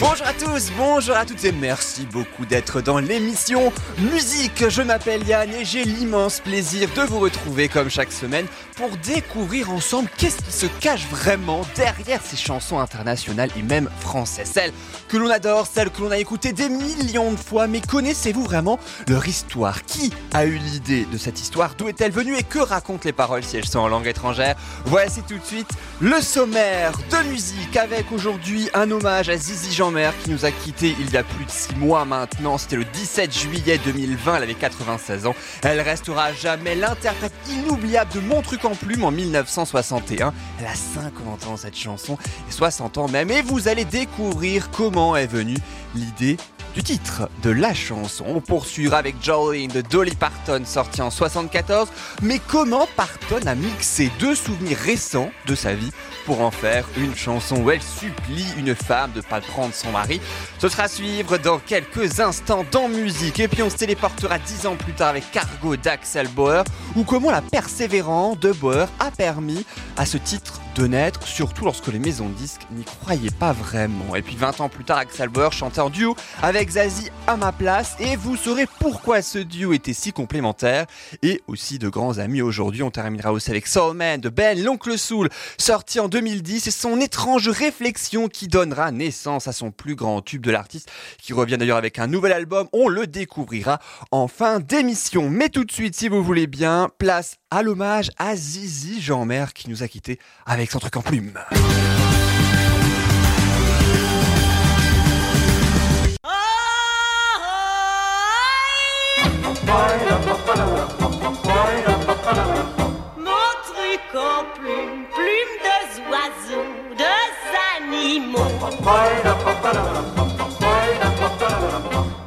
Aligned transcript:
Bonjour 0.00 0.26
à 0.26 0.32
tous, 0.32 0.72
bonjour 0.76 1.16
à 1.16 1.24
toutes 1.24 1.44
et 1.44 1.52
merci 1.52 2.04
beaucoup 2.06 2.44
d'être 2.44 2.80
dans 2.80 2.98
l'émission 2.98 3.72
Musique. 3.98 4.68
Je 4.68 4.82
m'appelle 4.82 5.26
Yann 5.26 5.48
et 5.54 5.64
j'ai 5.64 5.84
l'immense 5.84 6.40
plaisir 6.40 6.88
de 6.96 7.02
vous 7.02 7.20
retrouver 7.20 7.68
comme 7.68 7.88
chaque 7.88 8.12
semaine 8.12 8.46
pour 8.76 8.90
découvrir 8.96 9.70
ensemble 9.70 10.10
qu'est-ce 10.18 10.38
qui 10.38 10.52
se 10.52 10.66
cache 10.80 11.06
vraiment 11.06 11.62
derrière 11.76 12.20
ces 12.22 12.36
chansons 12.36 12.80
internationales 12.80 13.50
et 13.56 13.62
même 13.62 13.88
françaises. 14.00 14.50
Celles 14.52 14.72
que 15.08 15.16
l'on 15.16 15.30
adore, 15.30 15.68
celles 15.72 15.90
que 15.90 16.02
l'on 16.02 16.10
a 16.10 16.18
écoutées 16.18 16.52
des 16.52 16.68
millions 16.68 17.30
de 17.30 17.36
fois, 17.36 17.68
mais 17.68 17.80
connaissez-vous 17.80 18.42
vraiment 18.42 18.80
leur 19.06 19.26
histoire? 19.28 19.84
Qui 19.84 20.12
a 20.32 20.44
eu 20.44 20.56
l'idée 20.56 21.06
de 21.06 21.18
cette 21.18 21.40
histoire? 21.40 21.76
D'où 21.78 21.88
est-elle 21.88 22.10
venue 22.10 22.36
et 22.36 22.42
que 22.42 22.58
racontent 22.58 23.02
les 23.04 23.12
paroles 23.12 23.44
si 23.44 23.56
elles 23.56 23.68
sont 23.68 23.78
en 23.78 23.88
langue 23.88 24.08
étrangère? 24.08 24.56
Voici 24.86 25.22
tout 25.22 25.38
de 25.38 25.44
suite 25.44 25.70
le 26.00 26.20
sommaire 26.20 26.92
de 27.10 27.28
musique 27.28 27.76
avec 27.76 28.10
aujourd'hui 28.10 28.68
un 28.74 28.90
hommage 28.90 29.28
à 29.28 29.36
Zizi 29.36 29.72
Qui 29.84 30.30
nous 30.30 30.46
a 30.46 30.50
quittés 30.50 30.96
il 30.98 31.12
y 31.12 31.16
a 31.18 31.22
plus 31.22 31.44
de 31.44 31.50
6 31.50 31.74
mois 31.76 32.06
maintenant. 32.06 32.56
C'était 32.56 32.76
le 32.76 32.86
17 32.86 33.38
juillet 33.38 33.78
2020, 33.84 34.36
elle 34.36 34.42
avait 34.44 34.54
96 34.54 35.26
ans. 35.26 35.34
Elle 35.62 35.78
restera 35.82 36.32
jamais 36.32 36.74
l'interprète 36.74 37.34
inoubliable 37.50 38.10
de 38.14 38.20
Mon 38.20 38.40
truc 38.40 38.64
en 38.64 38.74
plume 38.74 39.04
en 39.04 39.10
1961. 39.10 40.32
Elle 40.58 40.66
a 40.66 40.74
50 40.74 41.46
ans 41.48 41.58
cette 41.58 41.76
chanson 41.76 42.16
et 42.48 42.52
60 42.52 42.96
ans 42.96 43.08
même. 43.08 43.30
Et 43.30 43.42
vous 43.42 43.68
allez 43.68 43.84
découvrir 43.84 44.70
comment 44.70 45.16
est 45.16 45.26
venue 45.26 45.58
l'idée 45.94 46.38
du 46.74 46.82
titre 46.82 47.28
de 47.42 47.50
la 47.50 47.72
chanson. 47.72 48.24
On 48.26 48.40
poursuivra 48.40 48.98
avec 48.98 49.22
Jolene 49.22 49.68
de 49.68 49.80
Dolly 49.80 50.14
Parton 50.16 50.62
sorti 50.64 51.00
en 51.02 51.10
74. 51.10 51.88
Mais 52.22 52.40
comment 52.48 52.88
Parton 52.96 53.46
a 53.46 53.54
mixé 53.54 54.10
deux 54.18 54.34
souvenirs 54.34 54.78
récents 54.78 55.30
de 55.46 55.54
sa 55.54 55.74
vie 55.74 55.92
pour 56.26 56.40
en 56.40 56.50
faire 56.50 56.86
une 56.96 57.14
chanson 57.14 57.62
où 57.62 57.70
elle 57.70 57.82
supplie 57.82 58.46
une 58.58 58.74
femme 58.74 59.12
de 59.12 59.20
pas 59.20 59.40
prendre 59.40 59.72
son 59.72 59.92
mari? 59.92 60.20
Ce 60.58 60.68
sera 60.68 60.84
à 60.84 60.88
suivre 60.88 61.38
dans 61.38 61.58
quelques 61.58 62.18
instants 62.18 62.64
dans 62.72 62.88
musique. 62.88 63.38
Et 63.38 63.46
puis 63.46 63.62
on 63.62 63.70
se 63.70 63.76
téléportera 63.76 64.38
dix 64.38 64.66
ans 64.66 64.76
plus 64.76 64.94
tard 64.94 65.10
avec 65.10 65.30
Cargo 65.30 65.76
d'Axel 65.76 66.28
Bauer 66.28 66.64
ou 66.96 67.04
comment 67.04 67.30
la 67.30 67.42
persévérance 67.42 68.38
de 68.40 68.52
Bauer 68.52 68.88
a 68.98 69.10
permis 69.12 69.64
à 69.96 70.06
ce 70.06 70.16
titre 70.16 70.60
de 70.74 70.86
naître, 70.88 71.24
surtout 71.24 71.64
lorsque 71.64 71.86
les 71.86 71.98
maisons 71.98 72.28
de 72.28 72.34
disques 72.34 72.66
n'y 72.72 72.84
croyaient 72.84 73.30
pas 73.30 73.52
vraiment. 73.52 74.16
Et 74.16 74.22
puis 74.22 74.34
20 74.34 74.60
ans 74.60 74.68
plus 74.68 74.84
tard, 74.84 74.98
Axel 74.98 75.28
Bauer 75.28 75.52
chantait 75.52 75.80
en 75.80 75.90
duo 75.90 76.16
avec 76.42 76.63
Zazie 76.70 77.10
à 77.26 77.36
ma 77.36 77.52
place 77.52 77.96
et 77.98 78.16
vous 78.16 78.36
saurez 78.36 78.66
pourquoi 78.78 79.22
ce 79.22 79.38
duo 79.38 79.72
était 79.72 79.92
si 79.92 80.12
complémentaire 80.12 80.86
et 81.22 81.42
aussi 81.46 81.78
de 81.78 81.88
grands 81.88 82.18
amis 82.18 82.42
aujourd'hui. 82.42 82.82
On 82.82 82.90
terminera 82.90 83.32
aussi 83.32 83.50
avec 83.50 83.66
Soulman 83.66 84.18
de 84.18 84.28
Ben, 84.28 84.62
l'oncle 84.62 84.98
Soul, 84.98 85.28
sorti 85.58 86.00
en 86.00 86.08
2010 86.08 86.66
et 86.66 86.70
son 86.70 87.00
étrange 87.00 87.48
réflexion 87.48 88.28
qui 88.28 88.48
donnera 88.48 88.90
naissance 88.90 89.48
à 89.48 89.52
son 89.52 89.70
plus 89.70 89.94
grand 89.94 90.22
tube 90.22 90.44
de 90.44 90.50
l'artiste 90.50 90.90
qui 91.18 91.32
revient 91.32 91.58
d'ailleurs 91.58 91.78
avec 91.78 91.98
un 91.98 92.06
nouvel 92.06 92.32
album. 92.32 92.68
On 92.72 92.88
le 92.88 93.06
découvrira 93.06 93.80
en 94.10 94.28
fin 94.28 94.60
d'émission. 94.60 95.30
Mais 95.30 95.48
tout 95.48 95.64
de 95.64 95.72
suite, 95.72 95.94
si 95.94 96.08
vous 96.08 96.22
voulez 96.22 96.46
bien, 96.46 96.88
place 96.98 97.36
à 97.50 97.62
l'hommage 97.62 98.10
à 98.18 98.36
Zizi 98.36 99.00
Jeanmer 99.00 99.46
qui 99.54 99.70
nous 99.70 99.82
a 99.82 99.88
quittés 99.88 100.18
avec 100.46 100.70
son 100.70 100.78
truc 100.78 100.96
en 100.96 101.02
plume. 101.02 101.38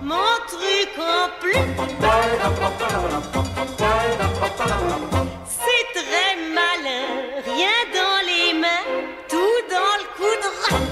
Mon 0.04 0.38
truc 0.48 0.92
en 1.00 1.28
plume, 1.42 1.76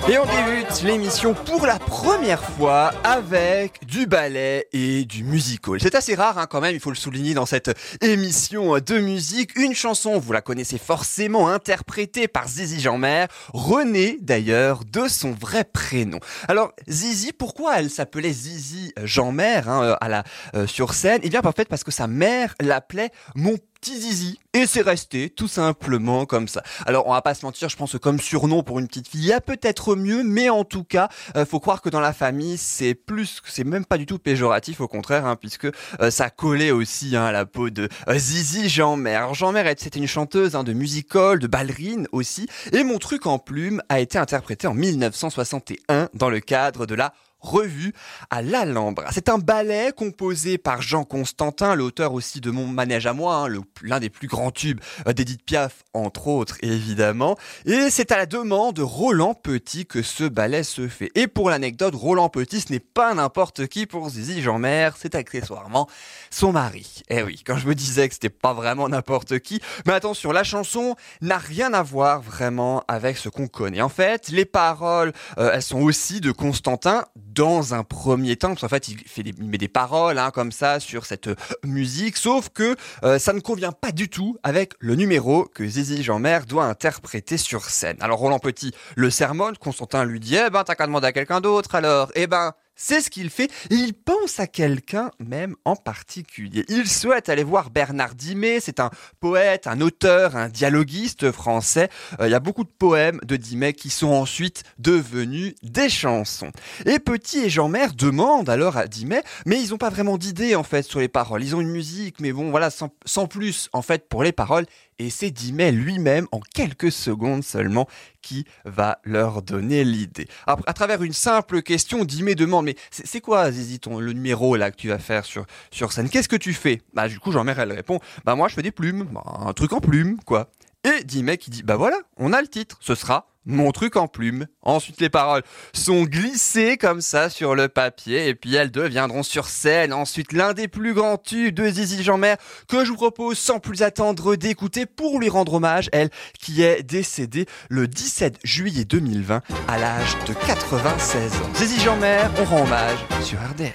Et 0.07 0.19
on 0.19 0.25
débute 0.25 0.83
l'émission 0.83 1.33
pour 1.33 1.65
la 1.65 1.79
première 1.79 2.43
fois 2.43 2.91
avec 3.03 3.83
du 3.87 4.05
ballet 4.05 4.67
et 4.71 5.03
du 5.03 5.23
musical. 5.23 5.79
C'est 5.81 5.95
assez 5.95 6.13
rare 6.13 6.37
hein, 6.37 6.45
quand 6.47 6.61
même, 6.61 6.75
il 6.75 6.79
faut 6.79 6.91
le 6.91 6.95
souligner 6.95 7.33
dans 7.33 7.47
cette 7.47 7.75
émission 8.01 8.77
de 8.77 8.99
musique. 8.99 9.57
Une 9.57 9.73
chanson, 9.73 10.19
vous 10.19 10.31
la 10.31 10.41
connaissez 10.41 10.77
forcément, 10.77 11.47
interprétée 11.47 12.27
par 12.27 12.47
Zizi 12.47 12.79
Jeanmer, 12.79 13.25
René 13.51 14.19
d'ailleurs 14.21 14.81
de 14.85 15.07
son 15.07 15.31
vrai 15.31 15.63
prénom. 15.63 16.19
Alors 16.47 16.71
Zizi, 16.87 17.33
pourquoi 17.33 17.79
elle 17.79 17.89
s'appelait 17.89 18.31
Zizi 18.31 18.93
Jeanmer 19.03 19.61
hein, 19.67 19.97
la, 20.07 20.23
euh, 20.53 20.67
sur 20.67 20.93
scène? 20.93 21.21
Eh 21.23 21.29
bien 21.29 21.41
en 21.43 21.51
fait 21.51 21.67
parce 21.67 21.83
que 21.83 21.91
sa 21.91 22.05
mère 22.05 22.53
l'appelait 22.61 23.09
mon 23.33 23.57
zizi 23.93 24.39
et 24.53 24.65
c'est 24.67 24.81
resté 24.81 25.29
tout 25.29 25.47
simplement 25.47 26.25
comme 26.25 26.47
ça. 26.47 26.63
Alors 26.85 27.07
on 27.07 27.11
va 27.11 27.21
pas 27.21 27.33
se 27.33 27.45
mentir, 27.45 27.67
je 27.67 27.75
pense 27.75 27.91
que 27.91 27.97
comme 27.97 28.19
surnom 28.19 28.63
pour 28.63 28.79
une 28.79 28.87
petite 28.87 29.07
fille, 29.07 29.21
il 29.21 29.27
y 29.27 29.33
a 29.33 29.41
peut-être 29.41 29.95
mieux, 29.95 30.23
mais 30.23 30.49
en 30.49 30.63
tout 30.63 30.83
cas, 30.83 31.09
euh, 31.35 31.45
faut 31.45 31.59
croire 31.59 31.81
que 31.81 31.89
dans 31.89 31.99
la 31.99 32.13
famille, 32.13 32.57
c'est 32.57 32.95
plus, 32.95 33.41
c'est 33.45 33.65
même 33.65 33.85
pas 33.85 33.97
du 33.97 34.05
tout 34.05 34.17
péjoratif, 34.17 34.79
au 34.79 34.87
contraire, 34.87 35.25
hein, 35.25 35.35
puisque 35.35 35.67
euh, 35.99 36.09
ça 36.09 36.29
collait 36.29 36.71
aussi 36.71 37.15
hein, 37.15 37.25
à 37.25 37.31
la 37.33 37.45
peau 37.45 37.69
de 37.69 37.89
euh, 38.07 38.17
Zizi 38.17 38.69
Jeanmer. 38.69 39.15
Alors 39.15 39.33
Jeanmer, 39.33 39.63
c'était 39.77 39.99
une 39.99 40.07
chanteuse 40.07 40.55
hein, 40.55 40.63
de 40.63 40.73
musical, 40.73 41.39
de 41.39 41.47
ballerine 41.47 42.07
aussi, 42.13 42.47
et 42.71 42.83
mon 42.83 42.97
truc 42.97 43.25
en 43.25 43.39
plume 43.39 43.81
a 43.89 43.99
été 43.99 44.17
interprété 44.17 44.67
en 44.67 44.73
1961 44.73 46.09
dans 46.13 46.29
le 46.29 46.39
cadre 46.39 46.85
de 46.85 46.95
la 46.95 47.13
revue 47.39 47.93
à 48.29 48.41
l'Alhambra. 48.41 49.11
C'est 49.11 49.29
un 49.29 49.37
ballet 49.37 49.91
composé 49.95 50.57
par 50.57 50.81
Jean 50.81 51.03
Constantin, 51.03 51.75
l'auteur 51.75 52.13
aussi 52.13 52.41
de 52.41 52.51
Mon 52.51 52.67
manège 52.67 53.05
à 53.05 53.13
moi, 53.13 53.35
hein, 53.35 53.61
l'un 53.81 53.99
des 53.99 54.09
plus 54.09 54.27
grands 54.27 54.51
tubes 54.51 54.79
euh, 55.07 55.13
d'Edith 55.13 55.43
Piaf, 55.43 55.83
entre 55.93 56.27
autres, 56.27 56.57
évidemment. 56.61 57.37
Et 57.65 57.89
c'est 57.89 58.11
à 58.11 58.17
la 58.17 58.25
demande 58.25 58.75
de 58.75 58.81
Roland 58.81 59.33
Petit 59.33 59.85
que 59.85 60.01
ce 60.01 60.23
ballet 60.23 60.63
se 60.63 60.87
fait. 60.87 61.11
Et 61.15 61.27
pour 61.27 61.49
l'anecdote, 61.49 61.93
Roland 61.95 62.29
Petit, 62.29 62.61
ce 62.61 62.71
n'est 62.71 62.79
pas 62.79 63.13
n'importe 63.13 63.67
qui 63.67 63.85
pour 63.85 64.09
Zizi 64.09 64.41
Jeanmer, 64.41 64.89
c'est 64.97 65.15
accessoirement 65.15 65.87
son 66.31 66.51
mari. 66.51 67.03
Eh 67.09 67.23
oui, 67.23 67.41
quand 67.45 67.57
je 67.57 67.67
me 67.67 67.75
disais 67.75 68.07
que 68.07 68.13
c'était 68.13 68.29
pas 68.29 68.53
vraiment 68.53 68.89
n'importe 68.89 69.39
qui, 69.39 69.61
mais 69.85 69.93
attention, 69.93 70.31
la 70.31 70.43
chanson 70.43 70.95
n'a 71.21 71.37
rien 71.37 71.73
à 71.73 71.83
voir 71.83 72.21
vraiment 72.21 72.83
avec 72.87 73.17
ce 73.17 73.29
qu'on 73.29 73.47
connaît. 73.47 73.81
En 73.81 73.89
fait, 73.89 74.29
les 74.29 74.45
paroles, 74.45 75.13
euh, 75.37 75.51
elles 75.53 75.61
sont 75.61 75.81
aussi 75.81 76.21
de 76.21 76.31
Constantin 76.31 77.05
dans 77.35 77.73
un 77.73 77.83
premier 77.83 78.37
temps, 78.37 78.49
parce 78.49 78.61
qu'en 78.61 78.69
fait, 78.69 78.87
il, 78.87 78.97
fait 79.07 79.23
des- 79.23 79.33
met 79.33 79.57
des 79.57 79.67
paroles 79.67 80.17
hein, 80.17 80.31
comme 80.31 80.51
ça 80.51 80.79
sur 80.79 81.05
cette 81.05 81.27
euh, 81.27 81.35
musique, 81.63 82.17
sauf 82.17 82.49
que 82.49 82.75
euh, 83.03 83.19
ça 83.19 83.33
ne 83.33 83.39
convient 83.41 83.71
pas 83.73 83.91
du 83.91 84.09
tout 84.09 84.37
avec 84.43 84.73
le 84.79 84.95
numéro 84.95 85.45
que 85.53 85.67
Zizi 85.67 86.01
Jeanmer 86.01 86.39
doit 86.47 86.65
interpréter 86.65 87.37
sur 87.37 87.65
scène. 87.65 87.97
Alors 87.99 88.19
Roland 88.19 88.39
Petit 88.39 88.73
le 88.95 89.09
sermonne, 89.09 89.57
Constantin 89.57 90.05
lui 90.05 90.19
dit, 90.19 90.35
eh 90.37 90.49
ben 90.49 90.63
t'as 90.63 90.75
qu'à 90.75 90.87
demander 90.87 91.07
à 91.07 91.11
quelqu'un 91.11 91.41
d'autre 91.41 91.75
alors, 91.75 92.11
eh 92.15 92.27
ben 92.27 92.53
c'est 92.75 93.01
ce 93.01 93.09
qu'il 93.09 93.29
fait 93.29 93.51
il 93.69 93.93
pense 93.93 94.39
à 94.39 94.47
quelqu'un 94.47 95.11
même 95.19 95.55
en 95.65 95.75
particulier. 95.75 96.65
Il 96.69 96.87
souhaite 96.87 97.29
aller 97.29 97.43
voir 97.43 97.69
Bernard 97.69 98.15
Dimet, 98.15 98.59
c'est 98.59 98.79
un 98.79 98.89
poète, 99.19 99.67
un 99.67 99.81
auteur, 99.81 100.35
un 100.35 100.49
dialoguiste 100.49 101.31
français. 101.31 101.89
Euh, 102.19 102.27
Il 102.27 102.31
y 102.31 102.35
a 102.35 102.39
beaucoup 102.39 102.63
de 102.63 102.69
poèmes 102.69 103.19
de 103.23 103.35
Dimet 103.35 103.73
qui 103.73 103.89
sont 103.89 104.07
ensuite 104.11 104.63
devenus 104.77 105.55
des 105.63 105.89
chansons. 105.89 106.51
Et 106.85 106.99
Petit 106.99 107.39
et 107.39 107.49
Jean-Mer 107.49 107.93
demandent 107.93 108.49
alors 108.49 108.77
à 108.77 108.87
Dimet, 108.87 109.23
mais 109.45 109.61
ils 109.61 109.69
n'ont 109.69 109.77
pas 109.77 109.89
vraiment 109.89 110.17
d'idée 110.17 110.55
en 110.55 110.63
fait 110.63 110.83
sur 110.83 110.99
les 110.99 111.07
paroles. 111.07 111.43
Ils 111.43 111.55
ont 111.55 111.61
une 111.61 111.69
musique, 111.69 112.19
mais 112.19 112.31
bon 112.31 112.51
voilà, 112.51 112.69
sans, 112.69 112.89
sans 113.05 113.27
plus 113.27 113.69
en 113.73 113.81
fait 113.81 114.07
pour 114.07 114.23
les 114.23 114.31
paroles. 114.31 114.65
Et 114.97 115.09
c'est 115.09 115.29
Dimet 115.31 115.71
lui-même, 115.71 116.27
en 116.31 116.39
quelques 116.39 116.91
secondes 116.91 117.43
seulement, 117.43 117.87
qui 118.21 118.45
va 118.63 118.99
leur 119.03 119.41
donner 119.41 119.83
l'idée. 119.83 120.27
À 120.47 120.73
travers 120.73 121.03
une 121.03 121.13
simple 121.13 121.61
question, 121.61 122.05
Dimet 122.05 122.35
demande, 122.35 122.65
mais 122.65 122.75
c'est 122.91 123.19
quoi, 123.19 123.51
Zizi, 123.51 123.79
le 123.85 124.13
numéro 124.13 124.55
là 124.55 124.71
que 124.71 124.77
tu 124.77 124.87
vas 124.87 124.99
faire 124.99 125.25
sur, 125.25 125.45
sur 125.69 125.91
scène? 125.91 126.09
Qu'est-ce 126.09 126.29
que 126.29 126.35
tu 126.37 126.53
fais? 126.53 126.81
Bah 126.93 127.09
du 127.09 127.19
coup, 127.19 127.31
Jean-Mer, 127.31 127.59
elle 127.59 127.73
répond, 127.73 127.99
bah 128.23 128.35
moi 128.35 128.47
je 128.47 128.55
fais 128.55 128.63
des 128.63 128.71
plumes, 128.71 129.03
Bah, 129.11 129.23
un 129.25 129.53
truc 129.53 129.73
en 129.73 129.81
plumes, 129.81 130.17
quoi. 130.25 130.49
Et 130.85 131.03
Dimet 131.03 131.37
qui 131.37 131.49
dit, 131.49 131.63
bah 131.63 131.75
voilà, 131.75 131.97
on 132.17 132.31
a 132.31 132.41
le 132.41 132.47
titre, 132.47 132.77
ce 132.79 132.95
sera 132.95 133.27
mon 133.45 133.71
truc 133.71 133.95
en 133.95 134.07
plume. 134.07 134.47
Ensuite, 134.61 134.99
les 135.01 135.09
paroles 135.09 135.43
sont 135.73 136.03
glissées 136.03 136.77
comme 136.77 137.01
ça 137.01 137.29
sur 137.29 137.55
le 137.55 137.67
papier 137.67 138.27
et 138.27 138.35
puis 138.35 138.55
elles 138.55 138.71
deviendront 138.71 139.23
sur 139.23 139.47
scène. 139.47 139.93
Ensuite, 139.93 140.33
l'un 140.33 140.53
des 140.53 140.67
plus 140.67 140.93
grands 140.93 141.17
tubes 141.17 141.53
de 141.53 141.67
Zizi 141.67 142.03
Jeanmer 142.03 142.35
que 142.67 142.83
je 142.83 142.89
vous 142.89 142.97
propose 142.97 143.37
sans 143.37 143.59
plus 143.59 143.83
attendre 143.83 144.35
d'écouter 144.35 144.85
pour 144.85 145.19
lui 145.19 145.29
rendre 145.29 145.55
hommage, 145.55 145.89
elle 145.91 146.09
qui 146.39 146.63
est 146.63 146.83
décédée 146.83 147.45
le 147.69 147.87
17 147.87 148.39
juillet 148.43 148.85
2020 148.85 149.41
à 149.67 149.77
l'âge 149.77 150.15
de 150.27 150.33
96 150.33 151.35
ans. 151.35 151.53
Zizi 151.55 151.79
Jeanmer, 151.79 152.23
on 152.39 152.45
rend 152.45 152.63
hommage 152.63 152.99
sur 153.21 153.39
RDL. 153.39 153.71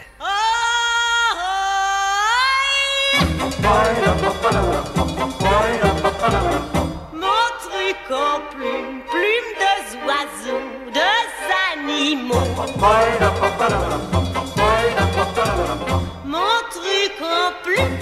Oh, 6.72 6.79
plume, 8.50 9.02
plume 9.10 9.50
de 9.60 9.72
oiseaux, 10.06 10.66
de 10.92 11.10
animaux. 11.72 12.34
Mon 16.24 16.60
truc 16.70 17.14
en 17.22 17.52
plume, 17.62 17.98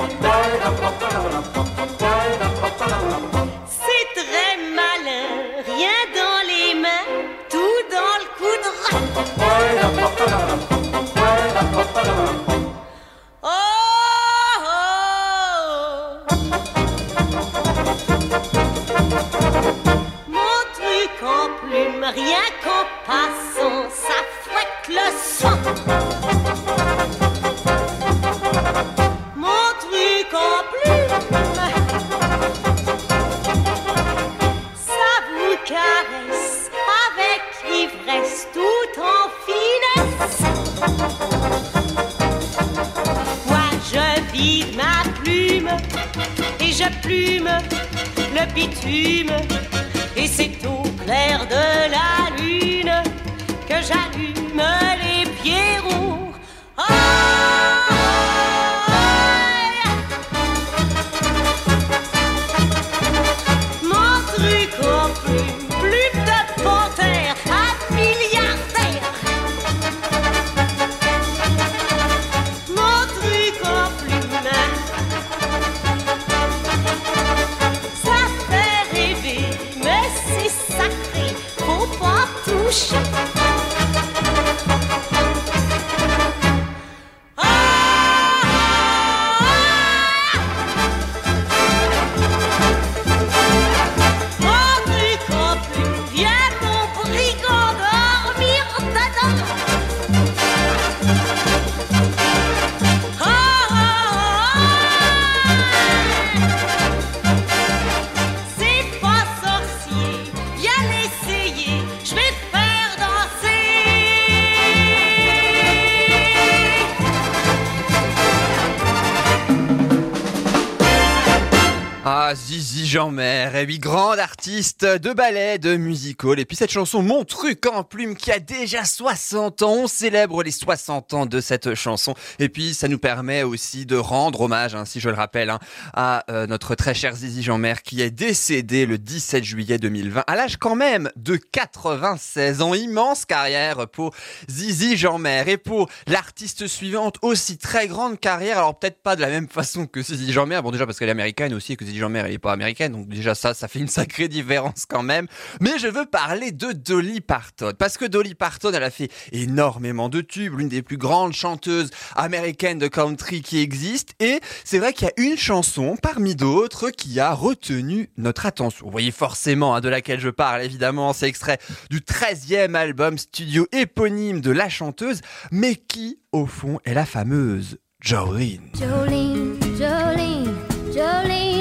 Zizi 122.35 122.87
Jean-Mer, 122.87 123.57
et 123.57 123.65
oui, 123.65 123.79
grande 123.79 124.19
artiste 124.19 124.85
de 124.85 125.13
ballet, 125.13 125.59
de 125.59 125.77
musical. 125.77 126.39
Et 126.39 126.45
puis 126.45 126.57
cette 126.57 126.71
chanson, 126.71 127.03
Mon 127.03 127.25
truc 127.25 127.67
en 127.67 127.85
plume, 127.85 128.17
qui 128.17 128.31
a 128.31 128.39
déjà 128.39 128.85
60 128.85 129.63
ans. 129.63 129.73
On 129.73 129.87
célèbre 129.87 130.43
les 130.43 130.51
60 130.51 131.15
ans 131.15 131.27
de 131.27 131.41
cette 131.41 131.75
chanson. 131.75 132.15
Et 132.39 132.49
puis 132.49 132.75
ça 132.75 132.89
nous 132.89 132.99
permet 132.99 133.43
aussi 133.43 133.87
de 133.87 133.97
rendre 133.97 134.43
hommage, 134.43 134.75
hein, 134.75 134.85
si 134.85 135.01
je 135.01 135.09
le 135.09 135.15
rappelle, 135.15 135.51
hein, 135.51 135.59
à 135.95 136.25
euh, 136.31 136.47
notre 136.47 136.75
très 136.75 136.95
cher 136.95 137.15
Zizi 137.15 137.43
Jean-Mer, 137.43 137.83
qui 137.83 138.03
est 138.03 138.11
décédé 138.11 138.87
le 138.87 138.99
17 138.99 139.45
juillet 139.45 139.79
2020, 139.79 140.25
à 140.27 140.37
l'âge 140.37 140.57
quand 140.57 140.75
même 140.77 141.11
de 141.17 141.37
96 141.37 142.63
ans. 142.63 142.75
Immense 142.75 143.25
carrière 143.25 143.89
pour 143.89 144.15
Zizi 144.51 144.97
Jean-Mer. 144.97 145.49
Et 145.49 145.57
pour 145.57 145.89
l'artiste 146.07 146.67
suivante, 146.67 147.17
aussi 147.23 147.59
très 147.59 147.89
grande 147.89 148.19
carrière. 148.19 148.59
Alors 148.59 148.79
peut-être 148.79 149.03
pas 149.03 149.17
de 149.17 149.21
la 149.21 149.29
même 149.29 149.49
façon 149.49 149.87
que 149.87 150.03
Zizi 150.03 150.33
Jean-Mer. 150.33 150.63
Bon 150.63 150.71
déjà 150.71 150.87
parce 150.87 150.99
qu'elle 150.99 151.09
est 151.09 151.13
américaine 151.13 151.55
aussi 151.55 151.73
et 151.73 151.77
que 151.77 151.85
Zizi 151.85 151.99
Jean-Mer 151.99 152.18
elle 152.27 152.33
est 152.33 152.39
pas 152.39 152.53
américaine. 152.53 152.93
Donc 152.93 153.09
déjà 153.09 153.35
ça, 153.35 153.55
ça 153.55 153.69
fait 153.69 153.79
une 153.79 153.89
sacrée 153.89 154.29
différence 154.29 154.85
quand 154.87 155.03
même. 155.03 155.27
Mais 155.61 155.79
je 155.79 155.89
veux 155.89 156.07
parler 156.07 156.53
de 156.53 156.73
Dolly 156.73 157.21
Parton. 157.21 157.73
Parce 157.79 157.97
que 157.97 158.05
Dolly 158.05 158.35
Parton, 158.35 158.71
elle 158.73 158.83
a 158.83 158.91
fait 158.91 159.11
énormément 159.33 160.09
de 160.09 160.21
tubes. 160.21 160.59
L'une 160.59 160.69
des 160.69 160.83
plus 160.83 160.97
grandes 160.97 161.33
chanteuses 161.33 161.91
américaines 162.17 162.79
de 162.79 162.89
country 162.89 163.43
qui 163.43 163.61
existe. 163.61 164.15
Et 164.21 164.41
c'est 164.65 164.79
vrai 164.79 164.93
qu'il 164.93 165.07
y 165.07 165.11
a 165.11 165.29
une 165.29 165.37
chanson 165.37 165.97
parmi 166.01 166.35
d'autres 166.35 166.91
qui 166.91 167.21
a 167.21 167.33
retenu 167.33 168.11
notre 168.17 168.47
attention. 168.47 168.87
Vous 168.87 168.93
voyez 168.93 169.11
forcément 169.11 169.75
hein, 169.75 169.81
de 169.81 169.89
laquelle 169.89 170.21
je 170.21 170.31
parle 170.31 170.63
évidemment. 170.63 171.13
C'est 171.13 171.29
extrait 171.29 171.59
du 171.91 172.01
13e 172.01 172.75
album 172.75 173.19
studio 173.19 173.67
éponyme 173.73 174.41
de 174.41 174.51
la 174.51 174.69
chanteuse. 174.69 175.21
Mais 175.51 175.75
qui, 175.77 176.19
au 176.33 176.47
fond, 176.47 176.81
est 176.85 176.95
la 176.95 177.07
fameuse 177.07 177.79
Jolene, 178.01 178.71
Jolene, 178.79 179.59
Jolene, 179.77 180.55
Jolene. 180.95 181.58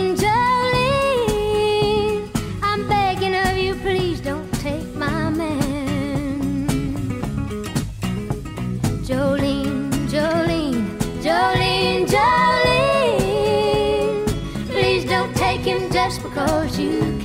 Just 16.08 16.24
because 16.24 16.80
you. 16.80 17.17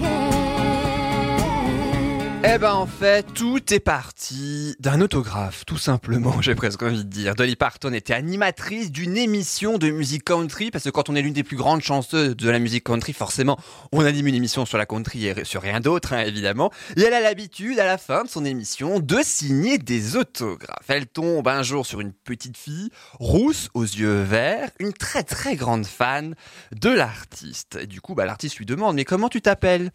Eh 2.54 2.58
ben 2.58 2.74
en 2.74 2.86
fait, 2.86 3.32
tout 3.32 3.72
est 3.72 3.80
parti 3.80 4.76
d'un 4.78 5.00
autographe, 5.00 5.64
tout 5.64 5.78
simplement, 5.78 6.38
j'ai 6.42 6.54
presque 6.54 6.82
envie 6.82 7.02
de 7.02 7.08
dire. 7.08 7.34
Dolly 7.34 7.56
Parton 7.56 7.94
était 7.94 8.12
animatrice 8.12 8.92
d'une 8.92 9.16
émission 9.16 9.78
de 9.78 9.90
musique 9.90 10.24
country, 10.24 10.70
parce 10.70 10.84
que 10.84 10.90
quand 10.90 11.08
on 11.08 11.14
est 11.14 11.22
l'une 11.22 11.32
des 11.32 11.44
plus 11.44 11.56
grandes 11.56 11.80
chanteuses 11.80 12.36
de 12.36 12.50
la 12.50 12.58
musique 12.58 12.84
country, 12.84 13.14
forcément, 13.14 13.58
on 13.90 14.04
anime 14.04 14.26
une 14.26 14.34
émission 14.34 14.66
sur 14.66 14.76
la 14.76 14.84
country 14.84 15.28
et 15.28 15.44
sur 15.44 15.62
rien 15.62 15.80
d'autre, 15.80 16.12
hein, 16.12 16.24
évidemment. 16.26 16.70
Et 16.98 17.00
elle 17.00 17.14
a 17.14 17.22
l'habitude, 17.22 17.78
à 17.78 17.86
la 17.86 17.96
fin 17.96 18.24
de 18.24 18.28
son 18.28 18.44
émission, 18.44 19.00
de 19.00 19.20
signer 19.22 19.78
des 19.78 20.16
autographes. 20.16 20.84
Elle 20.88 21.06
tombe 21.06 21.48
un 21.48 21.62
jour 21.62 21.86
sur 21.86 22.02
une 22.02 22.12
petite 22.12 22.58
fille, 22.58 22.90
rousse, 23.18 23.70
aux 23.72 23.84
yeux 23.84 24.20
verts, 24.20 24.68
une 24.78 24.92
très 24.92 25.22
très 25.22 25.56
grande 25.56 25.86
fan 25.86 26.34
de 26.78 26.90
l'artiste. 26.90 27.78
Et 27.80 27.86
du 27.86 28.02
coup, 28.02 28.14
bah, 28.14 28.26
l'artiste 28.26 28.58
lui 28.58 28.66
demande, 28.66 28.96
mais 28.96 29.06
comment 29.06 29.30
tu 29.30 29.40
t'appelles? 29.40 29.90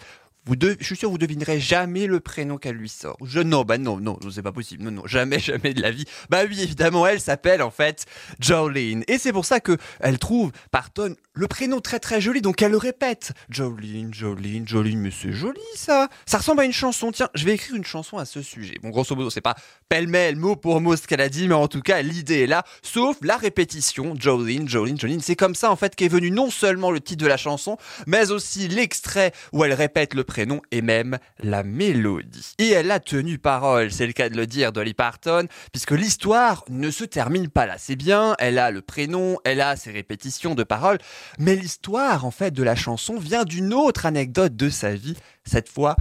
Vous 0.47 0.55
je 0.79 0.85
suis 0.85 0.95
sûr 0.95 1.09
vous 1.09 1.17
devinerez 1.17 1.59
jamais 1.59 2.07
le 2.07 2.21
prénom 2.21 2.57
qu'elle 2.57 2.77
lui 2.77 2.87
sort. 2.87 3.17
Je 3.23 3.41
non, 3.41 3.63
bah 3.63 3.77
non, 3.77 3.99
non, 3.99 4.17
c'est 4.31 4.41
pas 4.41 4.53
possible. 4.53 4.83
Non, 4.83 4.91
non, 4.91 5.05
jamais, 5.05 5.39
jamais 5.47 5.73
de 5.73 5.81
la 5.81 5.91
vie. 5.91 6.05
Bah 6.29 6.43
oui, 6.47 6.61
évidemment, 6.61 7.05
elle 7.05 7.19
s'appelle 7.19 7.61
en 7.61 7.69
fait 7.69 8.05
Jolene. 8.39 9.03
Et 9.07 9.17
c'est 9.17 9.33
pour 9.33 9.45
ça 9.45 9.59
que 9.59 9.77
elle 9.99 10.19
trouve 10.19 10.51
Parton 10.71 11.15
le 11.33 11.47
prénom 11.47 11.81
très 11.81 11.99
très 11.99 12.21
joli. 12.21 12.41
Donc 12.41 12.61
elle 12.61 12.71
le 12.71 12.77
répète. 12.77 13.33
Jolene, 13.49 14.13
Jolene, 14.13 14.65
Jolene, 14.65 14.99
mais 14.99 15.11
c'est 15.11 15.33
joli 15.33 15.59
ça. 15.75 16.07
Ça 16.25 16.37
ressemble 16.37 16.61
à 16.61 16.65
une 16.65 16.73
chanson. 16.73 17.11
Tiens, 17.11 17.29
je 17.35 17.43
vais 17.43 17.53
écrire 17.53 17.75
une 17.75 17.85
chanson 17.85 18.17
à 18.17 18.25
ce 18.25 18.41
sujet. 18.41 18.75
Bon, 18.81 18.89
grosso 18.89 19.15
modo, 19.15 19.29
c'est 19.29 19.41
pas 19.41 19.55
pêle-mêle, 19.89 20.37
mot 20.37 20.55
pour 20.55 20.79
mot 20.79 20.95
ce 20.95 21.07
qu'elle 21.07 21.21
a 21.21 21.29
dit, 21.29 21.47
mais 21.47 21.55
en 21.55 21.67
tout 21.67 21.81
cas, 21.81 22.01
l'idée 22.01 22.43
est 22.43 22.47
là. 22.47 22.63
Sauf 22.83 23.17
la 23.21 23.35
répétition. 23.35 24.15
Jolene, 24.17 24.69
Jolene, 24.69 24.97
Jolene. 24.97 25.19
C'est 25.19 25.35
comme 25.35 25.55
ça 25.55 25.71
en 25.71 25.75
fait 25.75 25.93
qu'est 25.93 26.07
venu 26.07 26.31
non 26.31 26.49
seulement 26.49 26.89
le 26.89 27.01
titre 27.01 27.21
de 27.23 27.27
la 27.27 27.37
chanson, 27.37 27.77
mais 28.05 28.31
aussi 28.31 28.69
l'extrait 28.69 29.33
où 29.51 29.65
elle 29.65 29.73
répète 29.73 30.13
le 30.13 30.23
prénom 30.23 30.36
et 30.71 30.81
même 30.81 31.17
la 31.39 31.63
mélodie. 31.63 32.53
Et 32.59 32.69
elle 32.69 32.91
a 32.91 32.99
tenu 32.99 33.37
parole, 33.37 33.91
c'est 33.91 34.07
le 34.07 34.13
cas 34.13 34.29
de 34.29 34.37
le 34.37 34.45
dire, 34.45 34.71
Dolly 34.71 34.93
Parton, 34.93 35.47
puisque 35.71 35.91
l'histoire 35.91 36.63
ne 36.69 36.91
se 36.91 37.03
termine 37.03 37.49
pas 37.49 37.65
là. 37.65 37.75
C'est 37.77 37.95
bien, 37.95 38.35
elle 38.39 38.59
a 38.59 38.71
le 38.71 38.81
prénom, 38.81 39.37
elle 39.43 39.61
a 39.61 39.75
ses 39.75 39.91
répétitions 39.91 40.55
de 40.55 40.63
paroles, 40.63 40.99
mais 41.39 41.55
l'histoire 41.55 42.25
en 42.25 42.31
fait 42.31 42.51
de 42.51 42.63
la 42.63 42.75
chanson 42.75 43.17
vient 43.17 43.43
d'une 43.43 43.73
autre 43.73 44.05
anecdote 44.05 44.55
de 44.55 44.69
sa 44.69 44.93
vie, 44.93 45.17
cette 45.45 45.69
fois 45.69 45.95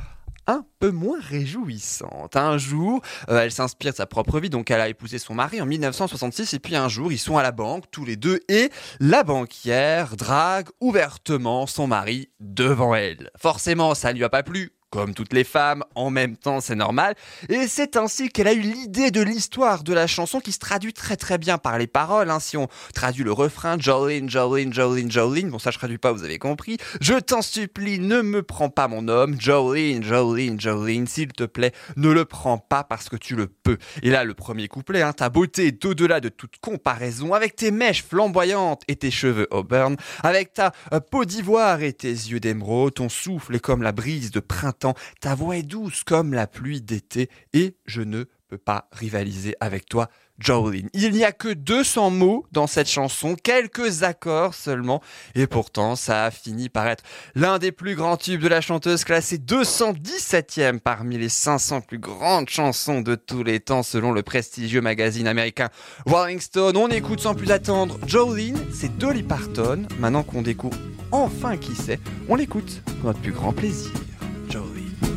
un 0.46 0.64
peu 0.78 0.90
moins 0.90 1.18
réjouissante. 1.20 2.36
Un 2.36 2.58
jour, 2.58 3.02
euh, 3.28 3.40
elle 3.40 3.52
s'inspire 3.52 3.92
de 3.92 3.96
sa 3.96 4.06
propre 4.06 4.40
vie, 4.40 4.50
donc 4.50 4.70
elle 4.70 4.80
a 4.80 4.88
épousé 4.88 5.18
son 5.18 5.34
mari 5.34 5.60
en 5.60 5.66
1966, 5.66 6.54
et 6.54 6.58
puis 6.58 6.76
un 6.76 6.88
jour, 6.88 7.12
ils 7.12 7.18
sont 7.18 7.36
à 7.36 7.42
la 7.42 7.52
banque, 7.52 7.84
tous 7.90 8.04
les 8.04 8.16
deux, 8.16 8.40
et 8.48 8.70
la 9.00 9.24
banquière 9.24 10.16
drague 10.16 10.68
ouvertement 10.80 11.66
son 11.66 11.86
mari 11.86 12.28
devant 12.40 12.94
elle. 12.94 13.30
Forcément, 13.38 13.94
ça 13.94 14.12
lui 14.12 14.24
a 14.24 14.28
pas 14.28 14.42
plu, 14.42 14.72
comme 14.90 15.14
toutes 15.14 15.32
les 15.32 15.44
femmes, 15.44 15.84
en 15.94 16.10
même 16.10 16.36
temps 16.36 16.60
c'est 16.60 16.74
normal, 16.74 17.14
et 17.48 17.66
c'est 17.68 17.96
ainsi 17.96 18.28
qu'elle 18.28 18.48
a 18.48 18.52
eu 18.52 18.60
l'idée 18.60 19.10
de 19.10 19.20
l'histoire 19.20 19.82
de 19.82 19.92
la 19.92 20.06
chanson 20.06 20.40
qui 20.40 20.52
se 20.52 20.58
traduit 20.58 20.92
très 20.92 21.16
très 21.16 21.38
bien 21.38 21.58
par 21.58 21.78
les 21.78 21.86
paroles, 21.86 22.30
hein. 22.30 22.40
si 22.40 22.56
on 22.56 22.68
traduit 22.94 23.24
le 23.24 23.32
refrain, 23.32 23.76
Jolene, 23.78 24.30
Jolene, 24.30 24.72
Jolene, 24.72 25.10
Jolene, 25.10 25.50
bon 25.50 25.58
ça 25.58 25.70
je 25.70 25.78
traduis 25.78 25.98
pas, 25.98 26.12
vous 26.12 26.24
avez 26.24 26.38
compris, 26.38 26.78
je 27.00 27.14
t'en 27.14 27.42
supplie, 27.42 27.98
ne 27.98 28.22
me 28.22 28.42
prends 28.42 28.70
pas 28.70 28.88
mon 28.88 29.08
homme, 29.08 29.40
Jolene, 29.40 30.02
Jolene, 30.02 30.60
Jolene, 30.60 31.06
s'il 31.06 31.32
te 31.32 31.44
plaît, 31.44 31.72
ne 31.96 32.10
le 32.10 32.24
prends 32.24 32.58
pas 32.58 32.84
parce 32.84 33.08
que 33.08 33.16
tu 33.16 33.36
le 33.36 33.46
peux. 33.46 33.78
Et 34.02 34.10
là 34.10 34.24
le 34.24 34.34
premier 34.34 34.68
couplet, 34.68 35.02
hein, 35.02 35.12
ta 35.12 35.28
beauté 35.28 35.66
est 35.66 35.84
au-delà 35.84 36.20
de 36.20 36.28
toute 36.28 36.58
comparaison, 36.60 37.34
avec 37.34 37.56
tes 37.56 37.70
mèches 37.70 38.04
flamboyantes 38.04 38.82
et 38.88 38.96
tes 38.96 39.10
cheveux 39.10 39.48
auburn, 39.50 39.96
avec 40.22 40.52
ta 40.54 40.72
euh, 40.92 41.00
peau 41.00 41.24
d'ivoire 41.24 41.82
et 41.82 41.92
tes 41.92 42.08
yeux 42.08 42.40
d'émeraude, 42.40 42.94
ton 42.94 43.08
souffle 43.08 43.54
est 43.54 43.60
comme 43.60 43.82
la 43.82 43.92
brise 43.92 44.30
de 44.30 44.40
printemps, 44.40 44.75
ta 45.20 45.34
voix 45.34 45.56
est 45.56 45.62
douce 45.62 46.04
comme 46.04 46.34
la 46.34 46.46
pluie 46.46 46.80
d'été, 46.80 47.30
et 47.52 47.76
je 47.86 48.02
ne 48.02 48.24
peux 48.48 48.58
pas 48.58 48.88
rivaliser 48.92 49.56
avec 49.60 49.86
toi, 49.86 50.08
Jolene. 50.38 50.88
Il 50.92 51.12
n'y 51.12 51.24
a 51.24 51.32
que 51.32 51.48
200 51.48 52.10
mots 52.10 52.46
dans 52.52 52.66
cette 52.66 52.88
chanson, 52.88 53.36
quelques 53.42 54.02
accords 54.02 54.54
seulement, 54.54 55.02
et 55.34 55.46
pourtant 55.46 55.96
ça 55.96 56.26
a 56.26 56.30
fini 56.30 56.68
par 56.68 56.86
être 56.86 57.02
l'un 57.34 57.58
des 57.58 57.72
plus 57.72 57.94
grands 57.94 58.16
tubes 58.16 58.42
de 58.42 58.48
la 58.48 58.60
chanteuse, 58.60 59.04
classé 59.04 59.38
217e 59.38 60.78
parmi 60.78 61.18
les 61.18 61.28
500 61.28 61.80
plus 61.80 61.98
grandes 61.98 62.48
chansons 62.48 63.00
de 63.00 63.14
tous 63.14 63.42
les 63.42 63.60
temps 63.60 63.82
selon 63.82 64.12
le 64.12 64.22
prestigieux 64.22 64.80
magazine 64.80 65.26
américain 65.26 65.70
Rolling 66.06 66.40
Stone. 66.40 66.76
On 66.76 66.88
écoute 66.88 67.20
sans 67.20 67.34
plus 67.34 67.50
attendre 67.50 67.98
Jolene, 68.06 68.58
c'est 68.72 68.96
Dolly 68.98 69.22
Parton. 69.22 69.86
Maintenant 69.98 70.22
qu'on 70.22 70.42
découvre 70.42 70.76
enfin 71.12 71.56
qui 71.56 71.74
c'est, 71.74 72.00
on 72.28 72.34
l'écoute 72.34 72.82
pour 73.00 73.06
notre 73.06 73.20
plus 73.20 73.32
grand 73.32 73.52
plaisir. 73.52 73.92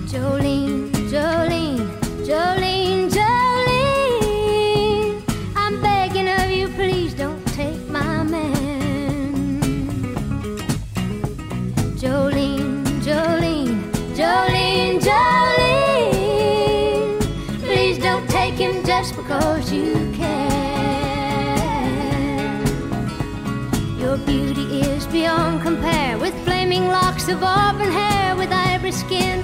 Jolene. 0.09 0.89
Jolene, 1.11 1.85
Jolene, 2.25 3.09
Jolene. 3.11 5.21
I'm 5.55 5.79
begging 5.81 6.27
of 6.27 6.49
you, 6.49 6.67
please 6.69 7.13
don't 7.13 7.45
take 7.53 7.87
my 7.89 8.23
man. 8.23 9.61
Jolene, 12.01 12.83
Jolene, 13.05 13.83
Jolene, 14.15 14.99
Jolene. 14.99 17.19
Please 17.61 17.99
don't 17.99 18.27
take 18.31 18.55
him 18.55 18.83
just 18.83 19.15
because 19.15 19.71
you 19.71 19.93
can. 20.15 20.49
Your 23.99 24.17
beauty 24.17 24.81
is 24.81 25.05
beyond 25.05 25.61
compare 25.61 26.17
with 26.17 26.33
flaming 26.45 26.87
locks 26.87 27.27
of 27.27 27.43
auburn 27.43 27.91
hair, 27.91 28.35
with 28.35 28.51
ivory 28.51 28.91
skin 28.91 29.43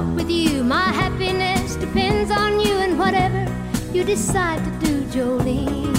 With 0.00 0.30
you. 0.30 0.64
My 0.64 0.88
happiness 0.92 1.76
depends 1.76 2.30
on 2.30 2.60
you 2.60 2.74
and 2.78 2.98
whatever 2.98 3.46
you 3.92 4.04
decide 4.04 4.64
to 4.64 4.86
do. 4.86 5.02
Jolene, 5.12 5.91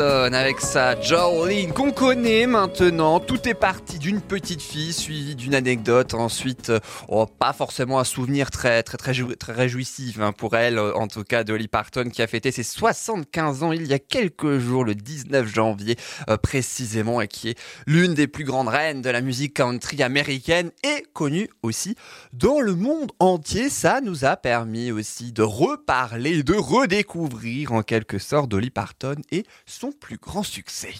Avec 0.00 0.60
sa 0.60 1.00
Jolene 1.00 1.72
qu'on 1.72 1.90
connaît 1.90 2.46
maintenant. 2.46 3.18
Tout 3.18 3.48
est 3.48 3.54
parti 3.54 3.98
d'une 3.98 4.20
petite 4.20 4.62
fille 4.62 4.92
suivie 4.92 5.34
d'une 5.34 5.56
anecdote. 5.56 6.14
Ensuite, 6.14 6.70
euh, 6.70 6.78
oh, 7.08 7.26
pas 7.26 7.52
forcément 7.52 7.98
un 7.98 8.04
souvenir 8.04 8.52
très 8.52 8.84
très 8.84 8.96
très, 8.96 9.12
très 9.36 9.52
réjouissif 9.52 10.20
hein, 10.20 10.30
pour 10.30 10.54
elle. 10.56 10.78
euh, 10.78 10.94
En 10.94 11.08
tout 11.08 11.24
cas, 11.24 11.42
Dolly 11.42 11.66
Parton 11.66 12.10
qui 12.10 12.22
a 12.22 12.28
fêté 12.28 12.52
ses 12.52 12.62
75 12.62 13.64
ans 13.64 13.72
il 13.72 13.88
y 13.88 13.92
a 13.92 13.98
quelques 13.98 14.58
jours, 14.58 14.84
le 14.84 14.94
19 14.94 15.52
janvier 15.52 15.96
euh, 16.30 16.36
précisément, 16.36 17.20
et 17.20 17.26
qui 17.26 17.48
est 17.50 17.58
l'une 17.88 18.14
des 18.14 18.28
plus 18.28 18.44
grandes 18.44 18.68
reines 18.68 19.02
de 19.02 19.10
la 19.10 19.20
musique 19.20 19.54
country 19.54 20.00
américaine 20.04 20.70
et 20.84 21.04
connue 21.12 21.48
aussi 21.64 21.96
dans 22.32 22.60
le 22.60 22.76
monde 22.76 23.10
entier. 23.18 23.68
Ça 23.68 24.00
nous 24.00 24.24
a 24.24 24.36
permis 24.36 24.92
aussi 24.92 25.32
de 25.32 25.42
reparler, 25.42 26.44
de 26.44 26.54
redécouvrir 26.54 27.72
en 27.72 27.82
quelque 27.82 28.18
sorte 28.18 28.48
Dolly 28.48 28.70
Parton 28.70 29.16
et 29.32 29.44
son 29.66 29.87
plus 29.92 30.16
grand 30.18 30.42
succès. 30.42 30.94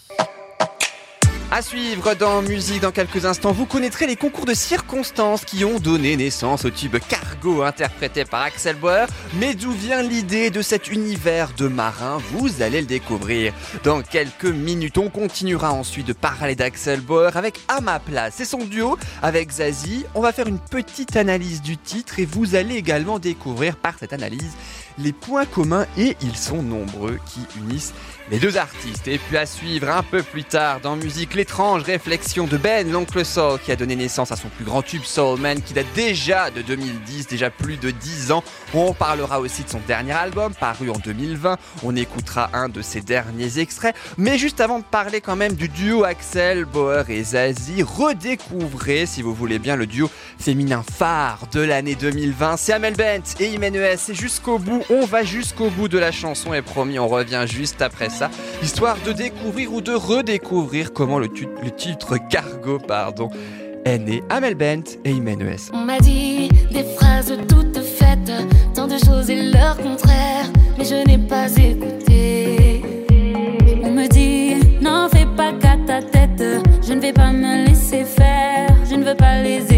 À 1.51 1.63
suivre 1.63 2.13
dans 2.15 2.43
musique 2.43 2.83
dans 2.83 2.93
quelques 2.93 3.25
instants, 3.25 3.53
vous 3.53 3.65
connaîtrez 3.65 4.07
les 4.07 4.17
concours 4.17 4.45
de 4.45 4.53
circonstances 4.53 5.47
qui 5.47 5.65
ont 5.65 5.79
donné 5.79 6.15
naissance 6.15 6.67
au 6.67 6.71
tube 6.71 6.99
Cargo 7.09 7.63
interprété 7.63 8.27
par 8.27 8.43
Axel 8.43 8.77
Bauer. 8.77 9.07
Mais 9.41 9.55
d'où 9.55 9.73
vient 9.73 10.03
l'idée 10.03 10.51
de 10.51 10.61
cet 10.61 10.91
univers 10.91 11.55
de 11.57 11.67
marin 11.67 12.19
Vous 12.33 12.61
allez 12.61 12.83
le 12.83 12.87
découvrir 12.87 13.55
dans 13.83 14.03
quelques 14.03 14.45
minutes. 14.45 14.99
On 14.99 15.09
continuera 15.09 15.73
ensuite 15.73 16.07
de 16.07 16.13
parler 16.13 16.55
d'Axel 16.55 17.01
Bauer 17.01 17.35
avec 17.35 17.61
À 17.69 17.81
et 18.39 18.45
son 18.45 18.67
duo 18.67 18.99
avec 19.23 19.51
Zazie. 19.51 20.05
On 20.15 20.21
va 20.21 20.33
faire 20.33 20.49
une 20.49 20.59
petite 20.59 21.17
analyse 21.17 21.63
du 21.63 21.79
titre 21.79 22.19
et 22.19 22.27
vous 22.27 22.57
allez 22.57 22.75
également 22.75 23.19
découvrir 23.19 23.77
par 23.77 23.99
cette 23.99 24.13
analyse 24.13 24.53
les 24.99 25.13
points 25.13 25.47
communs 25.47 25.87
et 25.97 26.17
ils 26.21 26.37
sont 26.37 26.63
nombreux 26.63 27.19
qui 27.27 27.41
unissent 27.59 27.95
les 28.31 28.39
deux 28.39 28.57
artistes. 28.57 29.09
Et 29.09 29.19
puis 29.19 29.37
à 29.37 29.47
suivre 29.47 29.89
un 29.91 30.03
peu 30.03 30.23
plus 30.23 30.45
tard 30.45 30.81
dans 30.81 30.97
musique, 30.97 31.35
l'étrange 31.35 31.83
réflexion 31.83 32.47
de 32.47 32.57
Ben, 32.57 32.91
l'oncle 32.91 33.25
Soul, 33.25 33.59
qui 33.61 33.73
a 33.73 33.77
donné 33.77 33.97
naissance 33.97 34.33
à 34.33 34.37
son 34.37 34.49
plus 34.49 34.65
grand 34.65 34.83
tube 34.83 35.03
Soul 35.03 35.41
Man, 35.41 35.63
qui 35.63 35.75
date 35.75 35.87
déjà 35.95 36.51
de 36.51 36.63
2010, 36.63 37.29
déjà 37.29 37.51
plus 37.51 37.77
de 37.77 37.91
10 37.91 38.33
ans. 38.33 38.43
On 38.75 38.93
parlera 38.93 39.41
aussi 39.41 39.65
de 39.65 39.69
son 39.69 39.81
dernier 39.87 40.13
album, 40.13 40.53
paru 40.55 40.91
en 40.91 40.99
2020. 40.99 41.57
On 41.83 41.97
écoutera 41.97 42.51
un 42.53 42.69
de 42.69 42.83
ses 42.83 43.01
derniers 43.01 43.59
extraits. 43.59 43.95
Mais 44.17 44.39
juste 44.39 44.61
avant 44.61 44.79
de 44.79 44.85
parler 44.85 45.21
quand 45.21 45.37
même 45.37 45.55
du 45.55 45.69
duo 45.69 46.05
Axel, 46.05 46.65
Bauer 46.65 47.09
et 47.09 47.23
Zazie, 47.23 47.83
redécouvrez, 47.83 49.07
si 49.07 49.23
vous 49.23 49.35
voulez 49.35 49.59
bien, 49.59 49.77
le 49.77 49.87
duo 49.87 50.11
féminin 50.39 50.83
phare 50.83 51.41
de 51.53 51.61
l'année 51.61 51.95
2020. 51.95 52.57
C'est 52.57 52.73
Amel 52.73 52.95
Bent 52.95 53.23
et 53.41 53.49
Imenes. 53.49 53.97
C'est 53.97 54.15
jusqu'au 54.15 54.59
bout, 54.59 54.83
on 54.91 55.07
va 55.07 55.25
jusqu'au 55.25 55.71
bout 55.71 55.89
de 55.89 55.99
la 55.99 56.13
chanson 56.13 56.55
et 56.55 56.63
promis, 56.63 56.99
on 56.99 57.09
revient 57.09 57.45
juste 57.47 57.83
après 57.83 58.11
ça, 58.11 58.18
histoire 58.63 58.97
de 59.05 59.13
découvrir 59.13 59.73
ou 59.73 59.81
de 59.81 59.93
redécouvrir 59.93 60.93
comment 60.93 61.19
le, 61.19 61.29
le 61.63 61.71
titre 61.71 62.17
Cargo, 62.31 62.79
pardon, 62.79 63.31
est 63.85 63.99
né. 63.99 64.23
Amel 64.29 64.55
Bent 64.55 64.99
et 65.05 65.11
Imenes. 65.11 65.71
On 65.73 65.85
m'a 65.85 65.99
dit 65.99 66.49
des 66.71 66.85
phrases 66.97 67.33
toutes 67.49 67.81
faites, 67.81 68.33
tant 68.75 68.87
de 68.87 68.99
choses 68.99 69.31
et 69.31 69.51
leur 69.51 69.77
contraire, 69.77 70.47
mais 70.77 70.85
je 70.85 71.07
n'ai 71.07 71.19
pas 71.19 71.49
écouté. 71.57 72.83
On 73.83 73.91
me 73.91 74.07
dit, 74.09 74.57
n'en 74.81 75.09
fais 75.09 75.27
pas 75.37 75.53
qu'à 75.53 75.77
ta 75.87 76.03
tête, 76.03 76.43
je 76.87 76.93
ne 76.93 77.01
vais 77.01 77.13
pas 77.13 77.33
me 77.33 77.67
laisser 77.67 78.05
faire, 78.05 78.69
je 78.89 78.95
ne 78.97 79.05
veux 79.05 79.17
pas 79.17 79.43
les 79.43 79.59
écouter. 79.59 79.78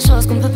Des 0.00 0.06
choses 0.06 0.26
qu'on 0.26 0.40
peut 0.40 0.47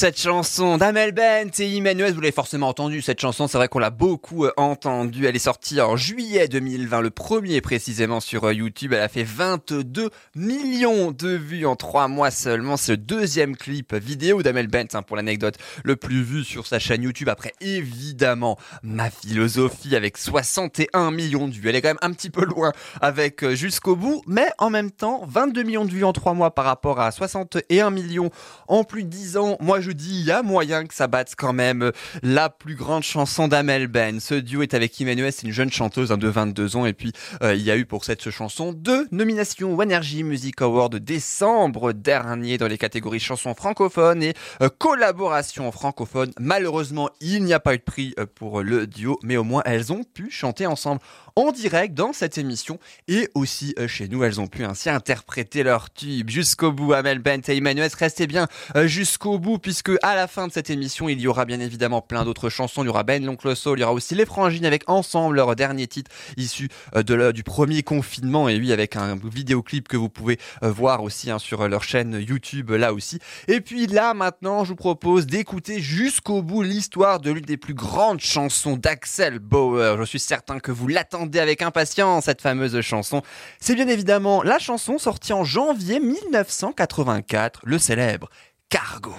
cette 0.00 0.18
chanson 0.18 0.78
d'Amel 0.78 1.12
Bent 1.12 1.50
et 1.58 1.76
Emmanuel. 1.76 2.14
Vous 2.14 2.22
l'avez 2.22 2.32
forcément 2.32 2.68
entendu 2.68 3.02
cette 3.02 3.20
chanson, 3.20 3.48
c'est 3.48 3.58
vrai 3.58 3.68
qu'on 3.68 3.80
l'a 3.80 3.90
beaucoup 3.90 4.46
euh, 4.46 4.52
entendue. 4.56 5.26
Elle 5.26 5.36
est 5.36 5.38
sortie 5.38 5.78
en 5.78 5.94
juillet 5.94 6.48
2020, 6.48 7.02
le 7.02 7.10
premier 7.10 7.60
précisément 7.60 8.18
sur 8.20 8.44
euh, 8.44 8.54
YouTube. 8.54 8.94
Elle 8.94 9.02
a 9.02 9.10
fait 9.10 9.24
22 9.24 10.08
millions 10.36 11.10
de 11.10 11.28
vues 11.28 11.66
en 11.66 11.76
trois 11.76 12.08
mois 12.08 12.30
seulement. 12.30 12.78
C'est 12.78 12.92
le 12.92 12.96
deuxième 12.96 13.54
clip 13.54 13.92
vidéo 13.92 14.42
d'Amel 14.42 14.68
Bent, 14.68 14.86
hein, 14.94 15.02
pour 15.02 15.16
l'anecdote, 15.16 15.56
le 15.84 15.96
plus 15.96 16.22
vu 16.22 16.44
sur 16.44 16.66
sa 16.66 16.78
chaîne 16.78 17.02
YouTube. 17.02 17.28
Après, 17.28 17.52
évidemment, 17.60 18.56
ma 18.82 19.10
philosophie 19.10 19.96
avec 19.96 20.16
61 20.16 21.10
millions 21.10 21.46
de 21.46 21.52
vues. 21.52 21.68
Elle 21.68 21.76
est 21.76 21.82
quand 21.82 21.88
même 21.88 21.98
un 22.00 22.12
petit 22.12 22.30
peu 22.30 22.46
loin 22.46 22.72
avec 23.02 23.44
euh, 23.44 23.54
jusqu'au 23.54 23.96
bout, 23.96 24.22
mais 24.26 24.48
en 24.56 24.70
même 24.70 24.92
temps, 24.92 25.26
22 25.28 25.62
millions 25.62 25.84
de 25.84 25.90
vues 25.90 26.04
en 26.04 26.14
3 26.14 26.32
mois 26.32 26.54
par 26.54 26.64
rapport 26.64 27.00
à 27.00 27.10
61 27.10 27.90
millions 27.90 28.30
en 28.66 28.82
plus 28.82 29.04
de 29.04 29.10
10 29.10 29.36
ans. 29.36 29.58
Moi, 29.60 29.82
je 29.82 29.89
il 29.90 30.24
y 30.24 30.30
a 30.30 30.42
moyen 30.42 30.86
que 30.86 30.94
ça 30.94 31.06
batte 31.06 31.34
quand 31.36 31.52
même 31.52 31.82
euh, 31.82 31.92
la 32.22 32.48
plus 32.48 32.74
grande 32.74 33.02
chanson 33.02 33.48
d'Amel 33.48 33.86
Ben. 33.86 34.20
Ce 34.20 34.34
duo 34.34 34.62
est 34.62 34.74
avec 34.74 35.00
Emmanuel, 35.00 35.32
c'est 35.32 35.46
une 35.46 35.52
jeune 35.52 35.70
chanteuse 35.70 36.12
hein, 36.12 36.18
de 36.18 36.28
22 36.28 36.76
ans, 36.76 36.86
et 36.86 36.92
puis 36.92 37.12
euh, 37.42 37.54
il 37.54 37.62
y 37.62 37.70
a 37.70 37.76
eu 37.76 37.84
pour 37.84 38.04
cette 38.04 38.30
chanson 38.30 38.72
deux 38.72 39.06
nominations 39.10 39.74
au 39.74 39.82
Energy 39.82 40.22
Music 40.22 40.60
Award 40.62 40.96
décembre 40.96 41.92
dernier 41.92 42.58
dans 42.58 42.68
les 42.68 42.78
catégories 42.78 43.20
chansons 43.20 43.54
francophones 43.54 44.22
et 44.22 44.34
euh, 44.62 44.68
collaboration 44.68 45.70
francophone. 45.72 46.30
Malheureusement, 46.38 47.10
il 47.20 47.44
n'y 47.44 47.52
a 47.52 47.60
pas 47.60 47.74
eu 47.74 47.78
de 47.78 47.82
prix 47.82 48.14
pour 48.34 48.62
le 48.62 48.86
duo, 48.86 49.18
mais 49.22 49.36
au 49.36 49.44
moins 49.44 49.62
elles 49.64 49.92
ont 49.92 50.04
pu 50.04 50.30
chanter 50.30 50.66
ensemble 50.66 51.00
en 51.36 51.52
direct 51.52 51.94
dans 51.94 52.12
cette 52.12 52.38
émission 52.38 52.78
et 53.08 53.28
aussi 53.34 53.74
euh, 53.78 53.88
chez 53.88 54.08
nous. 54.08 54.24
Elles 54.24 54.40
ont 54.40 54.46
pu 54.46 54.64
ainsi 54.64 54.90
interpréter 54.90 55.62
leur 55.62 55.90
tube 55.92 56.28
jusqu'au 56.28 56.72
bout. 56.72 56.92
Amel 56.92 57.20
Bent 57.20 57.48
et 57.48 57.56
Emmanuel, 57.56 57.90
restez 57.96 58.26
bien 58.26 58.46
euh, 58.76 58.86
jusqu'au 58.86 59.38
bout 59.38 59.58
puisque 59.58 59.90
à 60.02 60.14
la 60.14 60.26
fin 60.26 60.48
de 60.48 60.52
cette 60.52 60.70
émission, 60.70 61.08
il 61.08 61.20
y 61.20 61.26
aura 61.26 61.44
bien 61.44 61.60
évidemment 61.60 62.02
plein 62.02 62.24
d'autres 62.24 62.48
chansons. 62.48 62.82
Il 62.82 62.86
y 62.86 62.88
aura 62.88 63.02
Ben 63.02 63.24
l'oncle 63.24 63.54
Soul, 63.54 63.78
il 63.78 63.82
y 63.82 63.84
aura 63.84 63.92
aussi 63.92 64.14
les 64.14 64.26
Frangines 64.26 64.66
avec 64.66 64.88
ensemble 64.88 65.36
leur 65.36 65.54
dernier 65.56 65.86
titre 65.86 66.10
issu 66.36 66.68
euh, 66.96 67.02
de 67.02 67.32
du 67.32 67.42
premier 67.42 67.82
confinement 67.82 68.48
et 68.48 68.58
oui 68.58 68.72
avec 68.72 68.96
un 68.96 69.18
vidéoclip 69.22 69.88
que 69.88 69.96
vous 69.96 70.08
pouvez 70.08 70.38
voir 70.62 71.02
aussi 71.02 71.30
hein, 71.30 71.38
sur 71.38 71.68
leur 71.68 71.84
chaîne 71.84 72.18
YouTube 72.26 72.70
là 72.70 72.94
aussi. 72.94 73.18
Et 73.46 73.60
puis 73.60 73.86
là 73.86 74.14
maintenant, 74.14 74.64
je 74.64 74.70
vous 74.70 74.76
propose 74.76 75.26
d'écouter 75.26 75.80
jusqu'au 75.80 76.42
bout 76.42 76.62
l'histoire 76.62 77.20
de 77.20 77.30
l'une 77.30 77.44
des 77.44 77.58
plus 77.58 77.74
grandes 77.74 78.20
chansons 78.20 78.76
d'Axel 78.76 79.38
Bauer. 79.38 79.98
Je 79.98 80.04
suis 80.04 80.18
certain 80.18 80.60
que 80.60 80.72
vous 80.72 80.88
l'attendez 80.88 81.19
avec 81.40 81.62
impatience 81.62 82.24
cette 82.24 82.42
fameuse 82.42 82.80
chanson. 82.80 83.22
C'est 83.60 83.74
bien 83.74 83.88
évidemment 83.88 84.42
la 84.42 84.58
chanson 84.58 84.98
sortie 84.98 85.32
en 85.32 85.44
janvier 85.44 86.00
1984, 86.00 87.60
le 87.64 87.78
célèbre 87.78 88.28
Cargo. 88.68 89.14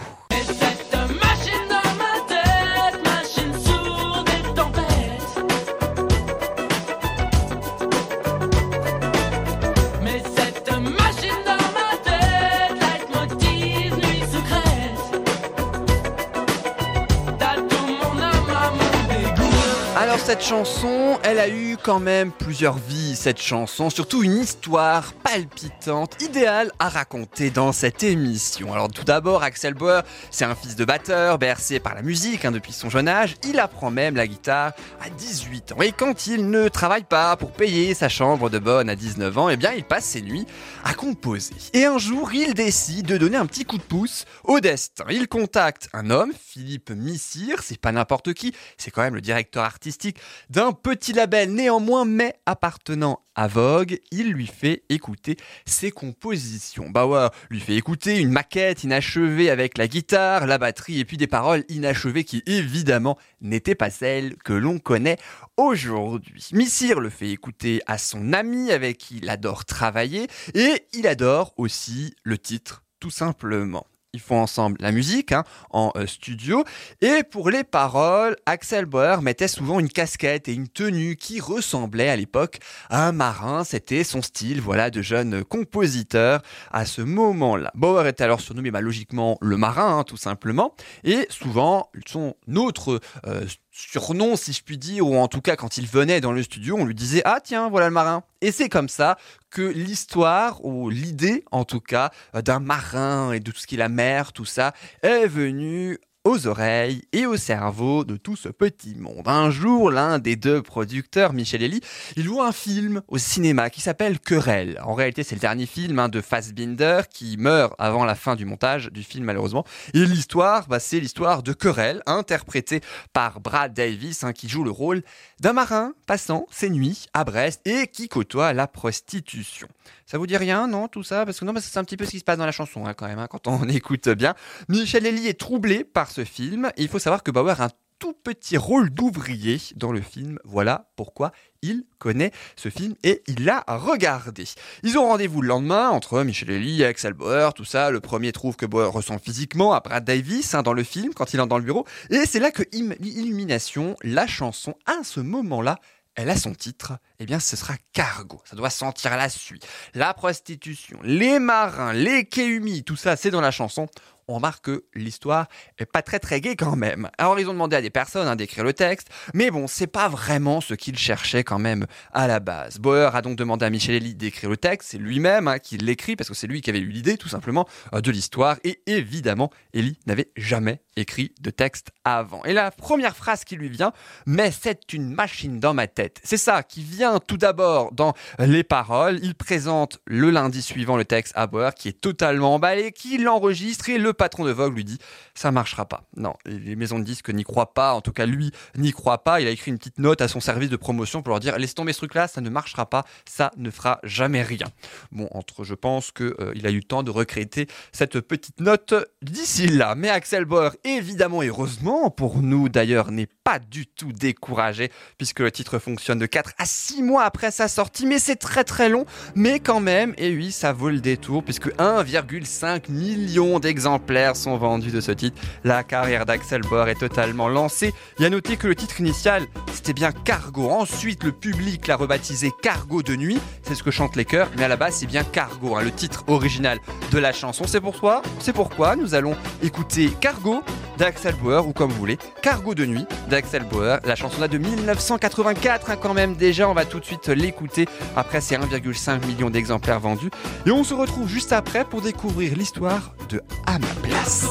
Cette 20.32 20.46
chanson, 20.46 21.20
elle 21.24 21.40
a 21.40 21.50
eu 21.50 21.76
quand 21.76 22.00
même 22.00 22.32
plusieurs 22.32 22.78
vies, 22.78 23.18
cette 23.18 23.42
chanson, 23.42 23.90
surtout 23.90 24.24
une 24.24 24.38
histoire 24.38 25.12
palpitante, 25.12 26.16
idéale 26.22 26.72
à 26.80 26.88
raconter 26.88 27.50
dans 27.50 27.74
cette 27.74 28.02
émission. 28.02 28.72
Alors 28.72 28.88
tout 28.88 29.04
d'abord, 29.04 29.44
Axel 29.44 29.74
Bauer, 29.74 30.04
c'est 30.30 30.46
un 30.46 30.56
fils 30.56 30.78
de 30.78 30.86
batteur, 30.86 31.38
bercé 31.38 31.82
par 31.82 31.96
la 31.96 32.02
musique 32.02 32.46
hein, 32.46 32.52
depuis 32.52 32.72
son 32.72 32.90
jeune 32.90 33.10
âge, 33.10 33.36
il 33.44 33.60
apprend 33.60 33.92
même 33.92 34.16
la 34.16 34.26
guitare 34.26 34.72
à 35.06 35.10
18 35.10 35.74
ans. 35.74 35.82
Et 35.82 35.92
quand 35.92 36.28
il 36.28 36.50
ne 36.50 36.70
travaille 36.70 37.04
pas 37.04 37.36
pour 37.36 37.52
payer 37.52 37.94
sa 37.94 38.08
chambre 38.08 38.50
de 38.50 38.58
bonne 38.58 38.90
à 38.90 38.96
19 38.96 39.38
ans, 39.38 39.50
eh 39.50 39.58
bien 39.58 39.74
il 39.74 39.84
passe 39.84 40.06
ses 40.06 40.22
nuits 40.22 40.48
à 40.86 40.94
composer. 40.94 41.56
Et 41.74 41.84
un 41.84 41.98
jour, 41.98 42.32
il 42.32 42.54
décide 42.54 43.06
de 43.06 43.18
donner 43.18 43.36
un 43.36 43.48
petit 43.48 43.66
coup 43.66 43.78
de 43.78 43.84
pouce 43.84 44.24
au 44.46 44.62
destin. 44.62 45.04
Il 45.10 45.28
contacte 45.28 45.90
un 45.92 46.10
homme, 46.10 46.32
Philippe 46.42 46.92
Missire, 46.92 47.64
c'est 47.64 47.82
pas 47.82 47.92
n'importe 47.92 48.34
qui, 48.34 48.56
c'est 48.78 48.92
quand 48.92 49.02
même 49.02 49.16
le 49.16 49.22
directeur 49.22 49.66
artistique 49.66 50.20
d'un 50.50 50.72
petit 50.72 51.14
label 51.14 51.54
néanmoins 51.54 52.06
mais 52.06 52.36
appartenant 52.46 53.22
à 53.36 53.48
Vogue, 53.48 54.00
il 54.12 54.32
lui 54.32 54.48
fait 54.48 54.84
écouter 54.90 55.38
ses 55.66 55.92
compositions. 55.92 56.90
Bauer 56.90 57.30
lui 57.50 57.60
fait 57.60 57.76
écouter 57.76 58.20
une 58.20 58.32
maquette 58.32 58.84
inachevée 58.84 59.50
avec 59.50 59.78
la 59.78 59.88
guitare, 59.88 60.48
la 60.48 60.58
batterie 60.58 61.00
et 61.00 61.06
puis 61.06 61.18
des 61.18 61.28
paroles 61.28 61.64
inachevées 61.70 62.24
qui 62.24 62.44
évidemment 62.46 63.18
n'étaient 63.40 63.76
pas 63.76 63.90
celles 63.90 64.36
que 64.38 64.54
l'on 64.54 64.80
connaît 64.80 65.18
aujourd'hui. 65.58 66.50
Missire 66.52 67.00
le 67.00 67.10
fait 67.10 67.30
écouter 67.30 67.82
à 67.88 67.98
son 67.98 68.34
ami 68.34 68.72
avec 68.72 68.98
qui 68.98 69.18
il 69.18 69.30
adore 69.30 69.66
travailler 69.66 70.28
et 70.54 70.86
il 70.94 71.08
adore 71.08 71.54
aussi 71.58 72.14
le 72.24 72.38
titre 72.38 72.84
tout 73.00 73.10
simplement. 73.10 73.86
Ils 74.14 74.20
font 74.20 74.42
ensemble 74.42 74.76
la 74.82 74.92
musique 74.92 75.32
hein, 75.32 75.46
en 75.70 75.94
euh, 75.96 76.06
studio. 76.06 76.66
Et 77.00 77.24
pour 77.24 77.50
les 77.50 77.64
paroles, 77.64 78.36
Axel 78.46 78.84
Bauer 78.86 79.22
mettait 79.22 79.48
souvent 79.48 79.80
une 79.80 79.88
casquette 79.88 80.50
et 80.50 80.54
une 80.54 80.68
tenue 80.68 81.16
qui 81.16 81.40
ressemblaient 81.40 82.10
à 82.10 82.18
l'époque 82.18 82.60
à 82.90 83.08
un 83.08 83.14
marin. 83.14 83.64
C'était 83.64 84.04
son 84.04 84.22
style, 84.22 84.60
voilà, 84.60 84.90
de 84.90 85.02
jeune 85.02 85.46
compositeur 85.46 86.42
à 86.72 86.86
ce 86.86 87.02
moment-là. 87.02 87.72
Bauer 87.74 88.06
est 88.06 88.20
alors 88.20 88.42
surnommé 88.42 88.70
bah, 88.70 88.82
logiquement 88.82 89.38
le 89.40 89.56
marin, 89.56 90.00
hein, 90.00 90.04
tout 90.04 90.18
simplement. 90.18 90.76
Et 91.06 91.26
souvent, 91.30 91.90
son 92.06 92.36
autre 92.54 93.00
euh, 93.26 93.46
surnom, 93.90 94.36
si 94.36 94.54
je 94.54 94.64
puis 94.64 94.78
dire, 94.78 95.08
ou 95.08 95.18
en 95.18 95.28
tout 95.28 95.42
cas 95.42 95.56
quand 95.56 95.78
il 95.78 95.88
venait 95.88 96.22
dans 96.22 96.32
le 96.32 96.44
studio, 96.44 96.78
on 96.80 96.86
lui 96.86 96.96
disait 96.96 97.22
Ah 97.26 97.40
tiens, 97.44 97.70
voilà 97.70 97.88
le 97.88 97.94
marin. 97.94 98.24
Et 98.42 98.52
c'est 98.52 98.70
comme 98.70 98.90
ça 98.90 99.18
que 99.50 99.62
l'histoire, 99.62 100.64
ou 100.64 100.90
l'idée 100.90 101.44
en 101.52 101.66
tout 101.66 101.82
cas, 101.82 102.12
euh, 102.36 102.42
d'un 102.42 102.60
marin 102.60 103.32
et 103.32 103.40
de 103.40 103.52
tout 103.52 103.60
ce 103.60 103.68
qui 103.68 103.76
est 103.76 103.80
la 103.80 103.90
mer, 103.90 104.34
tout 104.34 104.46
ça, 104.46 104.74
est 105.02 105.28
venue 105.28 106.00
aux 106.24 106.46
oreilles 106.48 107.04
et 107.14 107.26
au 107.26 107.36
cerveau 107.36 108.04
de 108.04 108.16
tout 108.16 108.36
ce 108.36 108.50
petit 108.50 108.96
monde. 108.96 109.28
Un 109.28 109.50
jour, 109.50 109.90
l'un 109.90 110.20
des 110.20 110.36
deux 110.36 110.62
producteurs, 110.62 111.34
Michel 111.34 111.64
Elie, 111.64 111.82
il 112.16 112.30
voit 112.30 112.48
un 112.48 112.52
film 112.52 113.02
au 113.08 113.18
cinéma 113.18 113.70
qui 113.70 113.82
s'appelle 113.82 114.20
Querelle. 114.20 114.80
En 114.84 114.94
réalité, 114.94 115.24
c'est 115.24 115.36
le 115.36 115.42
dernier 115.42 115.66
film 115.66 115.98
hein, 115.98 116.10
de 116.10 116.22
Fassbinder 116.22 117.02
qui 117.10 117.38
meurt 117.38 117.74
avant 117.80 118.06
la 118.06 118.16
fin 118.16 118.36
du 118.36 118.46
montage 118.46 118.92
du 118.92 119.04
film, 119.04 119.26
malheureusement. 119.26 119.66
Et 119.94 120.06
l'histoire, 120.06 120.68
bah, 120.68 120.80
c'est 120.80 121.00
l'histoire 121.00 121.42
de 121.42 121.54
Querelle, 121.54 122.04
interprétée 122.06 122.82
par 123.14 123.40
Brad 123.40 123.74
Davis, 123.74 124.24
hein, 124.24 124.34
qui 124.34 124.48
joue 124.48 124.64
le 124.64 124.72
rôle 124.72 125.02
d'un 125.40 125.54
marin 125.54 125.94
passant 126.06 126.46
ses 126.52 126.70
nuits 126.70 127.08
à 127.14 127.24
Brest 127.24 127.62
et 127.66 127.88
qui 127.88 128.08
côtoie 128.08 128.54
la 128.54 128.68
prostitution. 128.68 129.68
Ça 130.06 130.18
vous 130.18 130.28
dit 130.28 130.38
rien, 130.38 130.68
non, 130.68 130.88
tout 130.90 131.04
ça? 131.04 131.26
Parce 131.26 131.40
que 131.40 131.46
non, 131.46 131.54
c'est 131.60 131.80
un 131.80 131.86
petit 131.86 131.96
peu 131.96 132.06
ce 132.06 132.12
qui 132.12 132.20
se 132.20 132.26
passe 132.26 132.38
dans 132.38 132.46
la 132.46 132.52
chanson, 132.52 132.86
hein, 132.86 132.94
quand 132.94 133.08
même, 133.08 133.26
quand 133.30 133.48
on 133.48 133.64
écoute 133.70 134.10
bien. 134.10 134.36
Michel 134.68 135.06
Elie 135.06 135.28
est 135.28 135.40
troublé 135.40 135.86
par 135.86 136.11
ce 136.12 136.26
film. 136.26 136.72
Il 136.78 136.88
faut 136.88 137.00
savoir 137.00 137.24
que 137.24 137.32
Bauer 137.32 137.60
a 137.60 137.66
un 137.66 137.70
tout 137.98 138.14
petit 138.14 138.58
rôle 138.58 138.90
d'ouvrier 138.90 139.60
dans 139.76 139.92
le 139.92 140.02
film. 140.02 140.40
Voilà 140.44 140.90
pourquoi 140.96 141.32
il 141.62 141.84
connaît 142.00 142.32
ce 142.56 142.70
film 142.70 142.96
et 143.04 143.22
il 143.28 143.46
l'a 143.46 143.64
regardé. 143.68 144.46
Ils 144.82 144.98
ont 144.98 145.08
rendez-vous 145.08 145.42
le 145.42 145.48
lendemain 145.48 145.90
entre 145.90 146.24
Michel 146.24 146.50
Elie 146.50 146.84
Axel 146.84 147.14
Bauer, 147.14 147.54
tout 147.54 147.64
ça. 147.64 147.92
Le 147.92 148.00
premier 148.00 148.32
trouve 148.32 148.56
que 148.56 148.66
Bauer 148.66 148.92
ressemble 148.92 149.22
physiquement 149.22 149.74
à 149.74 149.80
Brad 149.80 150.04
Davis 150.04 150.56
hein, 150.56 150.64
dans 150.64 150.74
le 150.74 150.84
film 150.84 151.14
quand 151.14 151.34
il 151.34 151.40
entre 151.40 151.50
dans 151.50 151.60
le 151.60 151.64
bureau. 151.64 151.86
Et 152.10 152.26
c'est 152.26 152.40
là 152.40 152.52
que 152.52 152.64
Illumination, 152.74 153.96
la 154.02 154.26
chanson, 154.26 154.74
à 154.88 155.04
ce 155.04 155.20
moment-là, 155.20 155.78
elle 156.16 156.30
a 156.30 156.36
son 156.36 156.54
titre, 156.54 156.94
eh 157.20 157.26
bien 157.26 157.40
ce 157.40 157.56
sera 157.56 157.76
Cargo. 157.94 158.42
Ça 158.46 158.56
doit 158.56 158.70
sentir 158.70 159.16
la 159.16 159.30
suie. 159.30 159.62
La 159.94 160.14
prostitution, 160.14 161.00
les 161.04 161.40
marins, 161.40 161.94
les 161.94 162.26
quais 162.26 162.48
humides, 162.48 162.84
tout 162.84 162.96
ça 162.96 163.16
c'est 163.16 163.32
dans 163.32 163.42
la 163.42 163.52
chanson. 163.52 163.88
On 164.32 164.36
remarque 164.36 164.64
que 164.64 164.86
l'histoire 164.96 165.48
est 165.78 165.86
pas 165.86 166.02
très 166.02 166.18
très 166.18 166.40
gaie 166.40 166.56
quand 166.56 166.78
même. 166.78 167.10
Alors 167.18 167.38
ils 167.38 167.50
ont 167.50 167.54
demandé 167.54 167.76
à 167.76 167.82
des 167.82 167.90
personnes 167.90 168.30
hein, 168.30 168.38
d'écrire 168.38 168.64
le 168.64 168.72
texte, 168.72 169.10
mais 169.34 169.52
bon, 169.52 169.68
c'est 169.68 169.88
pas 169.88 170.08
vraiment 170.08 170.62
ce 170.62 170.74
qu'ils 170.74 170.98
cherchaient 170.98 171.44
quand 171.44 171.60
même 171.60 171.86
à 172.14 172.28
la 172.28 172.40
base. 172.40 172.80
Bauer 172.80 173.14
a 173.14 173.22
donc 173.22 173.36
demandé 173.36 173.66
à 173.66 173.70
Michel 173.70 173.96
Elie 173.96 174.16
d'écrire 174.16 174.50
le 174.50 174.56
texte, 174.56 174.92
c'est 174.92 174.98
lui-même 174.98 175.50
hein, 175.50 175.60
qui 175.60 175.78
l'écrit 175.78 176.16
parce 176.16 176.30
que 176.30 176.36
c'est 176.36 176.48
lui 176.48 176.62
qui 176.62 176.70
avait 176.70 176.80
eu 176.80 176.88
l'idée 176.88 177.18
tout 177.18 177.28
simplement 177.28 177.68
euh, 177.94 178.00
de 178.00 178.10
l'histoire 178.10 178.56
et 178.64 178.82
évidemment 178.86 179.50
Elie 179.74 180.00
n'avait 180.06 180.32
jamais 180.38 180.82
écrit 180.96 181.34
de 181.42 181.50
texte 181.50 181.92
avant. 182.04 182.44
Et 182.46 182.54
la 182.54 182.72
première 182.72 183.16
phrase 183.16 183.44
qui 183.44 183.56
lui 183.56 183.70
vient, 183.70 183.92
mais 184.26 184.52
c'est 184.52 184.94
une 184.94 185.14
machine 185.14 185.60
dans 185.60 185.74
ma 185.74 185.88
tête. 185.88 186.20
C'est 186.24 186.38
ça 186.38 186.64
qui 186.64 186.84
vient 186.84 187.20
tout 187.20 187.38
d'abord 187.38 187.92
dans 187.92 188.14
les 188.40 188.64
paroles. 188.64 189.20
Il 189.24 189.36
présente 189.36 190.00
le 190.06 190.30
lundi 190.30 190.62
suivant 190.62 190.98
le 190.98 191.06
texte 191.06 191.34
à 191.36 191.48
Bauer 191.48 191.74
qui 191.76 191.88
est 191.88 192.00
totalement 192.00 192.56
emballé, 192.56 192.92
qui 192.92 193.18
l'enregistre 193.18 193.90
et 193.90 193.98
le 193.98 194.14
patron 194.22 194.46
de 194.46 194.52
Vogue 194.52 194.76
lui 194.76 194.84
dit 194.84 195.00
ça 195.34 195.52
marchera 195.52 195.86
pas. 195.86 196.04
Non, 196.16 196.36
les 196.46 196.76
maisons 196.76 197.00
de 197.00 197.04
disques 197.04 197.32
n'y 197.32 197.44
croient 197.44 197.74
pas, 197.74 197.94
en 197.94 198.02
tout 198.02 198.12
cas 198.12 198.28
lui 198.28 198.52
n'y 198.78 198.92
croit 198.92 199.24
pas. 199.24 199.42
Il 199.42 199.48
a 199.48 199.50
écrit 199.50 199.72
une 199.72 199.80
petite 199.80 199.98
note 199.98 200.22
à 200.22 200.28
son 200.28 200.40
service 200.40 200.70
de 200.70 200.76
promotion 200.76 201.24
pour 201.24 201.32
leur 201.32 201.40
dire 201.40 201.58
laisse 201.58 201.74
tomber 201.74 201.92
ce 201.92 201.98
truc 201.98 202.14
là, 202.14 202.28
ça 202.28 202.40
ne 202.40 202.52
marchera 202.52 202.88
pas, 202.88 203.04
ça 203.28 203.50
ne 203.58 203.72
fera 203.72 204.00
jamais 204.04 204.44
rien. 204.44 204.68
Bon, 205.12 205.28
entre 205.32 205.64
je 205.64 205.74
pense 205.74 206.12
que 206.12 206.36
euh, 206.40 206.52
il 206.54 206.68
a 206.68 206.70
eu 206.70 206.76
le 206.76 206.84
temps 206.84 207.02
de 207.02 207.10
recréer 207.10 207.50
cette 207.92 208.20
petite 208.20 208.60
note 208.60 208.94
d'ici 209.24 209.66
là. 209.66 209.96
Mais 209.96 210.10
Axel 210.10 210.46
Bauer, 210.46 210.76
évidemment 210.84 211.42
et 211.42 211.48
heureusement 211.48 212.12
pour 212.12 212.44
nous 212.44 212.70
d'ailleurs, 212.70 213.10
n'est 213.10 213.30
pas 213.44 213.58
du 213.58 213.88
tout 213.88 214.12
découragé 214.12 214.92
puisque 215.18 215.40
le 215.40 215.50
titre 215.50 215.80
fonctionne 215.80 216.20
de 216.20 216.28
4 216.28 216.52
à 216.60 216.66
6 216.68 217.02
mois 217.02 217.24
après 217.24 217.50
sa 217.50 217.68
sortie, 217.68 218.06
mais 218.06 218.20
c'est 218.20 218.36
très 218.36 218.64
très 218.64 218.88
long, 218.88 219.08
mais 219.34 219.60
quand 219.60 219.80
même, 219.80 220.14
et 220.20 220.36
oui, 220.36 220.52
ça 220.52 220.74
vaut 220.74 220.90
le 220.90 221.02
détour 221.02 221.44
puisque 221.44 221.70
1,5 221.78 222.92
million 222.92 223.60
d'exemplaires 223.60 224.01
sont 224.34 224.58
vendus 224.58 224.92
de 224.92 225.00
ce 225.00 225.12
titre. 225.12 225.42
La 225.64 225.84
carrière 225.84 226.26
d'Axel 226.26 226.62
Bauer 226.62 226.90
est 226.90 227.00
totalement 227.00 227.48
lancée. 227.48 227.94
Il 228.20 228.24
y 228.24 228.26
a 228.26 228.30
noté 228.30 228.58
que 228.58 228.68
le 228.68 228.76
titre 228.76 229.00
initial, 229.00 229.44
c'était 229.74 229.94
bien 229.94 230.12
Cargo. 230.12 230.70
Ensuite, 230.70 231.24
le 231.24 231.32
public 231.32 231.88
l'a 231.88 231.96
rebaptisé 231.96 232.52
Cargo 232.62 233.02
de 233.04 233.16
nuit, 233.16 233.40
c'est 233.64 233.76
ce 233.76 233.84
que 233.84 233.92
chantent 233.92 234.16
les 234.16 234.26
chœurs, 234.26 234.50
mais 234.58 234.66
à 234.66 234.68
la 234.68 234.76
base, 234.76 234.96
c'est 234.96 235.06
bien 235.06 235.24
Cargo, 235.24 235.76
hein, 235.78 235.82
le 235.82 235.92
titre 235.92 236.24
original 236.28 236.80
de 237.12 237.18
la 237.20 237.32
chanson. 237.32 237.66
C'est 237.68 237.82
pourquoi, 237.82 238.22
c'est 238.40 238.54
pourquoi 238.54 238.96
nous 238.96 239.16
allons 239.16 239.36
écouter 239.64 240.10
Cargo 240.20 240.64
d'Axel 240.98 241.36
Bauer, 241.36 241.66
ou 241.66 241.74
comme 241.74 241.90
vous 241.90 241.98
voulez, 241.98 242.18
Cargo 242.42 242.76
de 242.76 242.86
nuit 242.86 243.06
d'Axel 243.30 243.64
Bauer. 243.64 244.00
La 244.06 244.16
chanson 244.16 244.40
date 244.40 244.52
de 244.52 244.58
1984 244.58 245.90
hein, 245.90 245.96
quand 245.96 246.14
même 246.14 246.36
déjà, 246.36 246.70
on 246.70 246.74
va 246.74 246.86
tout 246.86 247.00
de 247.00 247.06
suite 247.06 247.28
l'écouter. 247.30 247.88
Après 248.16 248.42
ces 248.42 248.56
1,5 248.56 249.26
million 249.26 249.50
d'exemplaires 249.50 250.00
vendus. 250.00 250.30
Et 250.66 250.72
on 250.72 250.84
se 250.84 250.94
retrouve 250.94 251.28
juste 251.28 251.54
après 251.54 251.86
pour 251.86 252.02
découvrir 252.02 252.56
l'histoire 252.56 253.14
de 253.30 253.42
À 253.66 253.80
ma 253.94 254.08
place. 254.08 254.46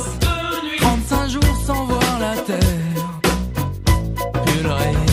35 0.79 1.31
jours 1.31 1.57
sans 1.67 1.87
voir 1.87 2.19
la 2.21 2.37
terre. 2.37 3.21
Puis 4.45 4.63
l'oreiller 4.63 5.10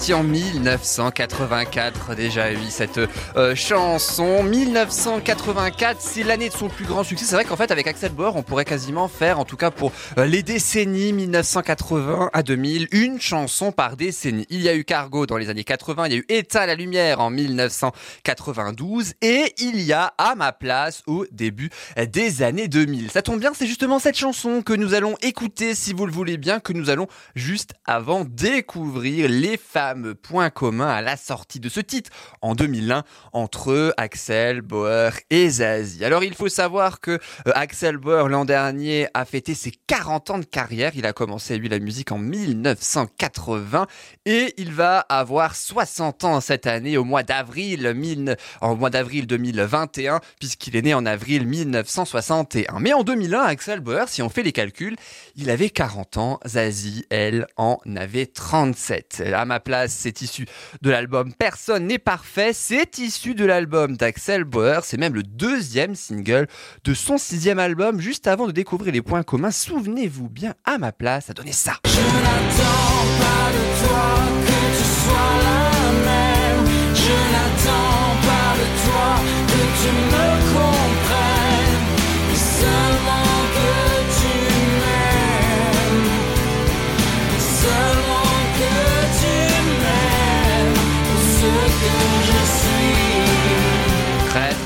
Sorti 0.00 0.12
en 0.14 0.39
1984. 0.76 2.14
Déjà 2.14 2.48
oui, 2.50 2.70
cette 2.70 3.00
euh, 3.36 3.54
chanson. 3.54 4.42
1984, 4.42 6.00
c'est 6.00 6.22
l'année 6.22 6.48
de 6.48 6.54
son 6.54 6.68
plus 6.68 6.84
grand 6.84 7.02
succès. 7.02 7.24
C'est 7.24 7.34
vrai 7.34 7.44
qu'en 7.44 7.56
fait, 7.56 7.70
avec 7.70 7.86
Axel 7.86 8.12
Bauer, 8.12 8.36
on 8.36 8.42
pourrait 8.42 8.64
quasiment 8.64 9.08
faire, 9.08 9.38
en 9.38 9.44
tout 9.44 9.56
cas 9.56 9.70
pour 9.70 9.92
euh, 10.18 10.26
les 10.26 10.42
décennies 10.42 11.12
1980 11.12 12.30
à 12.32 12.42
2000, 12.42 12.88
une 12.92 13.20
chanson 13.20 13.72
par 13.72 13.96
décennie. 13.96 14.46
Il 14.50 14.62
y 14.62 14.68
a 14.68 14.74
eu 14.74 14.84
Cargo 14.84 15.26
dans 15.26 15.36
les 15.36 15.48
années 15.48 15.64
80, 15.64 16.06
il 16.06 16.12
y 16.12 16.14
a 16.14 16.18
eu 16.18 16.24
Éteint 16.28 16.66
la 16.66 16.74
lumière 16.74 17.20
en 17.20 17.30
1992 17.30 19.14
et 19.22 19.54
il 19.58 19.80
y 19.80 19.92
a 19.92 20.12
À 20.18 20.34
ma 20.34 20.52
place 20.52 21.02
au 21.06 21.26
début 21.32 21.70
des 21.96 22.42
années 22.42 22.68
2000. 22.68 23.10
Ça 23.10 23.22
tombe 23.22 23.40
bien, 23.40 23.52
c'est 23.54 23.66
justement 23.66 23.98
cette 23.98 24.16
chanson 24.16 24.62
que 24.62 24.72
nous 24.72 24.94
allons 24.94 25.16
écouter, 25.22 25.74
si 25.74 25.92
vous 25.92 26.06
le 26.06 26.12
voulez 26.12 26.36
bien, 26.36 26.60
que 26.60 26.72
nous 26.72 26.90
allons 26.90 27.08
juste 27.34 27.72
avant 27.84 28.24
découvrir 28.24 29.28
les 29.28 29.56
fameux 29.56 30.14
points 30.14 30.50
communs 30.60 30.90
à 30.90 31.00
la 31.00 31.16
sortie 31.16 31.58
de 31.58 31.70
ce 31.70 31.80
titre 31.80 32.10
en 32.42 32.54
2001 32.54 33.02
entre 33.32 33.94
Axel 33.96 34.60
Bauer 34.60 35.12
et 35.30 35.48
Zazie. 35.48 36.04
Alors 36.04 36.22
il 36.22 36.34
faut 36.34 36.50
savoir 36.50 37.00
que 37.00 37.12
euh, 37.12 37.52
Axel 37.54 37.96
Bauer 37.96 38.28
l'an 38.28 38.44
dernier 38.44 39.08
a 39.14 39.24
fêté 39.24 39.54
ses 39.54 39.70
40 39.70 40.28
ans 40.28 40.38
de 40.38 40.44
carrière. 40.44 40.92
Il 40.96 41.06
a 41.06 41.14
commencé 41.14 41.56
lui 41.56 41.70
la 41.70 41.78
musique 41.78 42.12
en 42.12 42.18
1980 42.18 43.86
et 44.26 44.52
il 44.58 44.74
va 44.74 44.98
avoir 44.98 45.56
60 45.56 46.24
ans 46.24 46.42
cette 46.42 46.66
année 46.66 46.98
au 46.98 47.04
mois 47.04 47.22
d'avril 47.22 47.94
1000 47.94 48.36
en 48.60 48.76
mois 48.76 48.90
d'avril 48.90 49.26
2021 49.26 50.20
puisqu'il 50.40 50.76
est 50.76 50.82
né 50.82 50.92
en 50.92 51.06
avril 51.06 51.46
1961. 51.46 52.80
Mais 52.80 52.92
en 52.92 53.02
2001 53.02 53.44
Axel 53.44 53.80
Bauer, 53.80 54.10
si 54.10 54.20
on 54.20 54.28
fait 54.28 54.42
les 54.42 54.52
calculs, 54.52 54.96
il 55.36 55.48
avait 55.48 55.70
40 55.70 56.18
ans, 56.18 56.38
Zazie 56.46 57.06
elle 57.08 57.46
en 57.56 57.78
avait 57.96 58.26
37. 58.26 59.22
À 59.34 59.46
ma 59.46 59.58
place, 59.58 59.92
c'est 59.92 60.20
issu 60.20 60.44
de 60.82 60.90
l'album 60.90 61.32
Personne 61.32 61.86
n'est 61.86 61.98
parfait. 61.98 62.52
C'est 62.52 62.98
issu 62.98 63.34
de 63.34 63.44
l'album 63.44 63.96
d'Axel 63.96 64.44
Bauer. 64.44 64.80
C'est 64.84 64.96
même 64.96 65.14
le 65.14 65.22
deuxième 65.22 65.94
single 65.94 66.46
de 66.84 66.94
son 66.94 67.18
sixième 67.18 67.58
album. 67.58 68.00
Juste 68.00 68.26
avant 68.26 68.46
de 68.46 68.52
découvrir 68.52 68.92
les 68.92 69.02
points 69.02 69.22
communs, 69.22 69.50
souvenez-vous 69.50 70.28
bien, 70.28 70.54
à 70.64 70.78
ma 70.78 70.92
place, 70.92 71.26
ça 71.26 71.34
donnait 71.34 71.52
ça. 71.52 71.74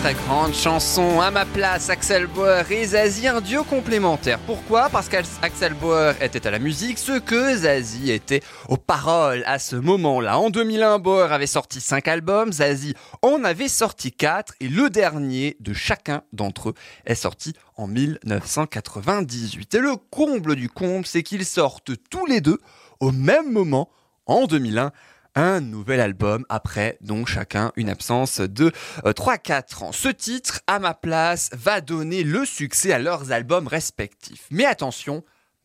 Très 0.05 0.13
grande 0.13 0.53
chanson 0.53 1.23
à 1.23 1.31
ma 1.31 1.47
place, 1.47 1.89
Axel 1.89 2.27
Bauer 2.27 2.71
et 2.71 2.85
Zazie, 2.85 3.27
un 3.27 3.41
duo 3.41 3.65
complémentaire. 3.65 4.39
Pourquoi? 4.41 4.91
Parce 4.91 5.09
qu'Axel 5.09 5.73
Bauer 5.73 6.13
était 6.21 6.47
à 6.47 6.51
la 6.51 6.59
musique, 6.59 6.99
ce 6.99 7.19
que 7.19 7.57
Zazie 7.57 8.11
était 8.11 8.43
aux 8.69 8.77
paroles 8.77 9.43
à 9.47 9.59
ce 9.59 9.77
moment-là. 9.77 10.39
En 10.39 10.51
2001, 10.51 10.99
Bauer 10.99 11.33
avait 11.33 11.47
sorti 11.47 11.81
5 11.81 12.07
albums, 12.07 12.53
Zazie 12.53 12.93
en 13.23 13.45
avait 13.45 13.69
sorti 13.69 14.13
4 14.13 14.53
et 14.61 14.69
le 14.69 14.91
dernier 14.91 15.57
de 15.61 15.73
chacun 15.73 16.21
d'entre 16.35 16.69
eux 16.69 16.75
est 17.07 17.15
sorti 17.15 17.55
en 17.79 17.87
1998. 17.87 19.75
Et 19.75 19.79
le 19.79 19.97
comble 19.97 20.55
du 20.55 20.69
comble, 20.69 21.07
c'est 21.07 21.23
qu'ils 21.23 21.47
sortent 21.47 21.93
tous 22.11 22.27
les 22.27 22.43
deux 22.43 22.59
au 23.01 23.11
même 23.11 23.51
moment 23.51 23.89
en 24.27 24.45
2001 24.45 24.93
un 25.35 25.61
nouvel 25.61 26.01
album 26.01 26.45
après 26.49 26.99
donc 27.01 27.29
chacun 27.29 27.73
une 27.77 27.89
absence 27.89 28.41
de 28.41 28.73
euh, 29.05 29.13
3-4 29.13 29.85
ans. 29.85 29.93
Ce 29.93 30.09
titre, 30.09 30.61
à 30.67 30.79
ma 30.79 30.95
place, 30.95 31.51
va 31.53 31.81
donner 31.81 32.23
le 32.25 32.45
succès 32.45 32.93
à 32.93 32.99
leurs 32.99 33.33
albums 33.33 33.67
respectifs. 33.67 34.47
Mais 34.51 34.65
attention, 34.65 35.25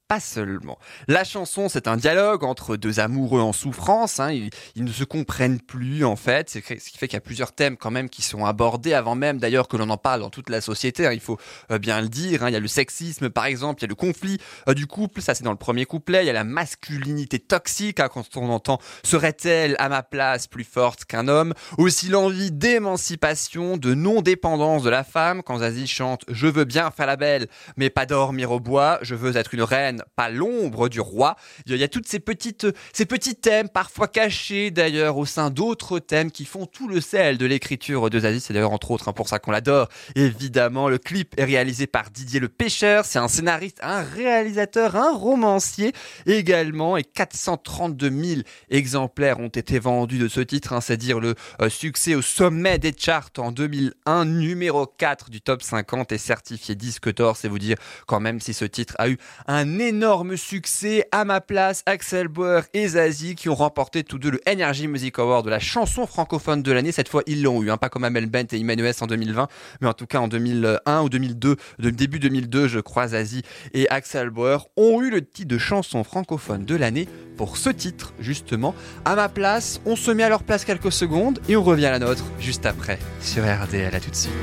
pas 0.09 0.19
seulement. 0.19 0.79
La 1.07 1.23
chanson, 1.23 1.69
c'est 1.69 1.87
un 1.87 1.95
dialogue 1.95 2.43
entre 2.43 2.75
deux 2.77 2.99
amoureux 2.99 3.41
en 3.41 3.53
souffrance. 3.53 4.19
hein. 4.19 4.31
Ils, 4.31 4.83
ne 4.83 4.91
se 4.91 5.03
comprennent 5.03 5.61
plus, 5.61 6.03
en 6.03 6.15
fait. 6.15 6.49
Ce 6.49 6.57
qui 6.59 6.97
fait 6.97 7.07
qu'il 7.07 7.13
y 7.15 7.17
a 7.17 7.21
plusieurs 7.21 7.51
thèmes 7.51 7.77
quand 7.77 7.91
même 7.91 8.09
qui 8.09 8.23
sont 8.23 8.43
abordés 8.43 8.95
avant 8.95 9.13
même, 9.13 9.37
d'ailleurs, 9.37 9.67
que 9.67 9.77
l'on 9.77 9.87
en 9.91 9.97
parle 9.97 10.21
dans 10.21 10.31
toute 10.31 10.49
la 10.49 10.61
société. 10.61 11.05
hein. 11.05 11.13
Il 11.13 11.19
faut 11.19 11.37
euh, 11.71 11.77
bien 11.77 12.01
le 12.01 12.09
dire. 12.09 12.43
hein. 12.43 12.49
Il 12.49 12.53
y 12.53 12.55
a 12.55 12.59
le 12.59 12.67
sexisme, 12.67 13.29
par 13.29 13.45
exemple. 13.45 13.81
Il 13.81 13.83
y 13.83 13.85
a 13.85 13.87
le 13.89 13.93
conflit 13.95 14.39
euh, 14.67 14.73
du 14.73 14.87
couple. 14.87 15.21
Ça, 15.21 15.35
c'est 15.35 15.43
dans 15.43 15.51
le 15.51 15.57
premier 15.57 15.85
couplet. 15.85 16.23
Il 16.23 16.27
y 16.27 16.31
a 16.31 16.33
la 16.33 16.43
masculinité 16.43 17.37
toxique. 17.37 17.97
quand 17.97 18.35
on 18.35 18.49
entend 18.49 18.79
serait-elle 19.03 19.75
à 19.77 19.89
ma 19.89 20.01
place 20.01 20.47
plus 20.47 20.63
forte 20.63 21.05
qu'un 21.05 21.27
homme? 21.27 21.53
Aussi 21.77 22.07
l'envie 22.07 22.49
d'émancipation, 22.51 23.77
de 23.77 23.93
non-dépendance 23.93 24.81
de 24.81 24.89
la 24.89 25.03
femme. 25.03 25.43
Quand 25.43 25.59
Zazie 25.59 25.85
chante 25.85 26.25
Je 26.29 26.47
veux 26.47 26.65
bien 26.65 26.89
faire 26.89 27.05
la 27.05 27.15
belle, 27.15 27.47
mais 27.77 27.91
pas 27.91 28.07
dormir 28.07 28.51
au 28.51 28.59
bois. 28.59 28.97
Je 29.03 29.13
veux 29.13 29.37
être 29.37 29.53
une 29.53 29.61
reine, 29.61 29.98
pas 30.15 30.29
l'ombre 30.29 30.89
du 30.89 30.99
roi. 30.99 31.35
Il 31.65 31.75
y 31.75 31.83
a 31.83 31.87
toutes 31.87 32.07
ces 32.07 32.19
petites, 32.19 32.67
ces 32.93 33.05
petits 33.05 33.35
thèmes, 33.35 33.69
parfois 33.69 34.07
cachés 34.07 34.71
d'ailleurs 34.71 35.17
au 35.17 35.25
sein 35.25 35.49
d'autres 35.49 35.99
thèmes 35.99 36.31
qui 36.31 36.45
font 36.45 36.65
tout 36.65 36.87
le 36.87 37.01
sel 37.01 37.37
de 37.37 37.45
l'écriture 37.45 38.09
de 38.09 38.19
Zazie. 38.19 38.39
C'est 38.39 38.53
d'ailleurs 38.53 38.71
entre 38.71 38.91
autres 38.91 39.07
hein, 39.09 39.13
pour 39.13 39.27
ça 39.29 39.39
qu'on 39.39 39.51
l'adore. 39.51 39.89
Évidemment, 40.15 40.89
le 40.89 40.97
clip 40.97 41.33
est 41.37 41.43
réalisé 41.43 41.87
par 41.87 42.09
Didier 42.09 42.39
Le 42.39 42.49
Pêcheur. 42.49 43.05
C'est 43.05 43.19
un 43.19 43.27
scénariste, 43.27 43.79
un 43.81 44.01
réalisateur, 44.01 44.95
un 44.95 45.13
romancier 45.15 45.93
également. 46.25 46.97
Et 46.97 47.03
432 47.03 48.09
000 48.09 48.41
exemplaires 48.69 49.39
ont 49.39 49.47
été 49.47 49.79
vendus 49.79 50.19
de 50.19 50.27
ce 50.27 50.41
titre. 50.41 50.73
hein. 50.73 50.81
C'est 50.81 50.97
dire 50.97 51.19
le 51.19 51.35
euh, 51.61 51.69
succès 51.69 52.15
au 52.15 52.21
sommet 52.21 52.77
des 52.79 52.93
charts 52.97 53.29
en 53.37 53.51
2001, 53.51 54.25
numéro 54.25 54.85
4 54.85 55.29
du 55.29 55.41
top 55.41 55.61
50 55.61 56.11
et 56.11 56.17
certifié 56.17 56.75
disque 56.75 57.13
d'or. 57.13 57.37
C'est 57.37 57.47
vous 57.47 57.59
dire 57.59 57.77
quand 58.07 58.19
même 58.19 58.39
si 58.39 58.53
ce 58.53 58.65
titre 58.65 58.95
a 58.97 59.09
eu 59.09 59.17
un 59.47 59.79
énorme 59.79 59.88
succès. 60.35 61.05
À 61.11 61.25
ma 61.25 61.41
place, 61.41 61.83
Axel 61.85 62.27
Bauer 62.27 62.63
et 62.73 62.89
Zazie 62.89 63.35
qui 63.35 63.49
ont 63.49 63.55
remporté 63.55 64.03
tous 64.03 64.19
deux 64.19 64.29
le 64.29 64.41
Energy 64.47 64.87
Music 64.87 65.17
Award 65.19 65.45
de 65.45 65.49
la 65.49 65.59
chanson 65.59 66.05
francophone 66.05 66.61
de 66.61 66.71
l'année. 66.71 66.91
Cette 66.91 67.09
fois, 67.09 67.23
ils 67.27 67.41
l'ont 67.41 67.61
eu, 67.63 67.71
hein, 67.71 67.77
pas 67.77 67.89
comme 67.89 68.03
Amel 68.03 68.27
Bent 68.27 68.45
et 68.51 68.59
Emmanuel 68.59 68.93
en 69.01 69.07
2020, 69.07 69.47
mais 69.81 69.87
en 69.87 69.93
tout 69.93 70.05
cas 70.05 70.19
en 70.19 70.27
2001 70.27 71.01
ou 71.01 71.09
2002, 71.09 71.55
de 71.79 71.89
début 71.89 72.19
2002, 72.19 72.67
je 72.67 72.79
crois, 72.79 73.09
Zazie 73.09 73.43
et 73.73 73.89
Axel 73.89 74.29
Bauer 74.29 74.67
ont 74.77 75.01
eu 75.01 75.09
le 75.09 75.25
titre 75.25 75.47
de 75.47 75.57
chanson 75.57 76.03
francophone 76.03 76.65
de 76.65 76.75
l'année 76.75 77.07
pour 77.37 77.57
ce 77.57 77.69
titre, 77.69 78.13
justement. 78.19 78.75
À 79.05 79.15
ma 79.15 79.29
place, 79.29 79.81
on 79.85 79.95
se 79.95 80.11
met 80.11 80.23
à 80.23 80.29
leur 80.29 80.43
place 80.43 80.65
quelques 80.65 80.91
secondes 80.91 81.39
et 81.47 81.55
on 81.55 81.63
revient 81.63 81.87
à 81.87 81.91
la 81.91 81.99
nôtre 81.99 82.23
juste 82.39 82.65
après 82.65 82.99
sur 83.21 83.43
RDL. 83.43 83.95
À 83.95 83.99
tout 83.99 84.11
de 84.11 84.15
suite. 84.15 84.33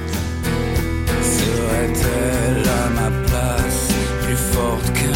Serait-elle 1.23 2.69
à 2.69 2.91
ma 2.91 3.11
place 3.27 3.89
plus 4.27 4.37
forte 4.37 4.93
qu'un 4.93 5.16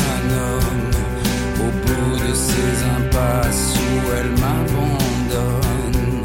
où 3.32 4.10
elle 4.18 4.32
m'abandonne. 4.42 6.22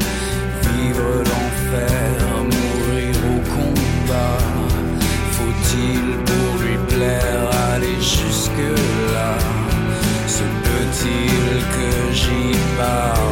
Vivre 0.62 1.10
l'enfer, 1.30 2.12
mourir 2.52 3.16
au 3.32 3.38
combat. 3.54 4.38
Faut-il 5.36 6.04
pour 6.24 6.50
lui 6.62 6.76
plaire 6.88 7.44
aller 7.72 7.98
jusque-là? 8.00 9.32
Se 10.26 10.46
peut-il 10.66 11.46
que 11.76 11.90
j'y 12.12 12.48
parle 12.76 13.25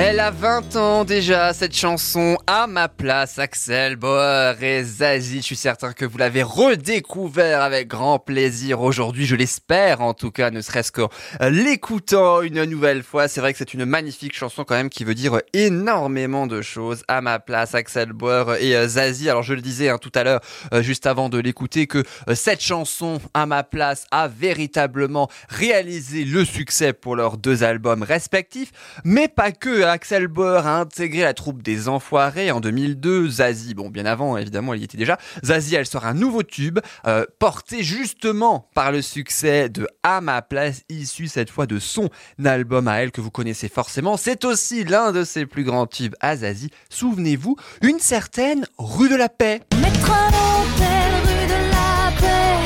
Elle 0.00 0.20
a 0.20 0.30
20 0.30 0.76
ans 0.76 1.04
déjà, 1.04 1.52
cette 1.52 1.74
chanson 1.74 2.38
à 2.46 2.68
ma 2.68 2.88
place, 2.88 3.40
Axel 3.40 3.96
Bauer 3.96 4.62
et 4.62 4.84
Zazie. 4.84 5.38
Je 5.38 5.42
suis 5.42 5.56
certain 5.56 5.92
que 5.92 6.04
vous 6.04 6.18
l'avez 6.18 6.44
redécouvert 6.44 7.62
avec 7.62 7.88
grand 7.88 8.20
plaisir 8.20 8.80
aujourd'hui, 8.80 9.26
je 9.26 9.34
l'espère 9.34 10.00
en 10.00 10.14
tout 10.14 10.30
cas, 10.30 10.52
ne 10.52 10.60
serait-ce 10.60 10.92
que 10.92 11.00
euh, 11.40 11.50
l'écoutant 11.50 12.42
une 12.42 12.62
nouvelle 12.62 13.02
fois. 13.02 13.26
C'est 13.26 13.40
vrai 13.40 13.50
que 13.50 13.58
c'est 13.58 13.74
une 13.74 13.86
magnifique 13.86 14.36
chanson 14.36 14.62
quand 14.62 14.76
même 14.76 14.88
qui 14.88 15.02
veut 15.02 15.16
dire 15.16 15.40
énormément 15.52 16.46
de 16.46 16.62
choses. 16.62 17.02
À 17.08 17.20
ma 17.20 17.40
place, 17.40 17.74
Axel 17.74 18.12
Bauer 18.12 18.54
et 18.60 18.76
euh, 18.76 18.86
Zazie. 18.86 19.28
Alors 19.28 19.42
je 19.42 19.54
le 19.54 19.60
disais 19.60 19.88
hein, 19.88 19.98
tout 19.98 20.12
à 20.14 20.22
l'heure, 20.22 20.42
euh, 20.72 20.80
juste 20.80 21.06
avant 21.06 21.28
de 21.28 21.38
l'écouter, 21.38 21.88
que 21.88 22.04
cette 22.34 22.62
chanson 22.62 23.20
à 23.34 23.46
ma 23.46 23.64
place 23.64 24.06
a 24.12 24.28
véritablement 24.28 25.28
réalisé 25.48 26.24
le 26.24 26.44
succès 26.44 26.92
pour 26.92 27.16
leurs 27.16 27.36
deux 27.36 27.64
albums 27.64 28.04
respectifs. 28.04 28.70
Mais 29.02 29.26
pas 29.26 29.50
que, 29.50 29.87
Axel 29.88 30.28
Bauer 30.28 30.66
a 30.66 30.80
intégré 30.80 31.22
la 31.22 31.34
troupe 31.34 31.62
des 31.62 31.88
Enfoirés 31.88 32.50
en 32.50 32.60
2002, 32.60 33.28
Zazie, 33.28 33.74
bon 33.74 33.90
bien 33.90 34.06
avant 34.06 34.36
évidemment 34.36 34.74
elle 34.74 34.80
y 34.80 34.84
était 34.84 34.98
déjà, 34.98 35.18
Zazie 35.44 35.74
elle 35.74 35.86
sort 35.86 36.06
un 36.06 36.14
nouveau 36.14 36.42
tube, 36.42 36.78
euh, 37.06 37.24
porté 37.38 37.82
justement 37.82 38.68
par 38.74 38.92
le 38.92 39.02
succès 39.02 39.68
de 39.68 39.86
À 40.02 40.20
ma 40.20 40.42
place, 40.42 40.82
issu 40.88 41.26
cette 41.26 41.50
fois 41.50 41.66
de 41.66 41.78
son 41.78 42.08
album 42.44 42.88
à 42.88 42.96
elle 42.96 43.10
que 43.10 43.20
vous 43.20 43.30
connaissez 43.30 43.68
forcément, 43.68 44.16
c'est 44.16 44.44
aussi 44.44 44.84
l'un 44.84 45.12
de 45.12 45.24
ses 45.24 45.46
plus 45.46 45.64
grands 45.64 45.86
tubes 45.86 46.14
à 46.20 46.36
Zazie, 46.36 46.70
souvenez-vous, 46.90 47.56
une 47.82 47.98
certaine 47.98 48.66
Rue 48.78 49.08
de 49.08 49.16
la 49.16 49.28
Paix. 49.28 49.60
Mettre 49.80 50.10
un 50.10 50.28
hôtel 50.28 51.08
rue 51.24 51.46
de 51.46 51.70
la 51.70 52.12
paix. 52.20 52.64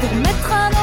Pour 0.00 0.14
mettre 0.16 0.52
un 0.52 0.81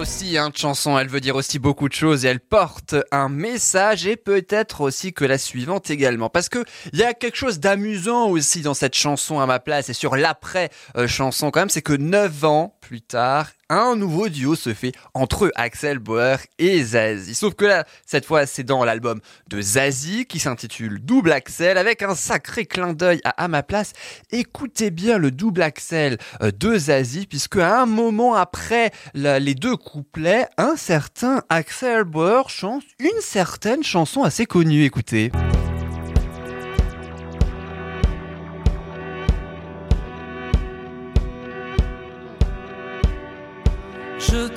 aussi, 0.00 0.38
hein, 0.38 0.50
chanson, 0.54 0.98
elle 0.98 1.08
veut 1.08 1.20
dire 1.20 1.36
aussi 1.36 1.58
beaucoup 1.58 1.86
de 1.86 1.92
choses 1.92 2.24
et 2.24 2.28
elle 2.28 2.40
porte 2.40 2.94
un 3.12 3.28
message 3.28 4.06
et 4.06 4.16
peut-être 4.16 4.80
aussi 4.80 5.12
que 5.12 5.26
la 5.26 5.36
suivante 5.36 5.90
également. 5.90 6.30
Parce 6.30 6.48
que 6.48 6.64
il 6.94 6.98
y 6.98 7.02
a 7.02 7.12
quelque 7.12 7.36
chose 7.36 7.60
d'amusant 7.60 8.30
aussi 8.30 8.62
dans 8.62 8.72
cette 8.72 8.94
chanson 8.94 9.40
à 9.40 9.46
ma 9.46 9.60
place 9.60 9.90
et 9.90 9.92
sur 9.92 10.16
l'après 10.16 10.70
euh, 10.96 11.06
quand 11.18 11.56
même, 11.56 11.68
c'est 11.68 11.82
que 11.82 11.92
9 11.92 12.44
ans 12.46 12.78
plus 12.80 13.02
tard, 13.02 13.48
un 13.70 13.96
nouveau 13.96 14.28
duo 14.28 14.54
se 14.54 14.74
fait 14.74 14.92
entre 15.14 15.50
Axel 15.54 15.98
Bauer 15.98 16.38
et 16.58 16.82
Zazie. 16.82 17.34
Sauf 17.34 17.54
que 17.54 17.64
là, 17.64 17.86
cette 18.04 18.26
fois, 18.26 18.44
c'est 18.44 18.64
dans 18.64 18.84
l'album 18.84 19.20
de 19.48 19.62
Zazie 19.62 20.26
qui 20.26 20.38
s'intitule 20.38 20.98
Double 20.98 21.32
Axel 21.32 21.78
avec 21.78 22.02
un 22.02 22.14
sacré 22.14 22.66
clin 22.66 22.92
d'œil 22.92 23.20
à 23.24 23.48
ma 23.48 23.62
place. 23.62 23.92
Écoutez 24.32 24.90
bien 24.90 25.18
le 25.18 25.30
double 25.30 25.62
Axel 25.62 26.18
euh, 26.42 26.50
de 26.50 26.76
Zazie 26.76 27.26
puisque 27.26 27.56
à 27.56 27.82
un 27.82 27.86
moment 27.86 28.34
après 28.34 28.90
les 29.14 29.54
deux 29.54 29.76
couplets, 29.76 30.48
un 30.58 30.76
certain 30.76 31.42
Axel 31.48 32.04
Bauer 32.04 32.50
chante 32.50 32.82
une 32.98 33.20
certaine 33.20 33.84
chanson 33.84 34.24
assez 34.24 34.46
connue. 34.46 34.84
Écoutez. 34.84 35.30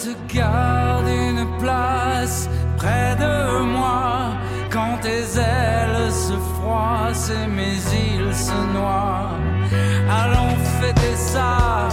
Te 0.04 0.36
garde 0.36 1.08
une 1.08 1.46
place 1.60 2.50
près 2.76 3.16
de 3.16 3.64
moi 3.64 4.34
quand 4.70 4.98
tes 5.02 5.24
ailes 5.40 6.12
se 6.12 6.34
froissent 6.54 7.32
et 7.32 7.48
mes 7.48 7.78
îles 8.08 8.36
se 8.36 8.58
noient. 8.74 9.30
Allons 10.10 10.56
fêter 10.82 11.16
ça, 11.16 11.88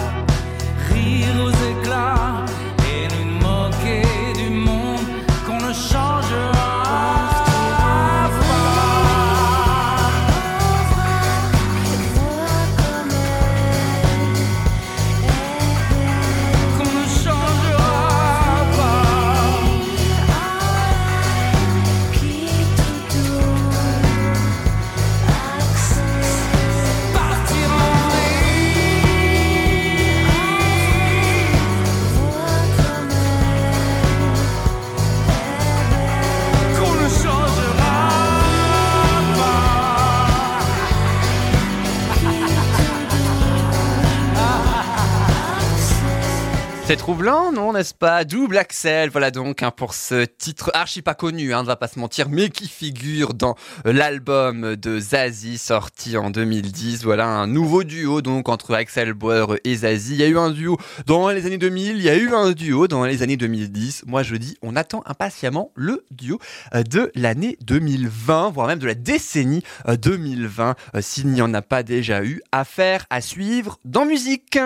C'est 46.90 46.96
troublant, 46.96 47.52
non, 47.52 47.72
n'est-ce 47.72 47.94
pas? 47.94 48.24
Double 48.24 48.58
Axel, 48.58 49.10
voilà 49.10 49.30
donc 49.30 49.62
hein, 49.62 49.70
pour 49.70 49.94
ce 49.94 50.24
titre 50.24 50.72
archi 50.74 51.02
pas 51.02 51.14
connu, 51.14 51.54
hein, 51.54 51.62
ne 51.62 51.68
va 51.68 51.76
pas 51.76 51.86
se 51.86 52.00
mentir, 52.00 52.28
mais 52.28 52.48
qui 52.48 52.66
figure 52.66 53.32
dans 53.32 53.54
euh, 53.86 53.92
l'album 53.92 54.74
de 54.74 54.98
Zazie 54.98 55.56
sorti 55.56 56.16
en 56.16 56.30
2010. 56.30 57.04
Voilà 57.04 57.28
un 57.28 57.46
nouveau 57.46 57.84
duo 57.84 58.22
donc 58.22 58.48
entre 58.48 58.74
Axel 58.74 59.12
Bauer 59.12 59.56
et 59.62 59.76
Zazie. 59.76 60.14
Il 60.14 60.20
y 60.20 60.24
a 60.24 60.26
eu 60.26 60.36
un 60.36 60.50
duo 60.50 60.78
dans 61.06 61.28
les 61.28 61.46
années 61.46 61.58
2000, 61.58 61.96
il 61.96 62.02
y 62.02 62.08
a 62.08 62.16
eu 62.16 62.34
un 62.34 62.50
duo 62.50 62.88
dans 62.88 63.04
les 63.04 63.22
années 63.22 63.36
2010. 63.36 64.06
Moi 64.08 64.24
je 64.24 64.34
dis, 64.34 64.58
on 64.60 64.74
attend 64.74 65.04
impatiemment 65.06 65.70
le 65.76 66.04
duo 66.10 66.40
euh, 66.74 66.82
de 66.82 67.12
l'année 67.14 67.56
2020, 67.60 68.50
voire 68.50 68.66
même 68.66 68.80
de 68.80 68.88
la 68.88 68.94
décennie 68.94 69.62
euh, 69.86 69.94
2020, 69.94 70.74
euh, 70.96 71.00
s'il 71.00 71.28
n'y 71.28 71.40
en 71.40 71.54
a 71.54 71.62
pas 71.62 71.84
déjà 71.84 72.24
eu. 72.24 72.42
Affaire 72.50 73.06
à 73.10 73.20
suivre 73.20 73.78
dans 73.84 74.04
musique. 74.04 74.58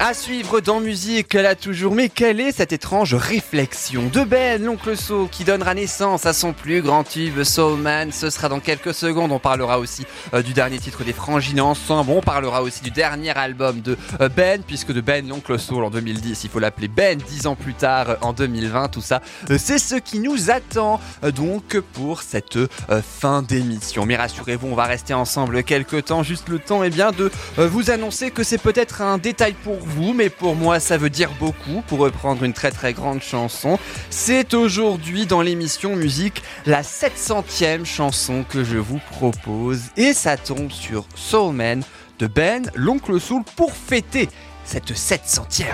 À 0.00 0.14
suivre 0.14 0.60
dans 0.60 0.78
musique, 0.78 1.34
elle 1.34 1.46
a 1.46 1.56
toujours. 1.56 1.92
Mais 1.92 2.08
quelle 2.08 2.40
est 2.40 2.52
cette 2.52 2.72
étrange 2.72 3.14
réflexion 3.14 4.08
de 4.12 4.22
Ben, 4.22 4.62
l'oncle 4.62 4.96
So, 4.96 5.26
qui 5.26 5.42
donnera 5.42 5.74
naissance 5.74 6.24
à 6.24 6.32
son 6.32 6.52
plus 6.52 6.82
grand 6.82 7.02
tube, 7.02 7.42
Soul 7.42 7.80
Man 7.80 8.12
Ce 8.12 8.30
sera 8.30 8.48
dans 8.48 8.60
quelques 8.60 8.94
secondes. 8.94 9.32
On 9.32 9.40
parlera 9.40 9.80
aussi 9.80 10.06
euh, 10.34 10.42
du 10.42 10.52
dernier 10.52 10.78
titre 10.78 11.02
des 11.02 11.12
Frangines 11.12 11.60
ensemble. 11.60 12.12
On 12.12 12.20
parlera 12.20 12.62
aussi 12.62 12.82
du 12.82 12.92
dernier 12.92 13.36
album 13.36 13.80
de 13.80 13.96
euh, 14.20 14.28
Ben, 14.28 14.62
puisque 14.62 14.92
de 14.92 15.00
Ben, 15.00 15.26
l'oncle 15.26 15.58
Soul 15.58 15.82
en 15.82 15.90
2010, 15.90 16.44
il 16.44 16.50
faut 16.50 16.60
l'appeler 16.60 16.88
Ben 16.88 17.18
dix 17.18 17.46
ans 17.46 17.56
plus 17.56 17.74
tard 17.74 18.10
euh, 18.10 18.16
en 18.20 18.32
2020. 18.32 18.88
Tout 18.88 19.02
ça, 19.02 19.20
c'est 19.56 19.78
ce 19.78 19.96
qui 19.96 20.20
nous 20.20 20.50
attend 20.50 21.00
donc 21.34 21.80
pour 21.94 22.22
cette 22.22 22.58
fin 23.02 23.42
d'émission. 23.42 24.06
Mais 24.06 24.16
rassurez-vous, 24.16 24.68
on 24.68 24.74
va 24.74 24.84
rester 24.84 25.14
ensemble 25.14 25.64
quelques 25.64 26.04
temps, 26.04 26.22
juste 26.22 26.48
le 26.48 26.58
temps, 26.58 26.84
et 26.84 26.90
bien 26.90 27.10
de 27.10 27.30
vous 27.56 27.90
annoncer 27.90 28.30
que 28.30 28.44
c'est 28.44 28.58
peut-être 28.58 29.02
un 29.02 29.18
détail 29.18 29.54
pour 29.54 29.77
vous, 29.80 30.12
mais 30.12 30.30
pour 30.30 30.54
moi 30.54 30.80
ça 30.80 30.96
veut 30.96 31.10
dire 31.10 31.30
beaucoup, 31.38 31.82
pour 31.86 31.98
reprendre 31.98 32.44
une 32.44 32.52
très 32.52 32.70
très 32.70 32.92
grande 32.92 33.22
chanson. 33.22 33.78
C'est 34.10 34.54
aujourd'hui 34.54 35.26
dans 35.26 35.42
l'émission 35.42 35.96
musique 35.96 36.42
la 36.66 36.82
700e 36.82 37.84
chanson 37.84 38.44
que 38.48 38.64
je 38.64 38.78
vous 38.78 39.00
propose, 39.10 39.80
et 39.96 40.12
ça 40.12 40.36
tombe 40.36 40.70
sur 40.70 41.06
Soul 41.14 41.54
Man 41.54 41.82
de 42.18 42.26
Ben, 42.26 42.70
l'oncle 42.74 43.20
Soul, 43.20 43.42
pour 43.56 43.72
fêter 43.72 44.28
cette 44.64 44.92
700e. 44.92 45.66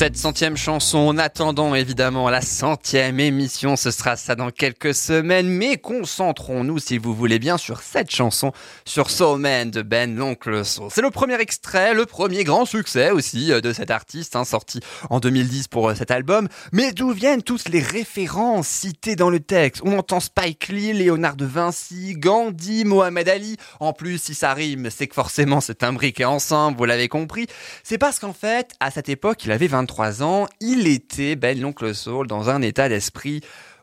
Cette 0.00 0.16
centième 0.16 0.56
chanson, 0.56 0.96
en 0.96 1.18
attendant 1.18 1.74
évidemment 1.74 2.30
la 2.30 2.40
centième 2.40 3.20
émission, 3.20 3.76
ce 3.76 3.90
sera 3.90 4.16
ça 4.16 4.34
dans 4.34 4.50
quelques 4.50 4.94
semaines, 4.94 5.46
mais 5.46 5.76
concentrons-nous, 5.76 6.78
si 6.78 6.96
vous 6.96 7.14
voulez 7.14 7.38
bien, 7.38 7.58
sur 7.58 7.82
cette 7.82 8.10
chanson, 8.10 8.52
sur 8.86 9.10
Soul 9.10 9.40
Man 9.40 9.70
de 9.70 9.82
Ben 9.82 10.16
l'Oncle 10.16 10.64
Soul. 10.64 10.88
C'est 10.90 11.02
le 11.02 11.10
premier 11.10 11.38
extrait, 11.38 11.92
le 11.92 12.06
premier 12.06 12.44
grand 12.44 12.64
succès 12.64 13.10
aussi 13.10 13.52
euh, 13.52 13.60
de 13.60 13.74
cet 13.74 13.90
artiste, 13.90 14.36
hein, 14.36 14.46
sorti 14.46 14.80
en 15.10 15.20
2010 15.20 15.68
pour 15.68 15.90
euh, 15.90 15.94
cet 15.94 16.10
album. 16.10 16.48
Mais 16.72 16.92
d'où 16.92 17.10
viennent 17.10 17.42
toutes 17.42 17.68
les 17.68 17.82
références 17.82 18.68
citées 18.68 19.16
dans 19.16 19.28
le 19.28 19.40
texte? 19.40 19.82
On 19.84 19.98
entend 19.98 20.20
Spike 20.20 20.68
Lee, 20.68 20.94
Léonard 20.94 21.36
de 21.36 21.44
Vinci, 21.44 22.14
Gandhi, 22.14 22.86
Mohamed 22.86 23.28
Ali. 23.28 23.58
En 23.80 23.92
plus, 23.92 24.16
si 24.16 24.32
ça 24.32 24.54
rime, 24.54 24.88
c'est 24.88 25.08
que 25.08 25.14
forcément 25.14 25.60
c'est 25.60 25.84
imbriqué 25.84 26.24
ensemble, 26.24 26.78
vous 26.78 26.86
l'avez 26.86 27.08
compris. 27.08 27.48
C'est 27.84 27.98
parce 27.98 28.18
qu'en 28.18 28.32
fait, 28.32 28.72
à 28.80 28.90
cette 28.90 29.10
époque, 29.10 29.44
il 29.44 29.52
avait 29.52 29.66
23 29.66 29.89
ans, 30.22 30.46
il 30.60 30.86
était, 30.86 31.36
Ben 31.36 31.60
l'oncle 31.60 31.94
Soul, 31.94 32.26
dans 32.26 32.50
un 32.50 32.62
état 32.62 32.88
d'esprit 32.88 33.40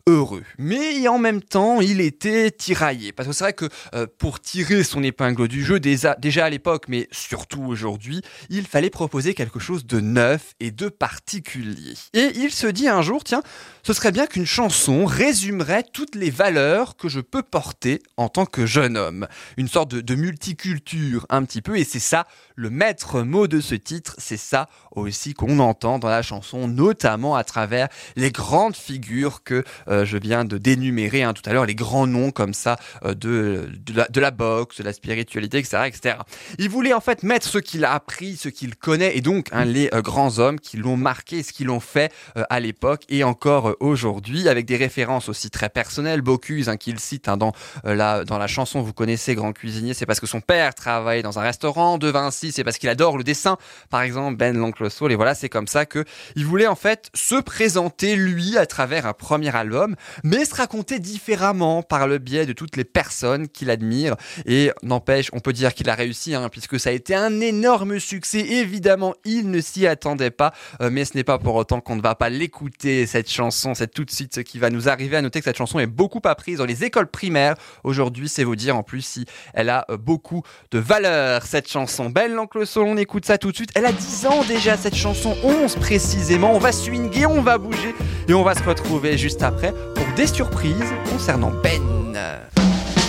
heureux. 0.07 0.43
Mais 0.57 1.07
en 1.07 1.19
même 1.19 1.41
temps, 1.41 1.81
il 1.81 2.01
était 2.01 2.49
tiraillé. 2.49 3.11
Parce 3.11 3.27
que 3.27 3.33
c'est 3.33 3.43
vrai 3.43 3.53
que 3.53 3.67
euh, 3.93 4.07
pour 4.17 4.39
tirer 4.39 4.83
son 4.83 5.03
épingle 5.03 5.47
du 5.47 5.63
jeu, 5.63 5.79
déjà 5.79 6.15
à 6.15 6.49
l'époque, 6.49 6.85
mais 6.87 7.07
surtout 7.11 7.63
aujourd'hui, 7.63 8.21
il 8.49 8.65
fallait 8.65 8.89
proposer 8.89 9.33
quelque 9.33 9.59
chose 9.59 9.85
de 9.85 9.99
neuf 9.99 10.53
et 10.59 10.71
de 10.71 10.87
particulier. 10.87 11.93
Et 12.13 12.31
il 12.35 12.51
se 12.51 12.67
dit 12.67 12.87
un 12.87 13.01
jour, 13.01 13.23
tiens, 13.23 13.43
ce 13.87 13.93
serait 13.93 14.11
bien 14.11 14.27
qu'une 14.27 14.45
chanson 14.45 15.05
résumerait 15.05 15.85
toutes 15.93 16.15
les 16.15 16.29
valeurs 16.29 16.97
que 16.97 17.07
je 17.07 17.21
peux 17.21 17.41
porter 17.41 18.01
en 18.17 18.27
tant 18.27 18.45
que 18.45 18.65
jeune 18.65 18.97
homme. 18.97 19.29
Une 19.55 19.69
sorte 19.69 19.95
de, 19.95 20.15
multiculture, 20.15 21.25
un 21.29 21.45
petit 21.45 21.61
peu, 21.61 21.77
et 21.77 21.85
c'est 21.85 21.99
ça 21.99 22.27
le 22.57 22.69
maître 22.69 23.21
mot 23.21 23.47
de 23.47 23.61
ce 23.61 23.75
titre, 23.75 24.15
c'est 24.17 24.35
ça 24.35 24.67
aussi 24.91 25.33
qu'on 25.33 25.59
entend 25.59 25.99
dans 25.99 26.09
la 26.09 26.21
chanson, 26.21 26.67
notamment 26.67 27.37
à 27.37 27.45
travers 27.45 27.87
les 28.17 28.29
grandes 28.29 28.75
figures 28.75 29.41
que 29.43 29.63
euh, 29.87 30.03
je 30.03 30.17
viens 30.17 30.43
de 30.43 30.57
dénumérer 30.57 31.23
hein, 31.23 31.33
tout 31.33 31.47
à 31.49 31.53
l'heure, 31.53 31.65
les 31.65 31.75
grands 31.75 32.07
noms 32.07 32.31
comme 32.31 32.53
ça 32.53 32.75
euh, 33.05 33.13
de, 33.13 33.69
de, 33.85 34.19
la, 34.19 34.31
boxe, 34.31 34.79
de 34.79 34.83
la 34.83 34.91
spiritualité, 34.91 35.59
etc.. 35.59 36.17
Il 36.57 36.69
voulait 36.69 36.93
en 36.93 36.99
fait 36.99 37.23
mettre 37.23 37.47
ce 37.47 37.59
qu'il 37.59 37.85
a 37.85 37.93
appris, 37.93 38.35
ce 38.35 38.49
qu'il 38.49 38.75
connaît, 38.75 39.15
et 39.15 39.21
donc 39.21 39.47
hein, 39.53 39.63
les 39.63 39.89
euh, 39.93 40.01
grands 40.01 40.39
hommes 40.39 40.59
qui 40.59 40.75
l'ont 40.75 40.97
marqué, 40.97 41.41
ce 41.41 41.53
qu'ils 41.53 41.67
l'ont 41.67 41.79
fait 41.79 42.11
à 42.49 42.59
l'époque 42.59 43.03
et 43.07 43.23
encore 43.23 43.76
aujourd'hui, 43.79 44.49
avec 44.49 44.65
des 44.65 44.77
références 44.77 45.29
aussi 45.29 45.49
très 45.49 45.69
personnelles. 45.69 46.21
Bocuse, 46.21 46.69
hein, 46.69 46.77
qu'il 46.77 46.99
cite 46.99 47.27
hein, 47.27 47.37
dans, 47.37 47.53
euh, 47.85 47.95
la, 47.95 48.23
dans 48.23 48.37
la 48.37 48.47
chanson, 48.47 48.81
vous 48.81 48.93
connaissez 48.93 49.35
Grand 49.35 49.53
Cuisinier, 49.53 49.93
c'est 49.93 50.05
parce 50.05 50.19
que 50.19 50.27
son 50.27 50.41
père 50.41 50.73
travaille 50.75 51.23
dans 51.23 51.39
un 51.39 51.41
restaurant. 51.41 51.97
De 51.97 52.09
Vinci, 52.09 52.51
c'est 52.51 52.63
parce 52.63 52.77
qu'il 52.77 52.89
adore 52.89 53.17
le 53.17 53.23
dessin, 53.23 53.57
par 53.89 54.01
exemple, 54.01 54.37
Ben 54.37 54.57
l'oncle 54.57 54.89
Saul. 54.89 55.11
Et 55.11 55.15
voilà, 55.15 55.35
c'est 55.35 55.49
comme 55.49 55.67
ça 55.67 55.85
que 55.85 56.03
il 56.35 56.45
voulait 56.45 56.67
en 56.67 56.75
fait 56.75 57.09
se 57.13 57.35
présenter 57.35 58.15
lui 58.15 58.57
à 58.57 58.65
travers 58.65 59.05
un 59.05 59.13
premier 59.13 59.55
album, 59.55 59.95
mais 60.23 60.45
se 60.45 60.55
raconter 60.55 60.99
différemment 60.99 61.83
par 61.83 62.07
le 62.07 62.17
biais 62.17 62.45
de 62.45 62.53
toutes 62.53 62.75
les 62.75 62.83
personnes 62.83 63.47
qu'il 63.47 63.69
admire. 63.69 64.15
Et 64.45 64.71
n'empêche, 64.83 65.29
on 65.33 65.39
peut 65.39 65.53
dire 65.53 65.73
qu'il 65.73 65.89
a 65.89 65.95
réussi, 65.95 66.35
hein, 66.35 66.49
puisque 66.49 66.79
ça 66.79 66.89
a 66.89 66.93
été 66.93 67.15
un 67.15 67.39
énorme 67.39 67.99
succès. 67.99 68.39
Évidemment, 68.39 69.13
il 69.25 69.49
ne 69.49 69.61
s'y 69.61 69.87
attendait 69.87 70.31
pas, 70.31 70.53
euh, 70.81 70.89
mais 70.91 71.05
ce 71.05 71.15
n'est 71.15 71.23
pas 71.23 71.39
pour 71.39 71.55
autant 71.55 71.81
qu'on 71.81 71.95
ne 71.95 72.01
va 72.01 72.15
pas 72.15 72.29
l'écouter, 72.29 73.05
cette 73.05 73.29
chanson. 73.29 73.66
C'est 73.73 73.91
tout 73.91 74.05
de 74.05 74.11
suite 74.11 74.35
ce 74.35 74.39
qui 74.41 74.59
va 74.59 74.69
nous 74.69 74.89
arriver. 74.89 75.17
À 75.17 75.21
noter 75.21 75.39
que 75.39 75.45
cette 75.45 75.57
chanson 75.57 75.79
est 75.79 75.87
beaucoup 75.87 76.21
apprise 76.25 76.59
dans 76.59 76.65
les 76.65 76.83
écoles 76.83 77.07
primaires. 77.07 77.55
Aujourd'hui, 77.83 78.29
c'est 78.29 78.43
vous 78.43 78.55
dire 78.55 78.75
en 78.77 78.83
plus 78.83 79.01
si 79.01 79.25
elle 79.53 79.69
a 79.69 79.85
euh, 79.89 79.97
beaucoup 79.97 80.43
de 80.71 80.79
valeur, 80.79 81.43
cette 81.43 81.69
chanson. 81.69 82.09
Belle 82.09 82.33
l'oncle 82.33 82.63
on 82.77 82.97
écoute 82.97 83.25
ça 83.25 83.37
tout 83.37 83.51
de 83.51 83.55
suite. 83.55 83.71
Elle 83.75 83.85
a 83.85 83.91
10 83.91 84.25
ans 84.25 84.43
déjà, 84.47 84.77
cette 84.77 84.95
chanson, 84.95 85.35
11 85.43 85.75
précisément. 85.75 86.53
On 86.53 86.59
va 86.59 86.71
swinguer, 86.71 87.25
on 87.25 87.41
va 87.41 87.57
bouger 87.57 87.95
et 88.27 88.33
on 88.33 88.43
va 88.43 88.55
se 88.55 88.63
retrouver 88.63 89.17
juste 89.17 89.43
après 89.43 89.73
pour 89.95 90.05
des 90.15 90.27
surprises 90.27 90.93
concernant 91.09 91.51
Ben. 91.63 91.81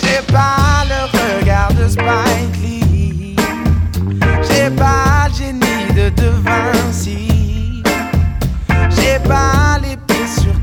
J'ai 0.01 0.21
pas 0.31 0.85
le 0.87 1.39
regard 1.41 1.73
de 1.73 1.87
Spike 1.87 2.57
Lee. 2.61 3.35
J'ai 4.43 4.69
pas 4.75 5.27
le 5.29 5.33
génie 5.35 5.93
de. 5.95 6.09
J'ai 8.89 9.19
pas 9.27 9.79
les 9.81 9.97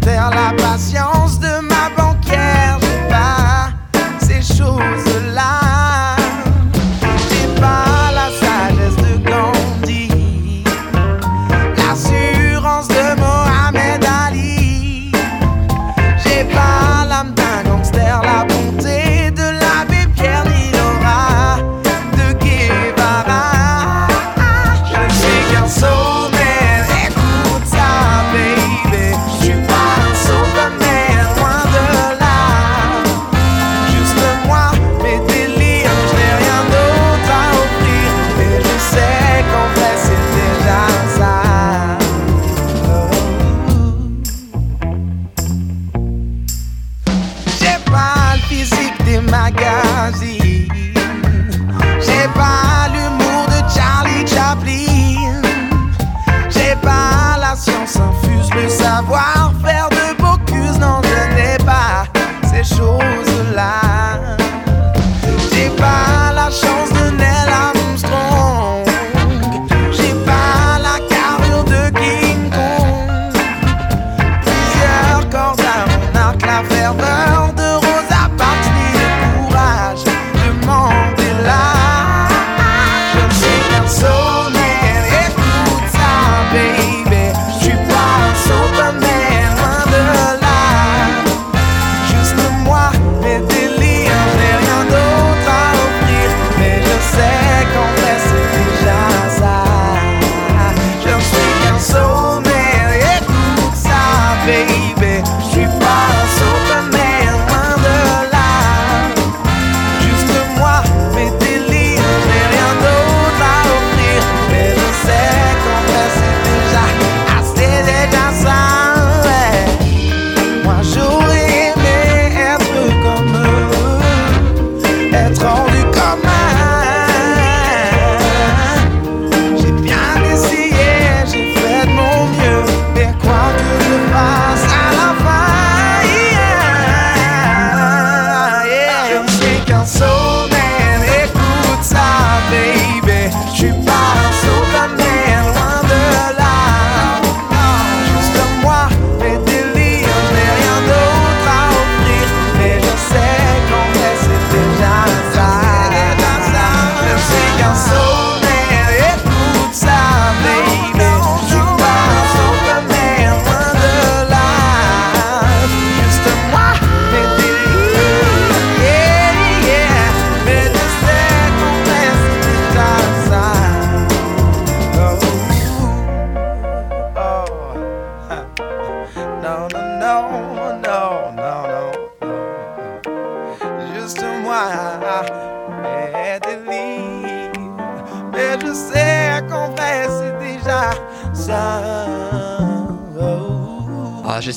terre, 0.07 0.31
la 0.31 0.53
patience 0.63 1.41
de 1.41 1.61
ma 1.71 1.91
banquière. 1.97 2.79
J'ai 2.81 3.09
pas 3.09 3.71
ces 4.21 4.41
choses-là. 4.41 5.06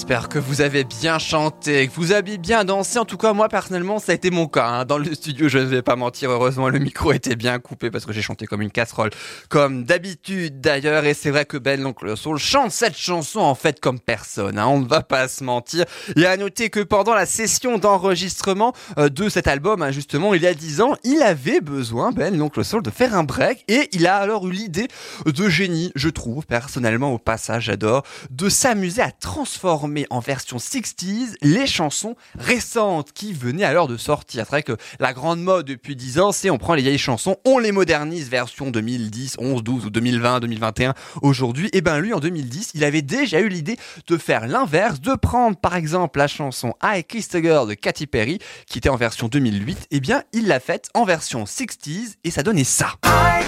J'espère 0.10 0.30
que 0.30 0.40
vous 0.40 0.62
avez 0.62 0.86
bien 0.86 1.20
chanté, 1.20 1.88
que 1.88 1.94
vous 1.94 2.12
avez 2.14 2.40
bien 2.40 2.66
dansé. 2.66 2.98
En 2.98 3.06
tout 3.06 3.16
cas, 3.16 3.32
moi, 3.34 3.48
personnellement, 3.48 4.00
ça 4.00 4.12
a 4.12 4.16
été 4.16 4.32
mon 4.32 4.48
cas. 4.48 4.66
hein. 4.66 4.86
Dans 4.86 4.98
le 4.98 5.14
studio, 5.14 5.48
je 5.50 5.60
ne 5.60 5.66
vais 5.66 5.84
pas 5.84 5.96
mentir. 5.96 6.32
Heureusement, 6.32 6.68
le 6.68 6.80
micro 6.80 7.12
était 7.12 7.36
bien 7.36 7.60
coupé 7.60 7.92
parce 7.92 8.08
que 8.08 8.12
j'ai 8.12 8.24
chanté 8.24 8.48
comme 8.48 8.64
une 8.64 8.72
casserole. 8.72 9.12
Comme 9.50 9.84
d'habitude, 9.84 10.62
d'ailleurs. 10.62 11.06
Et 11.06 11.14
c'est 11.14 11.30
vrai 11.30 11.46
que 11.46 11.58
Ben, 11.58 11.80
l'oncle 11.80 12.18
Soul, 12.18 12.40
chante 12.40 12.72
cette 12.72 12.98
chanson, 12.98 13.40
en 13.40 13.54
fait, 13.54 13.80
comme 13.80 14.00
personne. 14.00 14.58
hein. 14.58 14.66
On 14.66 14.80
ne 14.80 14.88
va 14.88 15.04
pas 15.04 15.28
se 15.28 15.44
mentir. 15.44 15.86
Et 16.16 16.26
à 16.26 16.38
noter 16.38 16.72
que 16.72 16.80
pendant 16.80 17.14
la 17.14 17.28
session 17.28 17.78
d'enregistrement 17.78 18.74
euh, 18.98 19.10
de 19.10 19.30
cet 19.30 19.46
album, 19.46 19.84
hein, 19.84 19.92
justement, 19.92 20.34
il 20.34 20.42
y 20.42 20.48
a 20.48 20.56
10 20.56 20.82
ans, 20.82 20.96
il 21.04 21.22
avait 21.22 21.62
besoin, 21.62 22.12
Ben, 22.14 22.36
l'oncle 22.36 22.66
Soul, 22.66 22.82
de 22.82 22.90
faire 22.90 23.14
un 23.14 23.24
break. 23.24 23.64
Et 23.68 23.90
il 23.92 24.08
a 24.08 24.16
alors 24.16 24.48
eu 24.48 24.54
l'idée 24.54 24.88
de 25.28 25.50
génie, 25.50 25.92
je 25.94 26.10
trouve, 26.10 26.48
personnellement, 26.48 27.14
au 27.14 27.20
passage, 27.20 27.66
j'adore, 27.66 28.02
de 28.32 28.50
s'amuser 28.50 29.04
à 29.04 29.12
transformer 29.12 29.99
en 30.10 30.20
version 30.20 30.58
60s 30.58 31.36
les 31.42 31.68
chansons 31.68 32.16
récentes 32.38 33.12
qui 33.14 33.34
venaient 33.34 33.64
alors 33.64 33.88
de 33.88 33.98
sortir. 33.98 34.44
C'est 34.46 34.50
vrai 34.50 34.64
que 34.64 34.78
la 35.00 35.14
grande 35.14 35.42
mode 35.42 35.66
depuis 35.66 35.96
10 35.96 36.20
ans, 36.20 36.32
c'est 36.32 36.50
on 36.50 36.58
prend 36.58 36.74
les 36.74 36.82
vieilles 36.82 36.98
chansons, 36.98 37.38
on 37.46 37.60
les 37.60 37.72
modernise 37.72 38.30
version 38.30 38.72
2010, 38.72 39.38
11, 39.40 39.64
12 39.64 39.86
ou 39.86 39.90
2020, 39.90 40.40
2021 40.42 40.94
aujourd'hui. 41.22 41.70
Et 41.74 41.82
ben 41.82 42.00
lui, 42.00 42.14
en 42.14 42.20
2010, 42.20 42.72
il 42.76 42.84
avait 42.84 43.02
déjà 43.02 43.40
eu 43.40 43.50
l'idée 43.50 43.78
de 44.08 44.18
faire 44.18 44.48
l'inverse, 44.48 45.02
de 45.02 45.16
prendre 45.16 45.58
par 45.58 45.76
exemple 45.76 46.20
la 46.20 46.28
chanson 46.28 46.74
I 46.84 47.04
Kissed 47.04 47.36
a 47.36 47.42
Girl 47.42 47.68
de 47.68 47.74
Katy 47.74 48.08
Perry, 48.08 48.40
qui 48.68 48.78
était 48.78 48.90
en 48.90 48.96
version 48.96 49.28
2008. 49.28 49.88
Et 49.92 50.00
bien, 50.00 50.24
il 50.34 50.48
l'a 50.48 50.60
faite 50.60 50.90
en 50.94 51.06
version 51.06 51.44
60s 51.44 52.16
et 52.24 52.32
ça 52.32 52.44
donnait 52.44 52.64
ça. 52.64 52.94
I 53.06 53.44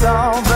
girl 0.00 0.47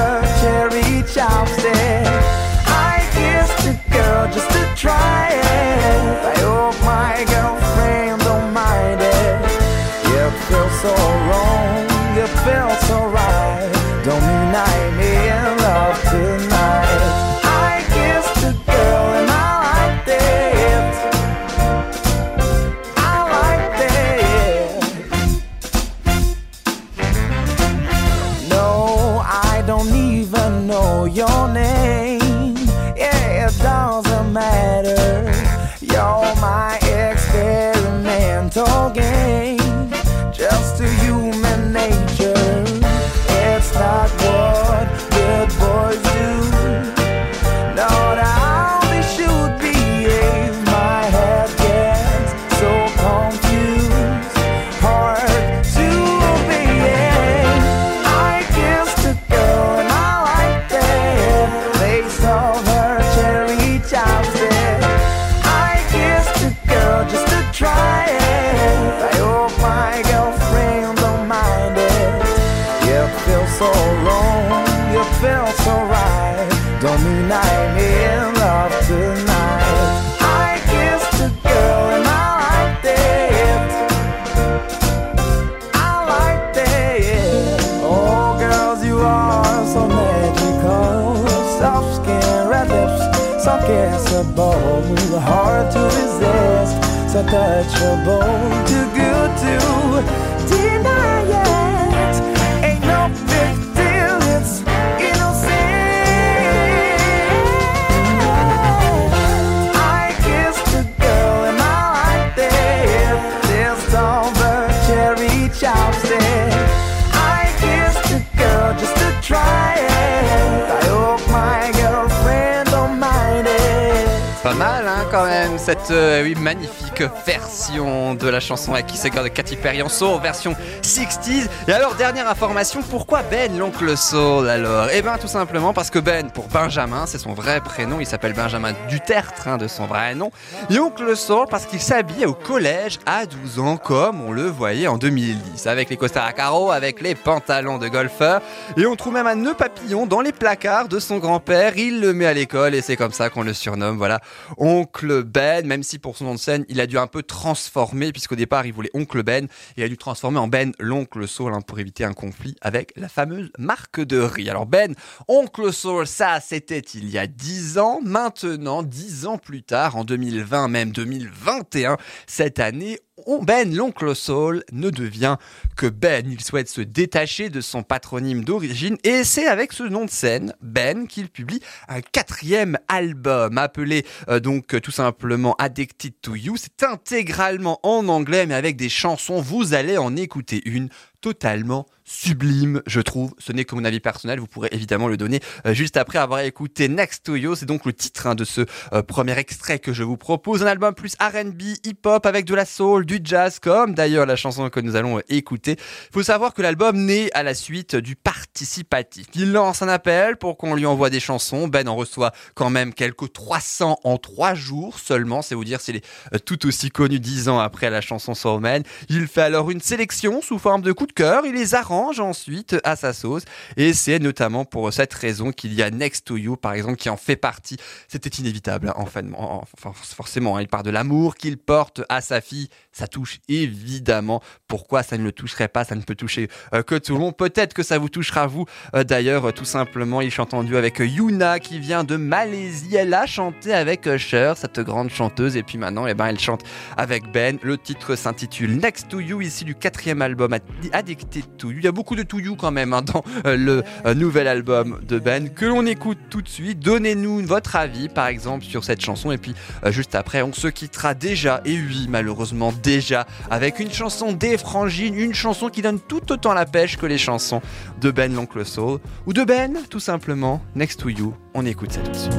cette 125.72 125.90
euh, 125.90 126.34
magnifique 126.38 127.02
version 127.24 128.14
de 128.14 128.28
la 128.28 128.40
chanson 128.40 128.74
avec 128.74 128.88
Kiss 128.88 129.04
Girl 129.10 129.24
de 129.24 129.28
Katy 129.28 129.56
Perry 129.56 129.80
en 129.80 130.18
version 130.18 130.54
60s. 130.82 131.48
Et 131.66 131.72
alors, 131.72 131.94
dernière 131.94 132.28
information, 132.28 132.82
pourquoi 132.82 133.22
Ben 133.22 133.56
l'oncle 133.56 133.96
soul 133.96 134.50
alors? 134.50 134.88
Eh 134.92 135.00
bien, 135.00 135.16
tout 135.16 135.28
simplement 135.28 135.72
parce 135.72 135.88
que 135.88 135.98
Ben, 135.98 136.30
pour 136.30 136.48
Benjamin, 136.48 137.06
c'est 137.06 137.16
son 137.16 137.32
vrai 137.32 137.62
prénom, 137.62 138.00
il 138.00 138.06
s'appelle 138.06 138.34
Benjamin 138.34 138.74
Dutertre 138.90 139.48
hein, 139.48 139.56
de 139.56 139.66
son 139.66 139.86
vrai 139.86 140.14
nom. 140.14 140.30
Et 140.68 140.78
oncle 140.78 141.16
soul 141.16 141.46
parce 141.48 141.64
qu'il 141.64 141.80
s'habillait 141.80 142.26
au 142.26 142.34
collège 142.34 142.98
à 143.06 143.24
12 143.24 143.58
ans, 143.58 143.78
comme 143.78 144.20
on 144.20 144.32
le 144.32 144.44
voyait 144.44 144.88
en 144.88 144.98
2010, 144.98 145.66
avec 145.68 145.88
les 145.88 145.96
costards 145.96 146.26
à 146.26 146.32
carreaux, 146.34 146.70
avec 146.70 147.00
les 147.00 147.14
pantalons 147.14 147.78
de 147.78 147.88
golfeur. 147.88 148.42
Et 148.76 148.84
on 148.84 148.94
trouve 148.94 149.14
même 149.14 149.26
un 149.26 149.36
nœud 149.36 149.54
papillon 149.54 150.04
dans 150.04 150.20
les 150.20 150.32
placards 150.32 150.88
de 150.88 150.98
son 150.98 151.16
grand-père. 151.16 151.78
Il 151.78 152.02
le 152.02 152.12
met 152.12 152.26
à 152.26 152.34
l'école 152.34 152.74
et 152.74 152.82
c'est 152.82 152.96
comme 152.96 153.12
ça 153.12 153.30
qu'on 153.30 153.42
le 153.42 153.54
surnomme. 153.54 153.96
Voilà, 153.96 154.20
Oncle 154.58 155.22
Ben, 155.22 155.61
même 155.66 155.82
si 155.82 155.98
pour 155.98 156.16
son 156.16 156.24
nom 156.24 156.34
de 156.34 156.38
scène, 156.38 156.64
il 156.68 156.80
a 156.80 156.86
dû 156.86 156.98
un 156.98 157.06
peu 157.06 157.22
transformer, 157.22 158.12
puisqu'au 158.12 158.36
départ, 158.36 158.66
il 158.66 158.72
voulait 158.72 158.90
Oncle 158.94 159.22
Ben. 159.22 159.48
Il 159.76 159.82
a 159.82 159.88
dû 159.88 159.96
transformer 159.96 160.38
en 160.38 160.48
Ben 160.48 160.72
l'Oncle 160.78 161.26
Soul 161.26 161.52
hein, 161.54 161.60
pour 161.60 161.78
éviter 161.78 162.04
un 162.04 162.12
conflit 162.12 162.56
avec 162.60 162.92
la 162.96 163.08
fameuse 163.08 163.50
marque 163.58 164.00
de 164.00 164.18
riz. 164.18 164.50
Alors 164.50 164.66
Ben, 164.66 164.94
Oncle 165.28 165.72
Soul, 165.72 166.06
ça, 166.06 166.40
c'était 166.40 166.78
il 166.78 167.08
y 167.08 167.18
a 167.18 167.26
10 167.26 167.78
ans. 167.78 168.00
Maintenant, 168.02 168.82
10 168.82 169.26
ans 169.26 169.38
plus 169.38 169.62
tard, 169.62 169.96
en 169.96 170.04
2020, 170.04 170.68
même 170.68 170.92
2021, 170.92 171.96
cette 172.26 172.58
année, 172.58 172.98
Ben, 173.42 173.74
l'oncle 173.74 174.14
Soul, 174.14 174.64
ne 174.72 174.90
devient 174.90 175.36
que 175.76 175.86
Ben. 175.86 176.24
Il 176.30 176.42
souhaite 176.42 176.68
se 176.68 176.80
détacher 176.80 177.50
de 177.50 177.60
son 177.60 177.82
patronyme 177.82 178.44
d'origine 178.44 178.96
et 179.04 179.24
c'est 179.24 179.46
avec 179.46 179.72
ce 179.72 179.82
nom 179.82 180.04
de 180.04 180.10
scène, 180.10 180.54
Ben, 180.60 181.06
qu'il 181.06 181.28
publie 181.28 181.60
un 181.88 182.00
quatrième 182.00 182.78
album 182.88 183.58
appelé 183.58 184.04
euh, 184.28 184.40
donc 184.40 184.80
tout 184.80 184.90
simplement 184.90 185.54
Addicted 185.58 186.14
to 186.20 186.34
You. 186.34 186.56
C'est 186.56 186.82
intégralement 186.84 187.80
en 187.82 188.08
anglais 188.08 188.46
mais 188.46 188.54
avec 188.54 188.76
des 188.76 188.88
chansons. 188.88 189.40
Vous 189.40 189.74
allez 189.74 189.98
en 189.98 190.16
écouter 190.16 190.62
une 190.64 190.88
totalement 191.20 191.86
sublime, 192.12 192.82
je 192.86 193.00
trouve. 193.00 193.34
Ce 193.38 193.52
n'est 193.52 193.64
que 193.64 193.74
mon 193.74 193.84
avis 193.84 194.00
personnel, 194.00 194.38
vous 194.38 194.46
pourrez 194.46 194.68
évidemment 194.72 195.08
le 195.08 195.16
donner 195.16 195.40
euh, 195.66 195.72
juste 195.72 195.96
après 195.96 196.18
avoir 196.18 196.40
écouté 196.40 196.88
Next 196.88 197.24
to 197.24 197.36
You. 197.36 197.54
C'est 197.54 197.66
donc 197.66 197.86
le 197.86 197.92
titre 197.92 198.26
hein, 198.26 198.34
de 198.34 198.44
ce 198.44 198.66
euh, 198.92 199.02
premier 199.02 199.38
extrait 199.38 199.78
que 199.78 199.92
je 199.92 200.02
vous 200.02 200.16
propose. 200.16 200.62
Un 200.62 200.66
album 200.66 200.94
plus 200.94 201.14
R&B, 201.20 201.62
hip-hop 201.84 202.26
avec 202.26 202.44
de 202.44 202.54
la 202.54 202.66
soul, 202.66 203.06
du 203.06 203.20
jazz, 203.24 203.58
comme 203.58 203.94
d'ailleurs 203.94 204.26
la 204.26 204.36
chanson 204.36 204.68
que 204.68 204.80
nous 204.80 204.94
allons 204.94 205.18
euh, 205.18 205.22
écouter. 205.30 205.76
Il 205.78 206.12
faut 206.12 206.22
savoir 206.22 206.52
que 206.52 206.60
l'album 206.60 206.96
naît 206.96 207.30
à 207.32 207.42
la 207.42 207.54
suite 207.54 207.96
du 207.96 208.14
participatif. 208.14 209.26
Il 209.34 209.52
lance 209.52 209.80
un 209.80 209.88
appel 209.88 210.36
pour 210.36 210.58
qu'on 210.58 210.74
lui 210.74 210.86
envoie 210.86 211.08
des 211.08 211.20
chansons. 211.20 211.66
Ben 211.68 211.88
en 211.88 211.96
reçoit 211.96 212.32
quand 212.54 212.70
même 212.70 212.92
quelques 212.92 213.32
300 213.32 214.00
en 214.04 214.18
3 214.18 214.54
jours 214.54 214.98
seulement. 214.98 215.40
C'est 215.40 215.54
vous 215.54 215.64
dire 215.64 215.80
s'il 215.80 215.96
est 215.96 216.04
tout 216.44 216.66
aussi 216.66 216.90
connu 216.90 217.18
10 217.18 217.48
ans 217.48 217.58
après 217.58 217.88
la 217.88 218.00
chanson 218.00 218.34
Man. 218.60 218.82
Il 219.08 219.26
fait 219.28 219.42
alors 219.42 219.70
une 219.70 219.80
sélection 219.80 220.42
sous 220.42 220.58
forme 220.58 220.82
de 220.82 220.92
coup 220.92 221.06
de 221.06 221.12
cœur. 221.12 221.44
Il 221.46 221.54
les 221.54 221.74
arrange 221.74 222.01
ensuite 222.10 222.76
à 222.84 222.96
sa 222.96 223.12
sauce. 223.12 223.42
Et 223.76 223.92
c'est 223.92 224.18
notamment 224.18 224.64
pour 224.64 224.92
cette 224.92 225.12
raison 225.14 225.52
qu'il 225.52 225.72
y 225.74 225.82
a 225.82 225.90
Next 225.90 226.26
to 226.26 226.36
You, 226.36 226.56
par 226.56 226.72
exemple, 226.74 226.96
qui 226.96 227.08
en 227.08 227.16
fait 227.16 227.36
partie. 227.36 227.76
C'était 228.08 228.30
inévitable, 228.30 228.88
hein, 228.88 228.94
en 228.96 229.06
fait, 229.06 229.24
en- 229.36 229.62
en- 229.84 229.92
forcément. 229.92 230.56
hein. 230.56 230.62
Il 230.62 230.68
part 230.68 230.82
de 230.82 230.90
l'amour 230.90 231.34
qu'il 231.36 231.58
porte 231.58 232.02
à 232.08 232.20
sa 232.20 232.40
fille. 232.40 232.68
Ça 232.92 233.06
touche 233.06 233.38
évidemment. 233.48 234.42
Pourquoi 234.68 235.02
ça 235.02 235.16
ne 235.18 235.24
le 235.24 235.32
toucherait 235.32 235.68
pas? 235.68 235.84
Ça 235.84 235.94
ne 235.94 236.02
peut 236.02 236.14
toucher 236.14 236.48
euh, 236.74 236.82
que 236.82 236.94
tout 236.96 237.14
le 237.14 237.18
monde. 237.20 237.36
Peut-être 237.36 237.74
que 237.74 237.82
ça 237.82 237.98
vous 237.98 238.08
touchera 238.08 238.46
vous. 238.46 238.66
Euh, 238.94 239.04
D'ailleurs, 239.04 239.52
tout 239.52 239.64
simplement, 239.64 240.20
il 240.20 240.30
chante 240.30 240.54
en 240.54 240.62
duo 240.64 240.76
avec 240.76 241.00
euh, 241.00 241.06
Yuna 241.06 241.58
qui 241.60 241.78
vient 241.78 242.04
de 242.04 242.16
Malaisie. 242.16 242.94
Elle 242.96 243.12
a 243.14 243.26
chanté 243.26 243.72
avec 243.74 244.16
Cher, 244.16 244.56
cette 244.56 244.80
grande 244.80 245.10
chanteuse. 245.10 245.56
Et 245.56 245.62
puis 245.62 245.78
maintenant, 245.78 246.06
eh 246.06 246.14
ben, 246.14 246.26
elle 246.26 246.38
chante 246.38 246.62
avec 246.96 247.30
Ben. 247.32 247.58
Le 247.62 247.78
titre 247.78 248.14
s'intitule 248.16 248.76
Next 248.76 249.08
to 249.08 249.20
You, 249.20 249.40
ici 249.40 249.64
du 249.64 249.74
quatrième 249.74 250.22
album 250.22 250.52
Ad- 250.52 250.62
Addicted 250.92 251.56
to 251.58 251.70
You. 251.70 251.80
Beaucoup 251.92 252.16
de 252.16 252.22
to 252.22 252.38
you 252.38 252.56
quand 252.56 252.70
même 252.70 252.92
hein, 252.92 253.02
dans 253.02 253.22
euh, 253.46 253.56
le 253.56 253.84
euh, 254.06 254.14
nouvel 254.14 254.48
album 254.48 255.00
de 255.06 255.18
Ben 255.18 255.50
que 255.50 255.66
l'on 255.66 255.84
écoute 255.86 256.18
tout 256.30 256.40
de 256.40 256.48
suite. 256.48 256.80
Donnez-nous 256.80 257.46
votre 257.46 257.76
avis, 257.76 258.08
par 258.08 258.28
exemple, 258.28 258.64
sur 258.64 258.82
cette 258.82 259.00
chanson. 259.00 259.30
Et 259.30 259.38
puis, 259.38 259.54
euh, 259.84 259.92
juste 259.92 260.14
après, 260.14 260.42
on 260.42 260.52
se 260.52 260.68
quittera 260.68 261.14
déjà, 261.14 261.60
et 261.64 261.78
oui, 261.78 262.06
malheureusement 262.08 262.72
déjà, 262.82 263.26
avec 263.50 263.78
une 263.78 263.92
chanson 263.92 264.32
des 264.32 264.56
Frangines, 264.56 265.14
une 265.14 265.34
chanson 265.34 265.68
qui 265.68 265.82
donne 265.82 266.00
tout 266.00 266.32
autant 266.32 266.54
la 266.54 266.64
pêche 266.64 266.96
que 266.96 267.06
les 267.06 267.18
chansons 267.18 267.60
de 268.00 268.10
Ben 268.10 268.34
l'Oncle 268.34 268.64
Soul, 268.64 268.98
ou 269.26 269.32
de 269.32 269.44
Ben, 269.44 269.76
tout 269.90 270.00
simplement, 270.00 270.62
Next 270.74 271.00
to 271.00 271.10
You. 271.10 271.34
On 271.54 271.66
écoute 271.66 271.92
ça 271.92 272.00
tout 272.00 272.10
de 272.10 272.16
suite. 272.16 272.32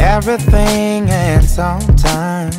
Everything 0.00 1.08
and 1.10 1.42
sometimes, 1.44 2.56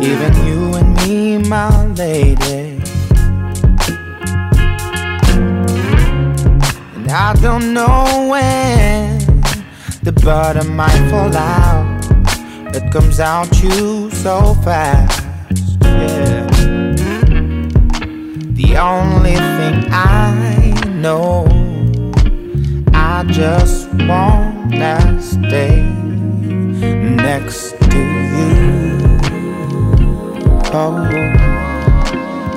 even 0.00 0.34
you 0.46 0.74
and 0.74 0.94
me, 1.06 1.38
my. 1.48 1.78
I 7.10 7.32
don't 7.40 7.72
know 7.72 8.28
when 8.30 9.18
the 10.02 10.12
butter 10.12 10.64
might 10.64 11.08
fall 11.10 11.34
out. 11.34 12.04
It 12.74 12.92
comes 12.92 13.18
out 13.18 13.62
you 13.62 14.10
so 14.10 14.54
fast, 14.62 15.22
yeah. 15.82 16.46
The 18.52 18.76
only 18.76 19.36
thing 19.36 19.90
I 19.90 20.74
know 20.96 21.46
I 22.92 23.24
just 23.24 23.88
wanna 24.06 25.18
stay 25.22 25.82
next 27.16 27.70
to 27.90 27.98
you. 28.36 28.98
Oh, 30.74 31.08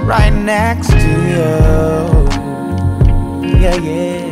right 0.05 0.33
next 0.33 0.89
to 0.89 2.15
you. 2.17 2.20
Yeah, 3.61 3.75
yeah, 3.75 4.25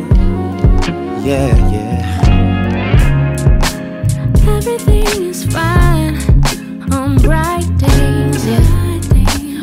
yeah, 1.22 1.70
yeah. 1.70 2.00
Everything 4.56 5.06
is 5.30 5.44
fine 5.44 6.16
on 6.92 7.16
bright 7.18 7.64
days, 7.78 8.44
yeah. 8.44 8.66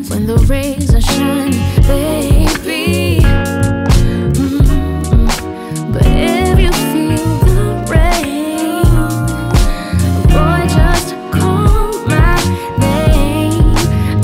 When 0.09 0.25
the 0.25 0.37
rays 0.47 0.93
are 0.95 1.01
shining, 1.01 1.51
baby. 1.85 3.19
Mm, 4.39 5.91
But 5.93 6.05
if 6.05 6.59
you 6.59 6.71
feel 6.71 7.27
the 7.49 7.63
rain, 7.91 8.85
boy, 10.31 10.61
just 10.79 11.09
call 11.37 11.91
my 12.07 12.39
name. 12.79 13.75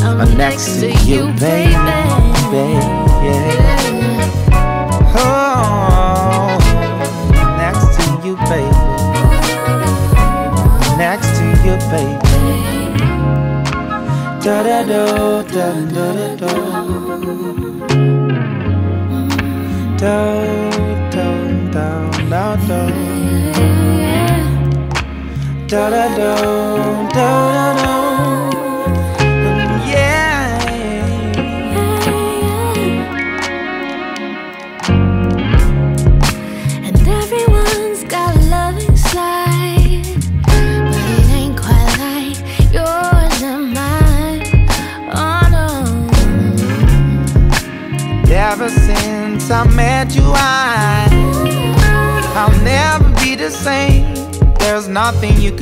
I'm, 0.03 0.21
I'm 0.21 0.37
next 0.37 0.79
to 0.79 0.87
you, 1.03 1.27
baby, 1.33 1.73
baby. 1.73 2.02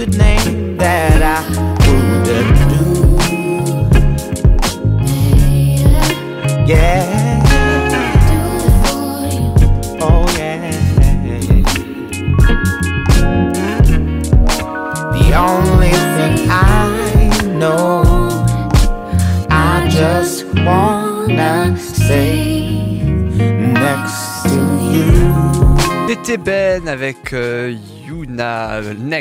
good 0.05 0.17
name. 0.17 0.30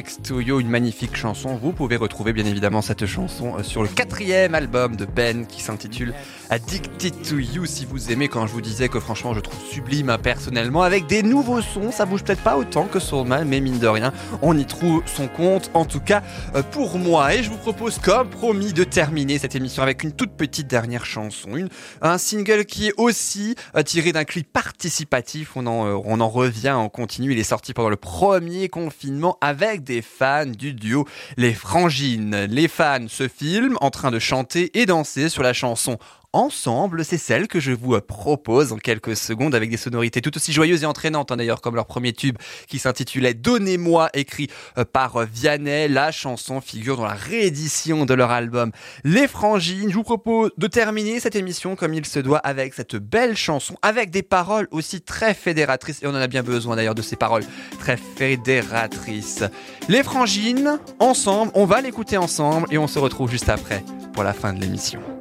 Next 0.01 0.23
to 0.23 0.41
You, 0.41 0.61
une 0.61 0.71
magnifique 0.71 1.15
chanson. 1.15 1.57
Vous 1.57 1.73
pouvez 1.73 1.97
retrouver 1.97 2.33
bien 2.33 2.47
évidemment 2.47 2.81
cette 2.81 3.05
chanson 3.05 3.59
euh, 3.59 3.63
sur 3.63 3.83
le 3.83 3.89
quatrième 3.89 4.55
album 4.55 4.97
de 4.97 5.05
Ben 5.05 5.47
qui 5.47 5.61
s'intitule 5.61 6.15
Addicted 6.49 7.21
to 7.21 7.37
You. 7.37 7.67
Si 7.67 7.85
vous 7.85 8.11
aimez, 8.11 8.29
quand 8.29 8.47
je 8.47 8.53
vous 8.55 8.63
disais 8.63 8.89
que 8.89 8.99
franchement 8.99 9.35
je 9.35 9.41
trouve 9.41 9.61
sublime 9.63 10.09
hein, 10.09 10.17
personnellement, 10.17 10.81
avec 10.81 11.07
des 11.07 11.23
nouveaux 11.23 11.61
sons, 11.61 11.93
ça 11.93 12.07
bouge 12.07 12.25
peut-être 12.25 12.43
pas 12.43 12.57
autant 12.57 12.87
que 12.87 12.99
Soulman, 12.99 13.45
mais 13.45 13.61
mine 13.61 13.79
de 13.79 13.87
rien, 13.87 14.15
on 14.41 14.57
y 14.57 14.65
trouve 14.65 15.03
son 15.05 15.29
compte. 15.29 15.71
En 15.75 15.85
tout 15.85 16.01
cas 16.01 16.23
euh, 16.55 16.63
pour 16.63 16.97
moi. 16.97 17.35
Et 17.35 17.43
je 17.43 17.51
vous 17.51 17.59
propose 17.59 17.99
comme 17.99 18.31
promis 18.31 18.73
de 18.73 18.85
terminer 18.85 19.37
cette 19.37 19.55
émission 19.55 19.83
avec 19.83 20.03
une 20.03 20.13
toute 20.13 20.33
petite 20.33 20.67
dernière 20.67 21.05
chanson, 21.05 21.69
un 22.01 22.17
single 22.17 22.65
qui 22.65 22.89
est 22.89 22.95
aussi 22.97 23.55
euh, 23.77 23.83
tiré 23.83 24.13
d'un 24.13 24.25
clip 24.25 24.51
participatif. 24.51 25.59
On 25.59 25.67
en, 25.67 26.03
on 26.07 26.21
en 26.21 26.29
revient, 26.31 26.75
on 26.75 26.89
continue. 26.89 27.33
Il 27.33 27.39
est 27.39 27.45
sorti 27.45 27.75
pendant 27.75 27.91
le 27.91 27.97
premier 27.97 28.71
confinement 28.71 29.37
avec 29.43 29.85
des 29.85 29.90
fans 30.01 30.47
du 30.47 30.73
duo 30.73 31.07
Les 31.37 31.53
Frangines. 31.53 32.47
Les 32.49 32.69
fans 32.69 33.09
se 33.09 33.27
filment 33.27 33.77
en 33.81 33.91
train 33.91 34.11
de 34.11 34.19
chanter 34.19 34.71
et 34.79 34.87
danser 34.87 35.29
sur 35.29 35.43
la 35.43 35.53
chanson 35.53 35.99
ensemble. 36.33 37.05
C'est 37.05 37.19
celle 37.19 37.49
que 37.49 37.61
je 37.61 37.73
vous 37.73 37.99
propose 38.01 38.73
en 38.73 38.77
quelques 38.77 39.17
secondes 39.17 39.55
avec 39.55 39.71
des 39.71 39.77
sonorités 39.77 40.21
tout 40.21 40.37
aussi 40.37 40.53
joyeuses 40.53 40.83
et 40.83 40.87
entraînantes, 40.87 41.33
hein, 41.33 41.37
d'ailleurs, 41.37 41.61
comme 41.61 41.75
leur 41.75 41.87
premier 41.87 42.13
tube 42.13 42.37
qui 42.69 42.79
s'intitulait 42.79 43.35
Donnez-moi, 43.35 44.11
écrit 44.15 44.49
euh, 44.79 44.85
par 44.85 45.17
euh, 45.17 45.27
Vianney. 45.31 45.89
La 45.89 46.13
chanson 46.13 46.61
figure 46.61 46.97
dans 46.97 47.05
la 47.05 47.15
réédition 47.15 48.07
de 48.07 48.15
leur 48.15 48.31
album 48.31 48.73
Les 49.05 49.29
Frangines. 49.29 49.91
Je 49.91 49.95
vous 49.95 50.03
propose 50.03 50.51
de 50.57 50.67
terminer 50.67 51.21
cette 51.21 51.37
émission 51.37 51.77
comme 51.77 51.95
il 51.95 52.07
se 52.07 52.19
doit 52.21 52.39
avec 52.39 52.75
cette 52.75 52.97
belle 52.97 53.37
chanson, 53.37 53.77
avec 53.83 54.11
des 54.11 54.23
paroles 54.23 54.69
aussi 54.71 55.01
très 55.01 55.35
fédératrices. 55.35 56.03
Et 56.03 56.07
on 56.07 56.11
en 56.11 56.15
a 56.15 56.27
bien 56.27 56.43
besoin 56.43 56.77
d'ailleurs 56.77 56.95
de 56.95 57.03
ces 57.03 57.17
paroles 57.17 57.45
très 57.79 57.97
fédératrices. 57.97 59.45
Les 59.89 60.03
Frangines, 60.03 60.79
ensemble, 60.99 61.53
on 61.55 61.65
va 61.65 61.81
l'écouter 61.81 62.17
ensemble 62.17 62.67
et 62.71 62.79
on 62.79 62.87
se 62.87 62.99
retrouve 62.99 63.31
juste 63.31 63.49
après 63.49 63.85
pour 64.13 64.23
la 64.23 64.33
fin 64.33 64.53
de 64.53 64.61
l'émission. 64.61 65.20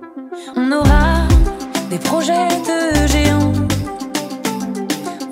On 0.55 0.71
aura 0.71 1.27
des 1.89 1.97
projets 1.97 2.49
de 2.69 3.07
géants. 3.07 3.51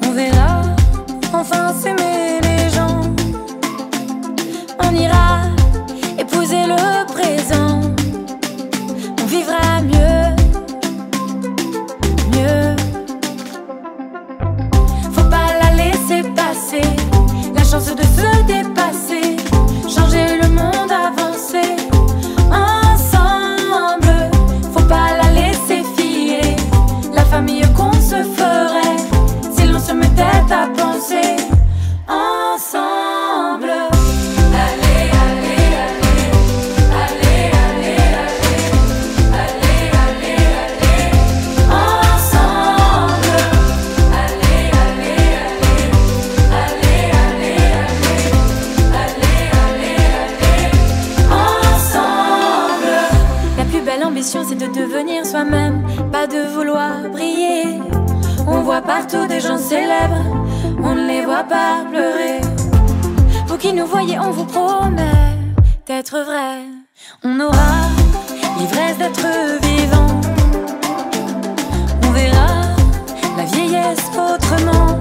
On 0.05 0.11
verra 0.11 0.61
enfin 1.33 1.73
s'aimer 1.73 2.39
les 2.41 2.69
gens. 2.69 3.01
On 4.83 4.95
ira 4.95 5.41
épouser 6.17 6.65
le 6.65 7.05
présent. 7.05 7.81
On 9.21 9.25
vivra 9.25 9.81
mieux, 9.81 10.35
mieux. 12.33 12.75
Faut 15.13 15.29
pas 15.29 15.49
la 15.61 15.75
laisser 15.75 16.23
passer. 16.35 16.81
La 17.55 17.63
chance 17.63 17.93
de 17.95 18.03
se 18.03 18.43
dépasser. 18.45 19.06
Voit 58.67 58.81
partout 58.81 59.25
des 59.27 59.39
gens 59.39 59.57
célèbres, 59.57 60.25
on 60.83 60.93
ne 60.93 61.07
les 61.07 61.21
voit 61.23 61.45
pas 61.45 61.85
pleurer. 61.89 62.41
Vous 63.47 63.55
qui 63.55 63.71
nous 63.71 63.85
voyez, 63.85 64.19
on 64.19 64.31
vous 64.31 64.43
promet 64.43 65.37
d'être 65.85 66.17
vrai. 66.29 66.55
On 67.23 67.39
aura 67.39 67.75
l'ivresse 68.59 68.97
d'être 68.97 69.29
vivant. 69.61 70.19
On 72.03 72.11
verra 72.11 72.49
la 73.37 73.45
vieillesse 73.45 74.05
autrement. 74.27 74.99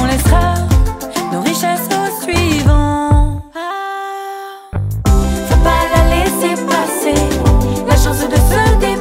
On 0.00 0.04
laissera 0.04 0.56
nos 1.32 1.40
richesses 1.40 1.88
aux 1.98 2.12
suivants. 2.22 3.40
Ah. 3.56 4.76
Faut 5.48 5.62
pas 5.68 5.82
la 5.94 6.02
laisser 6.14 6.62
passer, 6.74 7.18
la 7.88 7.96
chance 7.96 8.22
de 8.34 8.40
se 8.50 8.62
dépasser, 8.80 8.99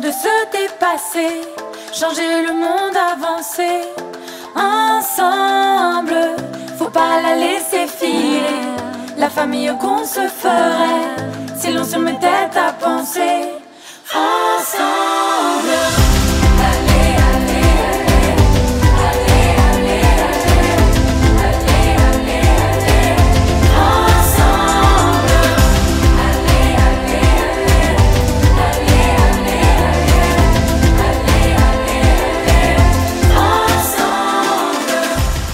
de 0.00 0.10
se 0.10 0.28
dépasser, 0.50 1.42
changer 1.92 2.42
le 2.46 2.52
monde, 2.54 2.96
avancer 2.96 3.82
ensemble. 4.56 6.16
Faut 6.78 6.88
pas 6.90 7.20
la 7.22 7.34
laisser 7.36 7.86
filer, 7.86 8.62
la 9.18 9.28
famille 9.28 9.72
qu'on 9.80 10.04
se 10.04 10.26
ferait 10.28 11.16
si 11.56 11.72
l'on 11.72 11.84
se 11.84 11.98
mettait 11.98 12.26
à 12.56 12.72
penser 12.72 13.48
ensemble. 14.14 15.01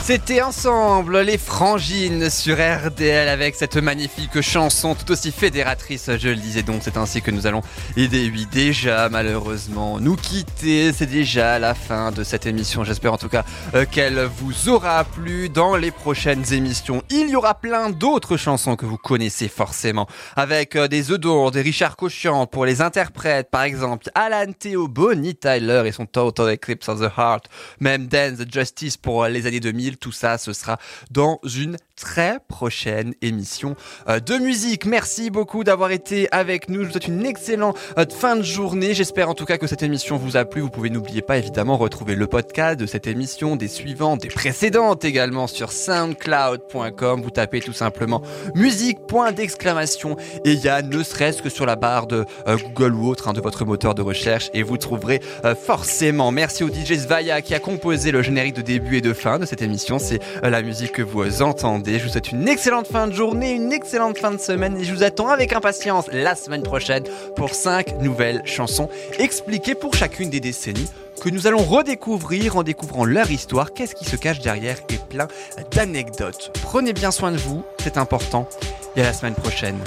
C'était 0.09 0.41
ensemble 0.41 1.21
les 1.21 1.37
frangines 1.37 2.31
sur 2.31 2.57
RDL 2.57 3.29
avec 3.29 3.55
cette 3.55 3.77
magnifique 3.77 4.41
chanson 4.41 4.95
tout 4.95 5.13
aussi 5.13 5.31
fédératrice, 5.31 6.09
je 6.19 6.31
le 6.31 6.37
disais 6.37 6.63
donc, 6.63 6.81
c'est 6.83 6.97
ainsi 6.97 7.21
que 7.21 7.31
nous 7.31 7.47
allons 7.47 7.61
aider 7.95 8.31
oui 8.33 8.47
déjà 8.51 9.11
malheureusement 9.11 10.01
nous 10.01 10.17
quitter, 10.17 10.95
c'est 10.95 11.05
déjà 11.05 11.59
la 11.59 11.75
fin 11.75 12.11
de 12.11 12.25
cette 12.25 12.47
émission, 12.47 12.85
j'espère 12.85 13.13
en 13.13 13.19
tout 13.19 13.29
cas 13.29 13.45
euh, 13.75 13.85
qu'elle 13.85 14.19
vous 14.39 14.71
aura 14.71 15.05
plu. 15.05 15.51
Dans 15.51 15.77
les 15.77 15.91
prochaines 15.91 16.55
émissions. 16.55 17.03
Il 17.11 17.29
y 17.29 17.37
aura 17.37 17.53
plein 17.53 17.91
d'autres 17.91 18.39
chansons 18.39 18.77
que 18.77 18.87
vous 18.87 18.97
connaissez 18.97 19.49
forcément 19.49 20.07
avec 20.37 20.75
euh, 20.75 20.89
des 20.89 21.11
œufs 21.11 21.21
d'or, 21.21 21.51
des 21.51 21.61
Richard 21.61 21.97
Cochian 21.97 22.47
pour 22.47 22.65
les 22.65 22.81
interprètes. 22.81 23.51
Par 23.51 23.63
exemple 23.63 24.09
Alan 24.15 24.53
Theo, 24.59 24.89
Bonnie 24.89 25.35
Tyler 25.37 25.83
et 25.85 25.93
son 25.93 26.07
Total 26.07 26.55
Eclipse 26.55 26.89
of 26.89 27.01
the 27.01 27.13
Heart, 27.15 27.51
même 27.81 28.07
Dance 28.07 28.39
the 28.39 28.51
Justice 28.51 28.97
pour 28.97 29.27
les 29.27 29.47
années 29.47 29.61
2000 29.61 29.98
Tout 30.01 30.13
ça, 30.13 30.39
ce 30.39 30.53
sera 30.53 30.79
dans 31.11 31.41
une 31.45 31.77
très 31.99 32.39
prochaine 32.47 33.15
émission 33.23 33.75
euh, 34.09 34.21
de 34.21 34.35
musique. 34.35 34.87
Merci 34.87 35.31
beaucoup 35.31 35.65
d'avoir 35.65 35.91
été 35.91 36.29
avec 36.31 36.69
nous. 36.69 36.83
Je 36.83 36.87
vous 36.87 36.93
souhaite 36.93 37.09
une 37.09 37.27
excellente 37.27 37.77
euh, 37.99 38.07
fin 38.09 38.37
de 38.37 38.43
journée. 38.43 38.95
J'espère 38.95 39.29
en 39.29 39.35
tout 39.35 39.45
cas 39.45 39.59
que 39.59 39.67
cette 39.67 39.83
émission 39.83 40.17
vous 40.17 40.37
a 40.37 40.45
plu. 40.45 40.61
Vous 40.61 40.71
pouvez 40.71 40.91
n'oubliez 40.91 41.23
pas 41.23 41.39
évidemment 41.39 41.77
retrouver 41.77 42.15
le 42.15 42.27
podcast 42.27 42.79
de 42.79 42.87
cette 42.87 43.07
émission, 43.07 43.57
des 43.57 43.69
suivantes, 43.69 44.21
des 44.21 44.29
précédentes 44.29 45.05
également 45.05 45.47
sur 45.47 45.73
soundcloud.com. 45.73 47.23
Vous 47.23 47.31
tapez 47.31 47.61
tout 47.61 47.73
simplement 47.73 48.23
musique 48.55 49.07
point 49.07 49.33
d'exclamation 49.33 50.17
et 50.45 50.53
il 50.53 50.61
y 50.61 50.69
a 50.69 50.83
ne 50.83 51.03
serait-ce 51.03 51.43
que 51.43 51.51
sur 51.51 51.67
la 51.67 51.77
barre 51.77 52.07
de 52.07 52.25
euh, 52.47 52.57
Google 52.59 52.95
ou 52.95 53.09
autre 53.09 53.29
hein, 53.29 53.33
de 53.33 53.41
votre 53.41 53.65
moteur 53.65 53.97
de 53.97 54.03
recherche 54.03 54.51
et 54.55 54.63
vous 54.63 54.77
trouverez 54.77 55.21
forcément. 55.67 56.31
Merci 56.31 56.63
au 56.63 56.69
DJ 56.69 56.95
Svaya 56.99 57.43
qui 57.43 57.55
a 57.55 57.61
composé 57.61 58.13
le 58.13 58.23
générique 58.23 58.55
de 58.55 58.63
début 58.63 58.99
et 58.99 59.01
de 59.01 59.13
fin 59.13 59.39
de 59.39 59.47
cette 59.47 59.63
émission. 59.63 59.88
C'est 59.97 60.21
euh, 60.45 60.51
la 60.51 60.61
musique 60.61 60.93
que 60.93 61.03
vous 61.03 61.41
entendez. 61.41 61.99
Je 61.99 62.05
vous 62.05 62.11
souhaite 62.11 62.31
une 62.31 62.47
excellente 62.47 62.89
fin 62.89 63.07
de 63.07 63.13
journée, 63.13 63.53
une 63.53 63.73
excellente 63.73 64.19
fin 64.19 64.31
de 64.31 64.39
semaine 64.39 64.77
et 64.77 64.85
je 64.85 64.93
vous 64.93 65.03
attends 65.03 65.29
avec 65.29 65.55
impatience 65.55 66.11
la 66.13 66.35
semaine 66.35 66.63
prochaine 66.63 67.05
pour 67.37 67.55
5 67.55 68.03
nouvelles 68.03 68.43
chansons 68.45 68.91
expliquées 69.19 69.75
pour 69.75 69.95
chacune 69.95 70.29
des 70.29 70.41
décennies 70.41 70.89
que 71.23 71.31
nous 71.31 71.47
allons 71.47 71.63
redécouvrir 71.63 72.57
en 72.57 72.63
découvrant 72.63 73.05
leur 73.05 73.31
histoire, 73.31 73.73
qu'est-ce 73.73 73.95
qui 73.95 74.05
se 74.05 74.17
cache 74.17 74.41
derrière 74.41 74.79
et 74.91 74.99
plein 75.09 75.29
d'anecdotes. 75.73 76.53
Prenez 76.63 76.93
bien 76.93 77.11
soin 77.11 77.33
de 77.33 77.39
vous, 77.39 77.65
c'est 77.83 77.97
important. 77.97 78.49
Et 78.95 79.01
à 79.01 79.05
la 79.05 79.13
semaine 79.13 79.35
prochaine, 79.35 79.79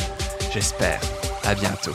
j'espère. 0.52 0.99
À 1.43 1.56
bientôt. 1.56 1.93